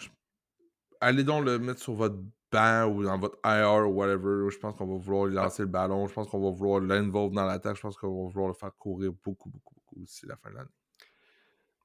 [1.01, 2.17] allez donc le mettre sur votre
[2.53, 4.49] banc ou dans votre IR ou whatever.
[4.49, 6.07] Je pense qu'on va vouloir lui lancer le ballon.
[6.07, 7.75] Je pense qu'on va vouloir l'involve dans l'attaque.
[7.75, 10.55] Je pense qu'on va vouloir le faire courir beaucoup, beaucoup, beaucoup d'ici la fin de
[10.55, 10.69] l'année.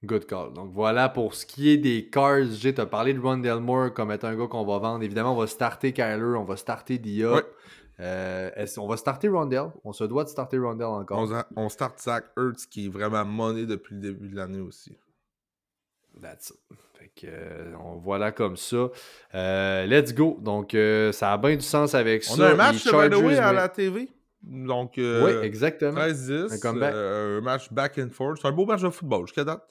[0.05, 0.53] Good call.
[0.53, 2.45] Donc voilà pour ce qui est des Cars.
[2.53, 5.03] J'ai t'as parlé de Ron Delmore comme étant un gars qu'on va vendre.
[5.03, 7.35] Évidemment, on va starter Kyler, on va starter Diop.
[7.35, 7.43] Ouais.
[8.01, 9.73] Euh, on va starter Rondell?
[9.85, 11.28] On se doit de starter Rondell encore.
[11.57, 14.97] On, on start Zach Ertz qui est vraiment monnaie depuis le début de l'année aussi.
[16.20, 16.57] That's it.
[16.99, 18.89] Fait que, euh, on voilà comme ça.
[19.35, 20.36] Euh, let's go.
[20.40, 22.49] Donc, euh, ça a bien du sens avec On ça.
[22.49, 24.09] a un match, by the way, à la TV.
[24.43, 25.93] Donc, Oui, euh, exactement.
[26.01, 26.53] 13-10.
[26.55, 26.93] Un comeback.
[26.95, 28.39] euh, un match back and forth.
[28.43, 29.62] C'est un beau match de football jusqu'à date.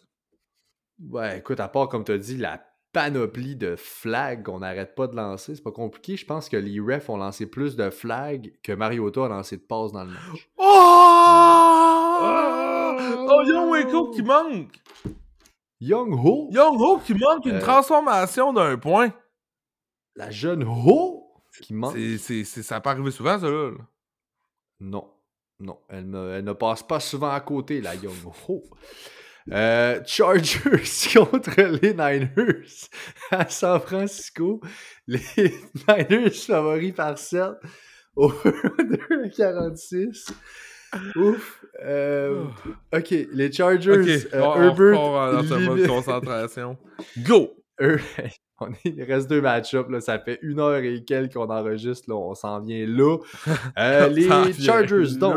[1.10, 2.62] Ouais, écoute, à part, comme tu as dit, la
[2.94, 6.16] panoplie de flags qu'on n'arrête pas de lancer, c'est pas compliqué.
[6.18, 9.62] Je pense que les refs ont lancé plus de flags que Mariota a lancé de
[9.62, 10.50] passes dans le match.
[10.58, 10.64] Oh!
[13.30, 14.80] Oh, Young Waco qui manque!
[15.80, 19.14] Young Ho, Young Ho qui manque une Euh, transformation d'un point.
[20.16, 21.24] la jeune Ho,
[21.62, 21.94] qui manque.
[21.96, 23.72] C'est, c'est, c'est- ça peut arriver souvent, ça, là.
[24.80, 25.12] Non,
[25.60, 28.16] non, elle ne, elle ne passe pas souvent à côté, la Young
[28.48, 28.64] Ho.
[29.52, 30.84] Euh, Chargers
[31.14, 32.66] contre les Niners
[33.32, 34.60] à San Francisco.
[35.08, 35.22] Les
[35.88, 37.52] Niners favoris par 7
[38.16, 38.32] au
[39.38, 40.34] 46.
[41.16, 41.66] Ouf.
[41.84, 42.46] Euh,
[42.94, 44.28] ok, les Chargers.
[44.34, 44.94] Euh, on, Herbert.
[45.44, 46.78] dans mode concentration.
[47.20, 47.54] Go!
[48.60, 49.88] On est, il reste deux match-ups.
[49.90, 52.10] là, Ça fait une heure et quelques qu'on enregistre.
[52.10, 53.18] Là, on s'en vient là.
[53.78, 55.36] Euh, les vient Chargers, donc.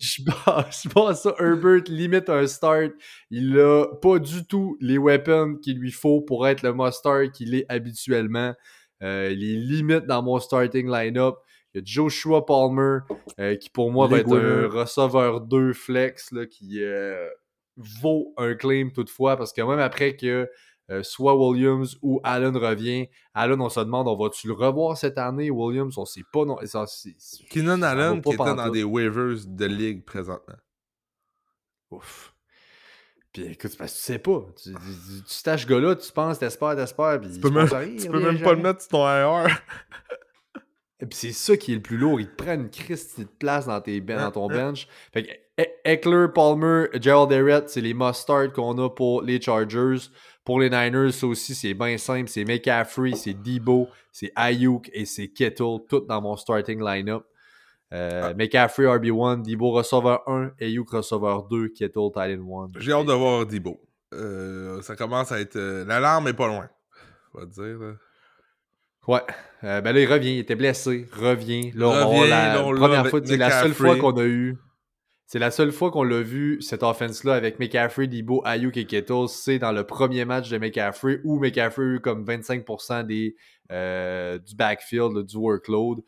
[0.00, 1.34] Je pense, je pense ça.
[1.38, 2.92] Herbert limite un start.
[3.30, 7.54] Il a pas du tout les weapons qu'il lui faut pour être le must-start qu'il
[7.54, 8.54] est habituellement.
[9.02, 11.36] Euh, il est limite dans mon starting line-up.
[11.74, 13.00] Il y a Joshua Palmer,
[13.38, 17.28] euh, qui pour moi va être un receveur 2 flex là, qui euh,
[17.76, 19.36] vaut un claim toutefois.
[19.36, 20.48] Parce que même après que
[20.90, 25.18] euh, soit Williams ou Allen revient, Allen, on se demande, on va-tu le revoir cette
[25.18, 25.50] année?
[25.50, 26.46] Williams, on sait pas.
[26.46, 26.86] Non, ça,
[27.50, 30.56] Keenan Allen pas qui était dans des waivers de ligue présentement.
[31.90, 32.34] Ouf.
[33.32, 34.46] Puis écoute, parce que tu sais pas.
[34.56, 34.78] Tu, tu,
[35.26, 37.20] tu, tu gars-là, tu penses, t'espères, t'espères.
[37.20, 37.68] Tu peux même,
[37.98, 39.48] tu peux même pas le mettre sur ton IR.
[41.00, 42.20] Et puis c'est ça qui est le plus lourd.
[42.20, 44.88] Il te prend une Christie de place dans, tes, ben- dans ton bench.
[45.12, 45.30] Fait que
[45.62, 50.08] E- Eckler, Palmer, Gerald Everett, c'est les must-start qu'on a pour les Chargers.
[50.44, 52.28] Pour les Niners, ça aussi, c'est bien simple.
[52.28, 57.24] C'est McCaffrey, c'est Debo, c'est Ayuk et c'est Kettle, tout dans mon starting line-up.
[57.92, 58.34] Euh, Ah.
[58.34, 62.80] McCaffrey, RB1, Debo, receveur 1, Ayuk, receveur 2, Kettle, Titan 1.
[62.80, 63.80] J'ai hâte de voir Debo.
[64.14, 65.56] Euh, ça commence à être.
[65.56, 66.68] euh, L'alarme est pas loin.
[67.34, 67.78] On va dire.
[69.08, 69.20] Ouais.
[69.64, 70.34] Euh, ben là, il revient.
[70.34, 71.06] Il était blessé.
[71.12, 71.72] Revient.
[71.74, 73.20] Là, on Revient, la on première fois.
[73.24, 74.56] C'est la seule fois qu'on a eu.
[75.26, 79.28] C'est la seule fois qu'on l'a vu, cette offense-là, avec McCaffrey, Debo, Ayuk et Kettle.
[79.28, 83.36] C'est dans le premier match de McCaffrey où McCaffrey a eu comme 25% des,
[83.70, 85.98] euh, du backfield, là, du workload.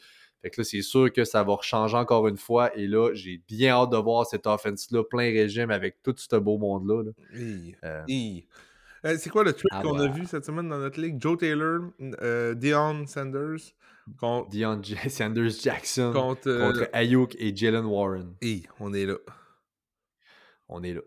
[0.40, 2.74] Fait que là, c'est sûr que ça va changer encore une fois.
[2.78, 6.56] Et là, j'ai bien hâte de voir cette offense-là plein régime avec tout ce beau
[6.56, 7.02] monde-là.
[7.02, 7.10] là.
[7.84, 8.02] Euh.
[9.04, 10.12] Euh, c'est quoi le truc Ah qu'on a ouais.
[10.12, 11.20] vu cette semaine dans notre ligue?
[11.20, 11.80] Joe Taylor,
[12.20, 13.60] euh, Deion Sanders
[14.18, 18.34] contre, Deion J- Sanders Jackson contre, euh, contre Ayuk et Jalen Warren.
[18.42, 19.16] Hi, on est là.
[20.68, 21.00] On est là.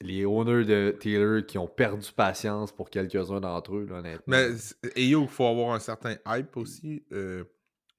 [0.00, 4.22] Les owners de Taylor qui ont perdu patience pour quelques-uns d'entre eux, là, honnêtement.
[4.26, 4.48] Mais
[4.96, 7.04] Ayuk, il faut avoir un certain hype aussi.
[7.12, 7.44] Euh,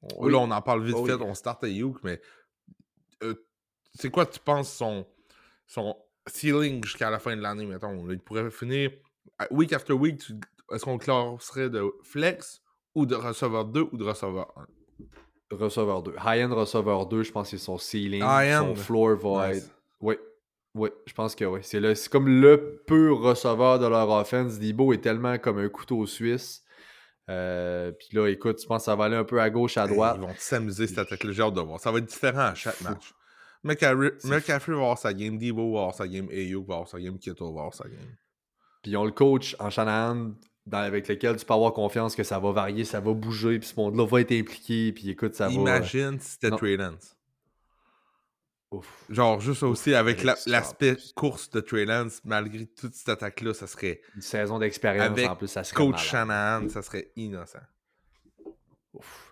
[0.02, 0.32] on- Oui.
[0.32, 1.24] Là, on en parle vite Oh fait, oui.
[1.24, 2.22] on start Ayuk, mais
[3.24, 3.34] euh,
[3.96, 5.08] c'est quoi, tu penses, son,
[5.66, 5.96] son
[6.28, 8.10] ceiling jusqu'à la fin de l'année, mettons?
[8.10, 8.92] Il pourrait finir
[9.52, 10.20] week after week.
[10.20, 10.34] tu-
[10.74, 12.62] Est-ce qu'on classerait de flex
[12.96, 14.66] ou de receveur 2 ou de receveur 1?
[15.56, 16.14] Receveur 2.
[16.26, 18.22] High-end receveur 2, je pense que c'est son ceiling.
[18.22, 19.64] Son floor va Nice.
[19.64, 19.72] être.
[20.02, 20.16] Oui.
[20.76, 21.62] Oui, je pense que oui.
[21.64, 24.60] C'est, le- c'est comme le pur receveur de leur offense.
[24.60, 26.64] Debo est tellement comme un couteau suisse.
[27.30, 29.88] Euh, Puis là, écoute, je pense que ça va aller un peu à gauche, à
[29.88, 30.18] droite.
[30.20, 31.32] Ils vont s'amuser cette attaque-là.
[31.32, 31.80] J'ai hâte de voir.
[31.80, 32.84] Ça va être différent à chaque Fou.
[32.86, 33.14] match.
[33.64, 37.18] McCaffrey va avoir sa game, Debo va avoir sa game, Ayuk va avoir sa game,
[37.18, 38.16] Kittle va avoir sa game.
[38.82, 40.32] Puis ils ont le coach en Shanahan
[40.66, 43.68] dans- avec lequel tu peux avoir confiance que ça va varier, ça va bouger, puis
[43.68, 44.92] ce monde-là va être impliqué.
[44.94, 45.54] Puis écoute, ça va.
[45.54, 46.58] Imagine si c'était non.
[46.58, 47.16] Trey Lance.
[48.72, 49.06] Ouf.
[49.10, 54.02] Genre, juste aussi avec l'aspect course de Trey Lance, malgré toute cette attaque-là, ça serait.
[54.16, 56.06] Une saison d'expérience en plus, ça serait Coach malade.
[56.06, 57.60] Shanahan, ça serait innocent.
[58.94, 59.27] Ouf.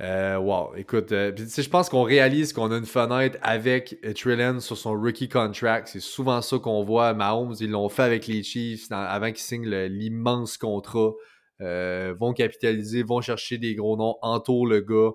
[0.00, 4.64] Euh, wow, écoute, euh, je pense qu'on réalise qu'on a une fenêtre avec euh, Lance
[4.66, 5.88] sur son rookie contract.
[5.88, 7.14] C'est souvent ça qu'on voit.
[7.14, 11.12] Mahomes, ils l'ont fait avec les Chiefs dans- avant qu'ils signent l'immense contrat.
[11.60, 15.12] Vont capitaliser, vont chercher des gros noms, entourent le gars.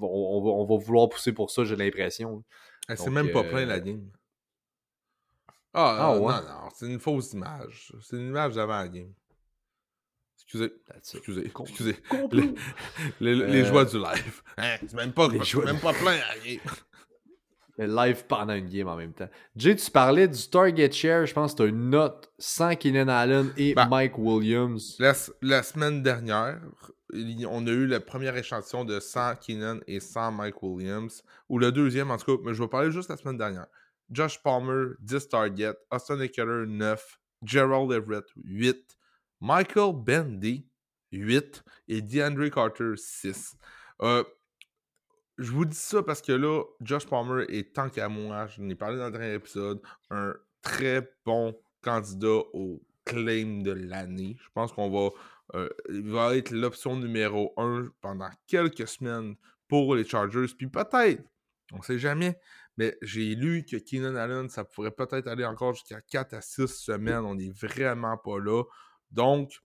[0.00, 2.44] On, on va, on va vouloir pousser pour ça, j'ai l'impression.
[2.88, 4.08] Eh, C'est même pas plein la game.
[5.74, 6.20] Ah, Ah, ouais?
[6.20, 7.92] non, non, c'est une fausse image.
[8.02, 9.12] C'est une image d'avant la game.
[10.50, 11.96] Excusez, excusez, excusez.
[12.32, 12.54] Les,
[13.20, 14.42] les- les Euh, joies du live.
[14.56, 16.60] Hein, c'est même pas, les joies- même pas plein à la.
[17.80, 19.28] Le live pendant une game en même temps.
[19.54, 23.06] Jay, tu parlais du target share, je pense que tu as une note sans Keenan
[23.08, 24.96] Allen et Ben, Mike Williams.
[24.98, 25.12] La,
[25.42, 26.60] la semaine dernière,
[27.48, 31.22] on a eu le premier échantillon de 100 Keenan et 100 Mike Williams.
[31.48, 33.66] Ou le deuxième, en tout cas, mais je vais parler juste la semaine dernière.
[34.10, 35.76] Josh Palmer, 10 targets.
[35.92, 37.20] Austin Eckler, 9.
[37.44, 38.76] Gerald Everett, 8.
[39.40, 40.66] Michael Bendy,
[41.12, 41.64] 8.
[41.88, 43.56] Et DeAndre Carter, 6.
[44.02, 44.24] Euh,
[45.38, 48.74] je vous dis ça parce que là, Josh Palmer est tant qu'à moi, je n'ai
[48.74, 54.36] parlé dans le dernier épisode, un très bon candidat au claim de l'année.
[54.40, 55.10] Je pense qu'on va,
[55.54, 59.36] euh, va être l'option numéro 1 pendant quelques semaines
[59.68, 60.46] pour les Chargers.
[60.56, 61.22] Puis peut-être,
[61.72, 62.38] on sait jamais,
[62.76, 66.66] mais j'ai lu que Keenan Allen, ça pourrait peut-être aller encore jusqu'à 4 à 6
[66.66, 67.24] semaines.
[67.24, 68.64] On n'est vraiment pas là.
[69.10, 69.60] Donc,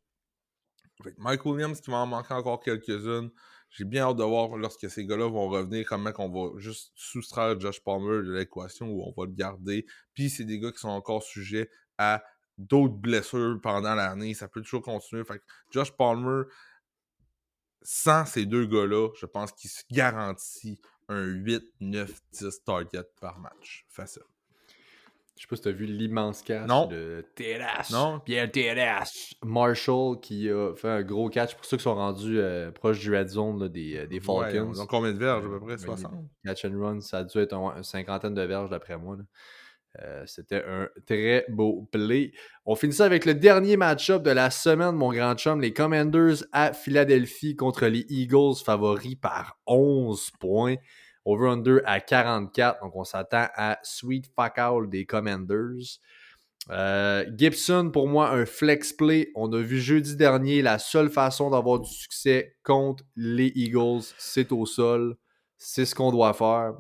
[1.00, 3.32] avec Mike Williams qui va en encore quelques-unes.
[3.70, 7.60] J'ai bien hâte de voir lorsque ces gars-là vont revenir, comment on va juste soustraire
[7.60, 9.86] Josh Palmer de l'équation où on va le garder.
[10.14, 12.24] Puis c'est des gars qui sont encore sujets à
[12.58, 14.36] d'autres blessures pendant l'année.
[14.36, 15.24] Ça peut toujours continuer.
[15.72, 16.44] Josh Palmer,
[17.82, 20.80] sans ces deux gars-là, je pense qu'il se garantit
[21.10, 23.86] un 8, 9, 10 targets par match.
[23.90, 24.33] Facile.
[25.36, 26.86] Je sais pas si tu as vu l'immense catch Non.
[26.88, 27.90] de Terrace.
[27.92, 28.20] Non.
[28.24, 29.34] Pierre Terrace.
[29.44, 33.14] Marshall qui a fait un gros catch pour ceux qui sont rendus euh, proches du
[33.16, 34.70] red zone là, des, euh, des Falcons.
[34.70, 35.74] Ouais, donc combien de verges à peu près?
[35.74, 36.12] Euh, 60?
[36.46, 39.18] Catch and run, ça a dû être un- une cinquantaine de verges d'après moi.
[39.18, 39.24] là.
[40.04, 42.32] Euh, C'était un très beau play.
[42.66, 45.62] On finit ça avec le dernier match-up de la semaine, mon grand chum.
[45.62, 50.76] Les Commanders à Philadelphie contre les Eagles, favoris par 11 points.
[51.26, 52.82] Over-under à 44.
[52.82, 56.00] Donc, on s'attend à sweet fuck des Commanders.
[56.70, 59.32] Euh, Gibson, pour moi, un flex play.
[59.36, 64.52] On a vu jeudi dernier la seule façon d'avoir du succès contre les Eagles, c'est
[64.52, 65.18] au sol.
[65.58, 66.74] C'est ce qu'on doit faire.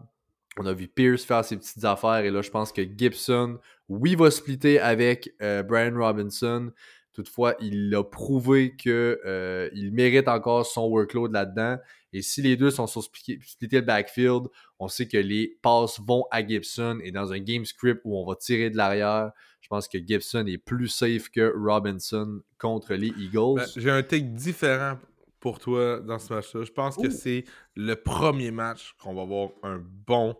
[0.57, 3.57] On a vu Pierce faire ses petites affaires et là, je pense que Gibson,
[3.89, 6.71] oui, va splitter avec euh, Brian Robinson.
[7.13, 11.77] Toutefois, il a prouvé qu'il mérite encore son workload là-dedans.
[12.11, 14.43] Et si les deux sont sur spli- splitter le backfield,
[14.79, 16.99] on sait que les passes vont à Gibson.
[17.03, 19.31] Et dans un game script où on va tirer de l'arrière,
[19.61, 23.55] je pense que Gibson est plus safe que Robinson contre les Eagles.
[23.57, 24.97] Ben, J'ai un take différent
[25.39, 26.63] pour toi dans ce match-là.
[26.63, 27.45] Je pense que c'est
[27.75, 30.35] le premier match qu'on va voir un bon,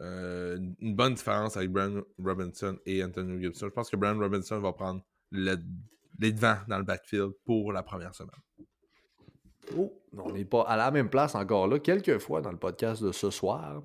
[0.00, 3.66] euh, une bonne différence avec Brian Robinson et Anthony Gibson.
[3.68, 5.56] Je pense que Brian Robinson va prendre le-
[6.18, 8.30] les devants dans le backfield pour la première semaine.
[9.76, 13.02] Oh, on n'est pas à la même place encore là, quelques fois dans le podcast
[13.02, 13.82] de ce soir.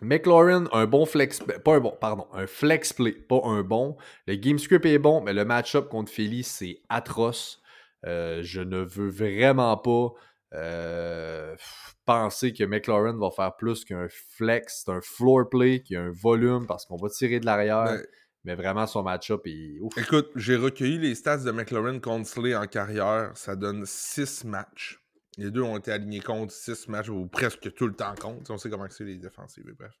[0.00, 3.96] McLaurin, un bon flex pas un bon, pardon, un flex play, pas un bon.
[4.26, 7.60] Le game script est bon, mais le match-up contre Philly, c'est atroce.
[8.06, 10.12] Euh, je ne veux vraiment pas
[10.54, 11.56] euh,
[12.04, 14.84] penser que McLaurin va faire plus qu'un flex.
[14.84, 17.98] C'est un floor play qui a un volume parce qu'on va tirer de l'arrière.
[18.44, 19.96] Mais vraiment, son match-up est ouf.
[19.98, 23.32] écoute, j'ai recueilli les stats de McLaurin contre Slay en carrière.
[23.36, 25.00] Ça donne 6 matchs.
[25.36, 28.50] Les deux ont été alignés contre 6 matchs, ou presque tout le temps contre.
[28.50, 29.92] On sait comment c'est les défensives, bref.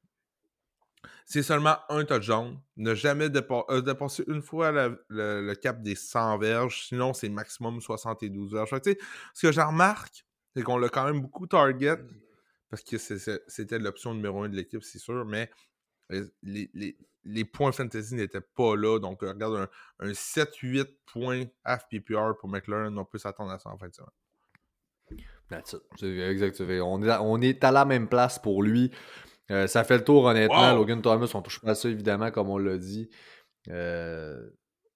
[1.26, 2.58] C'est seulement un touchdown.
[2.76, 4.72] Ne jamais euh, dépasser une fois
[5.08, 6.86] le, cap des 100 verges.
[6.88, 8.74] Sinon, c'est maximum 72 verges.
[9.34, 10.24] Ce que j'en remarque,
[10.56, 11.98] c'est qu'on l'a quand même beaucoup target.
[12.70, 15.24] Parce que c'était l'option numéro 1 de l'équipe, c'est sûr.
[15.24, 15.50] Mais
[16.12, 18.98] euh, les, les- les points fantasy n'étaient pas là.
[18.98, 19.68] Donc, euh, regarde,
[20.00, 22.96] un, un 7-8 points FPPR pour McLaren.
[22.98, 24.10] On peut s'attendre à ça en fin de semaine.
[25.48, 25.80] That's it.
[25.98, 26.60] C'est exact.
[26.60, 28.90] On est, à, on est à la même place pour lui.
[29.50, 30.70] Euh, ça fait le tour, honnêtement.
[30.72, 30.76] Wow!
[30.76, 33.08] Logan Thomas, on touche pas à ça, évidemment, comme on l'a dit.
[33.70, 34.50] Euh...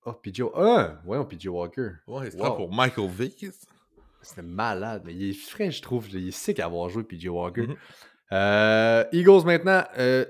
[0.05, 0.43] Oh, PJ...
[0.55, 1.01] Ah!
[1.07, 1.91] Ouais, PJ Walker.
[2.07, 2.57] Ouais, c'est Wow.
[2.57, 3.47] pour Michael Vick.
[4.21, 6.09] C'était malade, mais il est frais, je trouve.
[6.11, 7.67] Il est sick à avoir joué, PJ Walker.
[7.69, 7.77] Mhm.
[8.33, 9.85] Euh, Eagles maintenant.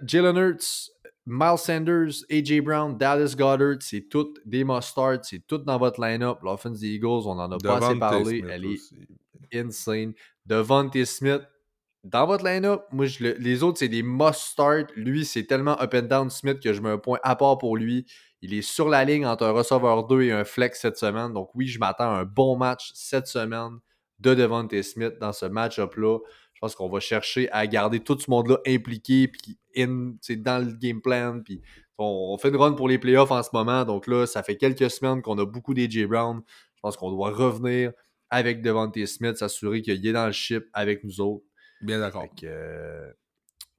[0.05, 0.91] Jalen Hurts,
[1.27, 5.25] Miles Sanders, AJ Brown, Dallas Goddard, c'est toutes des must-starts.
[5.25, 6.39] C'est tout dans votre line-up.
[6.43, 8.25] L'offense des Eagles, on en a pas assez Devante parlé.
[8.39, 10.13] Smith Elle est insane.
[10.47, 11.43] Devontae Smith,
[12.05, 14.91] dans votre line-up, moi, je le- les autres, c'est des must-start.
[14.97, 17.77] Lui, c'est tellement up and down Smith que je mets un point à part pour
[17.77, 18.05] lui.
[18.41, 21.33] Il est sur la ligne entre un receveur 2 et un flex cette semaine.
[21.33, 23.79] Donc oui, je m'attends à un bon match cette semaine
[24.19, 26.19] de Devontae Smith dans ce match-up-là.
[26.63, 30.73] Je pense qu'on va chercher à garder tout ce monde-là impliqué, puis in, dans le
[30.73, 31.41] game plan.
[31.45, 31.61] Puis
[31.99, 33.85] on, on fait une run pour les playoffs en ce moment.
[33.85, 36.41] Donc là, ça fait quelques semaines qu'on a beaucoup d'AJ Brown.
[36.77, 37.91] Je pense qu'on doit revenir
[38.31, 41.45] avec Devontae Smith, s'assurer qu'il est dans le ship avec nous autres.
[41.81, 42.29] Bien d'accord.
[42.45, 43.11] Euh,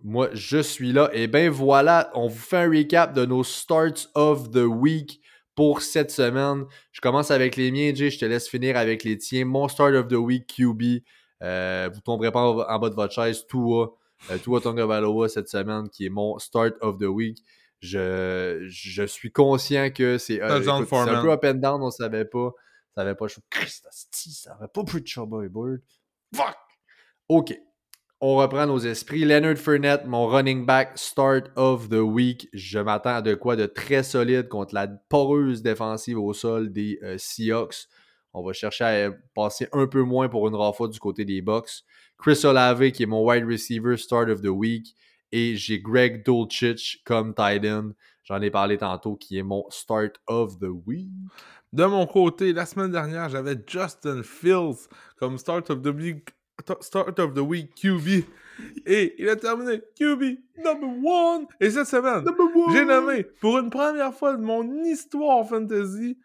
[0.03, 1.09] moi, je suis là.
[1.13, 5.21] Et ben voilà, on vous fait un recap de nos starts of the week
[5.55, 6.65] pour cette semaine.
[6.91, 8.09] Je commence avec les miens, Jay.
[8.09, 9.45] Je te laisse finir avec les tiens.
[9.45, 11.01] Mon start of the week, QB.
[11.41, 13.45] Euh, vous tomberez pas en, en bas de votre chaise.
[13.47, 13.95] Tua.
[14.31, 14.87] Euh, Tua Tonga
[15.27, 17.39] cette semaine, qui est mon start of the week.
[17.79, 22.23] Je, je suis conscient que c'est euh, écoute, un peu up and down, on savait
[22.23, 22.51] pas.
[22.95, 23.27] Ça avait pas.
[23.27, 25.81] Je suis Christ, ça avait pas pris de Chubba et Bird.
[26.33, 26.55] Fuck!
[27.27, 27.59] OK.
[28.21, 29.25] On reprend nos esprits.
[29.25, 32.47] Leonard Fournette, mon running back start of the week.
[32.53, 36.99] Je m'attends à de quoi de très solide contre la poreuse défensive au sol des
[37.03, 37.89] euh, Seahawks.
[38.33, 41.83] On va chercher à passer un peu moins pour une rafa du côté des Bucks.
[42.17, 44.95] Chris Olave, qui est mon wide receiver start of the week.
[45.31, 47.91] Et j'ai Greg Dulcich comme tight end.
[48.23, 51.09] J'en ai parlé tantôt, qui est mon start of the week.
[51.73, 54.87] De mon côté, la semaine dernière, j'avais Justin Fields
[55.17, 56.29] comme Start of the Week,
[56.81, 58.25] start of the week QB.
[58.85, 61.47] Et il a terminé QB number one.
[61.59, 62.23] Et cette semaine,
[62.71, 66.17] j'ai nommé pour une première fois de mon histoire fantasy,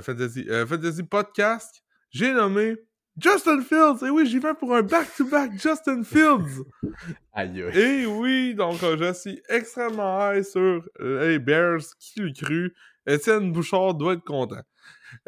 [0.00, 2.76] fantasy, euh, fantasy podcast, j'ai nommé
[3.18, 4.04] Justin Fields.
[4.06, 6.64] Et oui, j'y vais pour un back-to-back Justin Fields.
[7.32, 7.78] Aïe, aïe.
[7.78, 12.74] Et oui, donc euh, je suis extrêmement high sur les Bears, qui le cru.
[13.06, 14.62] Étienne Bouchard doit être content.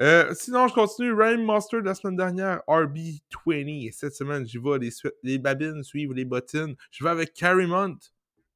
[0.01, 1.12] Euh, sinon, je continue.
[1.12, 3.86] Ryan Mustard la semaine dernière, RB20.
[3.86, 4.90] Et cette semaine, j'y vais.
[5.23, 6.74] Les babines suivent les bottines.
[6.90, 7.97] Je vais avec Carrie Mont,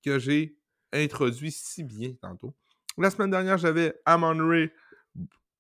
[0.04, 0.56] que j'ai
[0.92, 2.54] introduit si bien tantôt.
[2.98, 4.70] La semaine dernière, j'avais Amon Ray,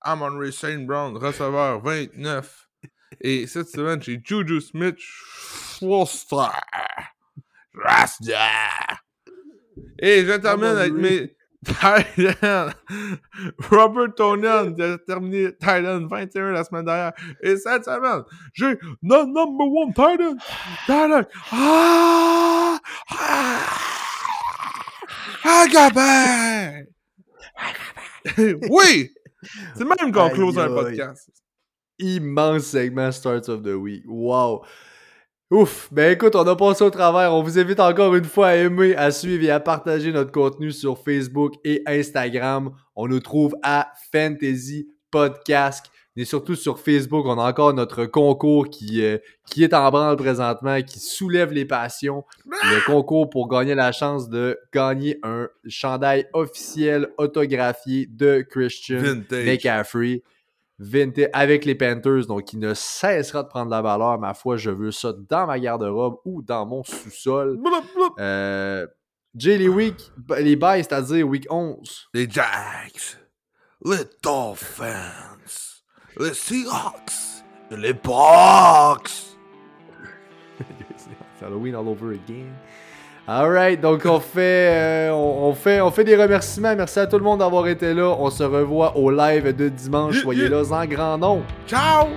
[0.04, 2.68] Amon Ray Saint Brown, receveur 29.
[3.20, 6.48] Et cette semaine, j'ai Juju Smith, Schuster.
[7.74, 8.48] Rasta.
[9.98, 12.72] Et je termine avec mes Thailand.
[13.70, 17.12] Robert Tonian a terminé Thailand 21 la semaine dernière.
[17.40, 18.22] Et cette semaine,
[18.52, 20.38] j'ai the number one Thailand.
[20.86, 21.26] Thailand.
[21.52, 22.78] Ah!
[23.10, 23.92] Ah!
[25.44, 26.86] Agabé!
[28.70, 29.10] oui!
[29.76, 31.30] C'est même qu'on close un podcast.
[31.98, 34.04] immense segment Starts of the Week.
[34.06, 34.62] Wow!
[35.50, 35.88] Ouf!
[35.92, 37.34] Ben écoute, on a passé au travers.
[37.34, 40.72] On vous invite encore une fois à aimer, à suivre et à partager notre contenu
[40.72, 42.74] sur Facebook et Instagram.
[42.96, 45.90] On nous trouve à Fantasy Podcast.
[46.16, 49.16] Et surtout sur Facebook, on a encore notre concours qui, euh,
[49.46, 52.24] qui est en branle présentement, qui soulève les passions.
[52.44, 59.46] Le concours pour gagner la chance de gagner un chandail officiel autographié de Christian Vintage.
[59.46, 60.22] McCaffrey.
[60.78, 64.18] Vintage avec les Panthers, donc il ne cessera de prendre la valeur.
[64.18, 67.58] Ma foi, je veux ça dans ma garde-robe ou dans mon sous-sol.
[68.18, 68.86] Euh,
[69.34, 72.08] Jay, week, les bails, c'est-à-dire week 11.
[72.12, 73.16] Les Jacks,
[73.84, 75.38] les Dolphins,
[76.18, 77.12] les Seahawks,
[77.70, 77.94] les.
[81.38, 82.52] C'est Halloween all over again.
[83.26, 86.74] Alright, donc on fait, euh, on, on fait, on fait des remerciements.
[86.74, 88.16] Merci à tout le monde d'avoir été là.
[88.18, 90.20] On se revoit au live de dimanche.
[90.22, 91.44] Soyez là en grand nombre.
[91.66, 92.08] Ciao!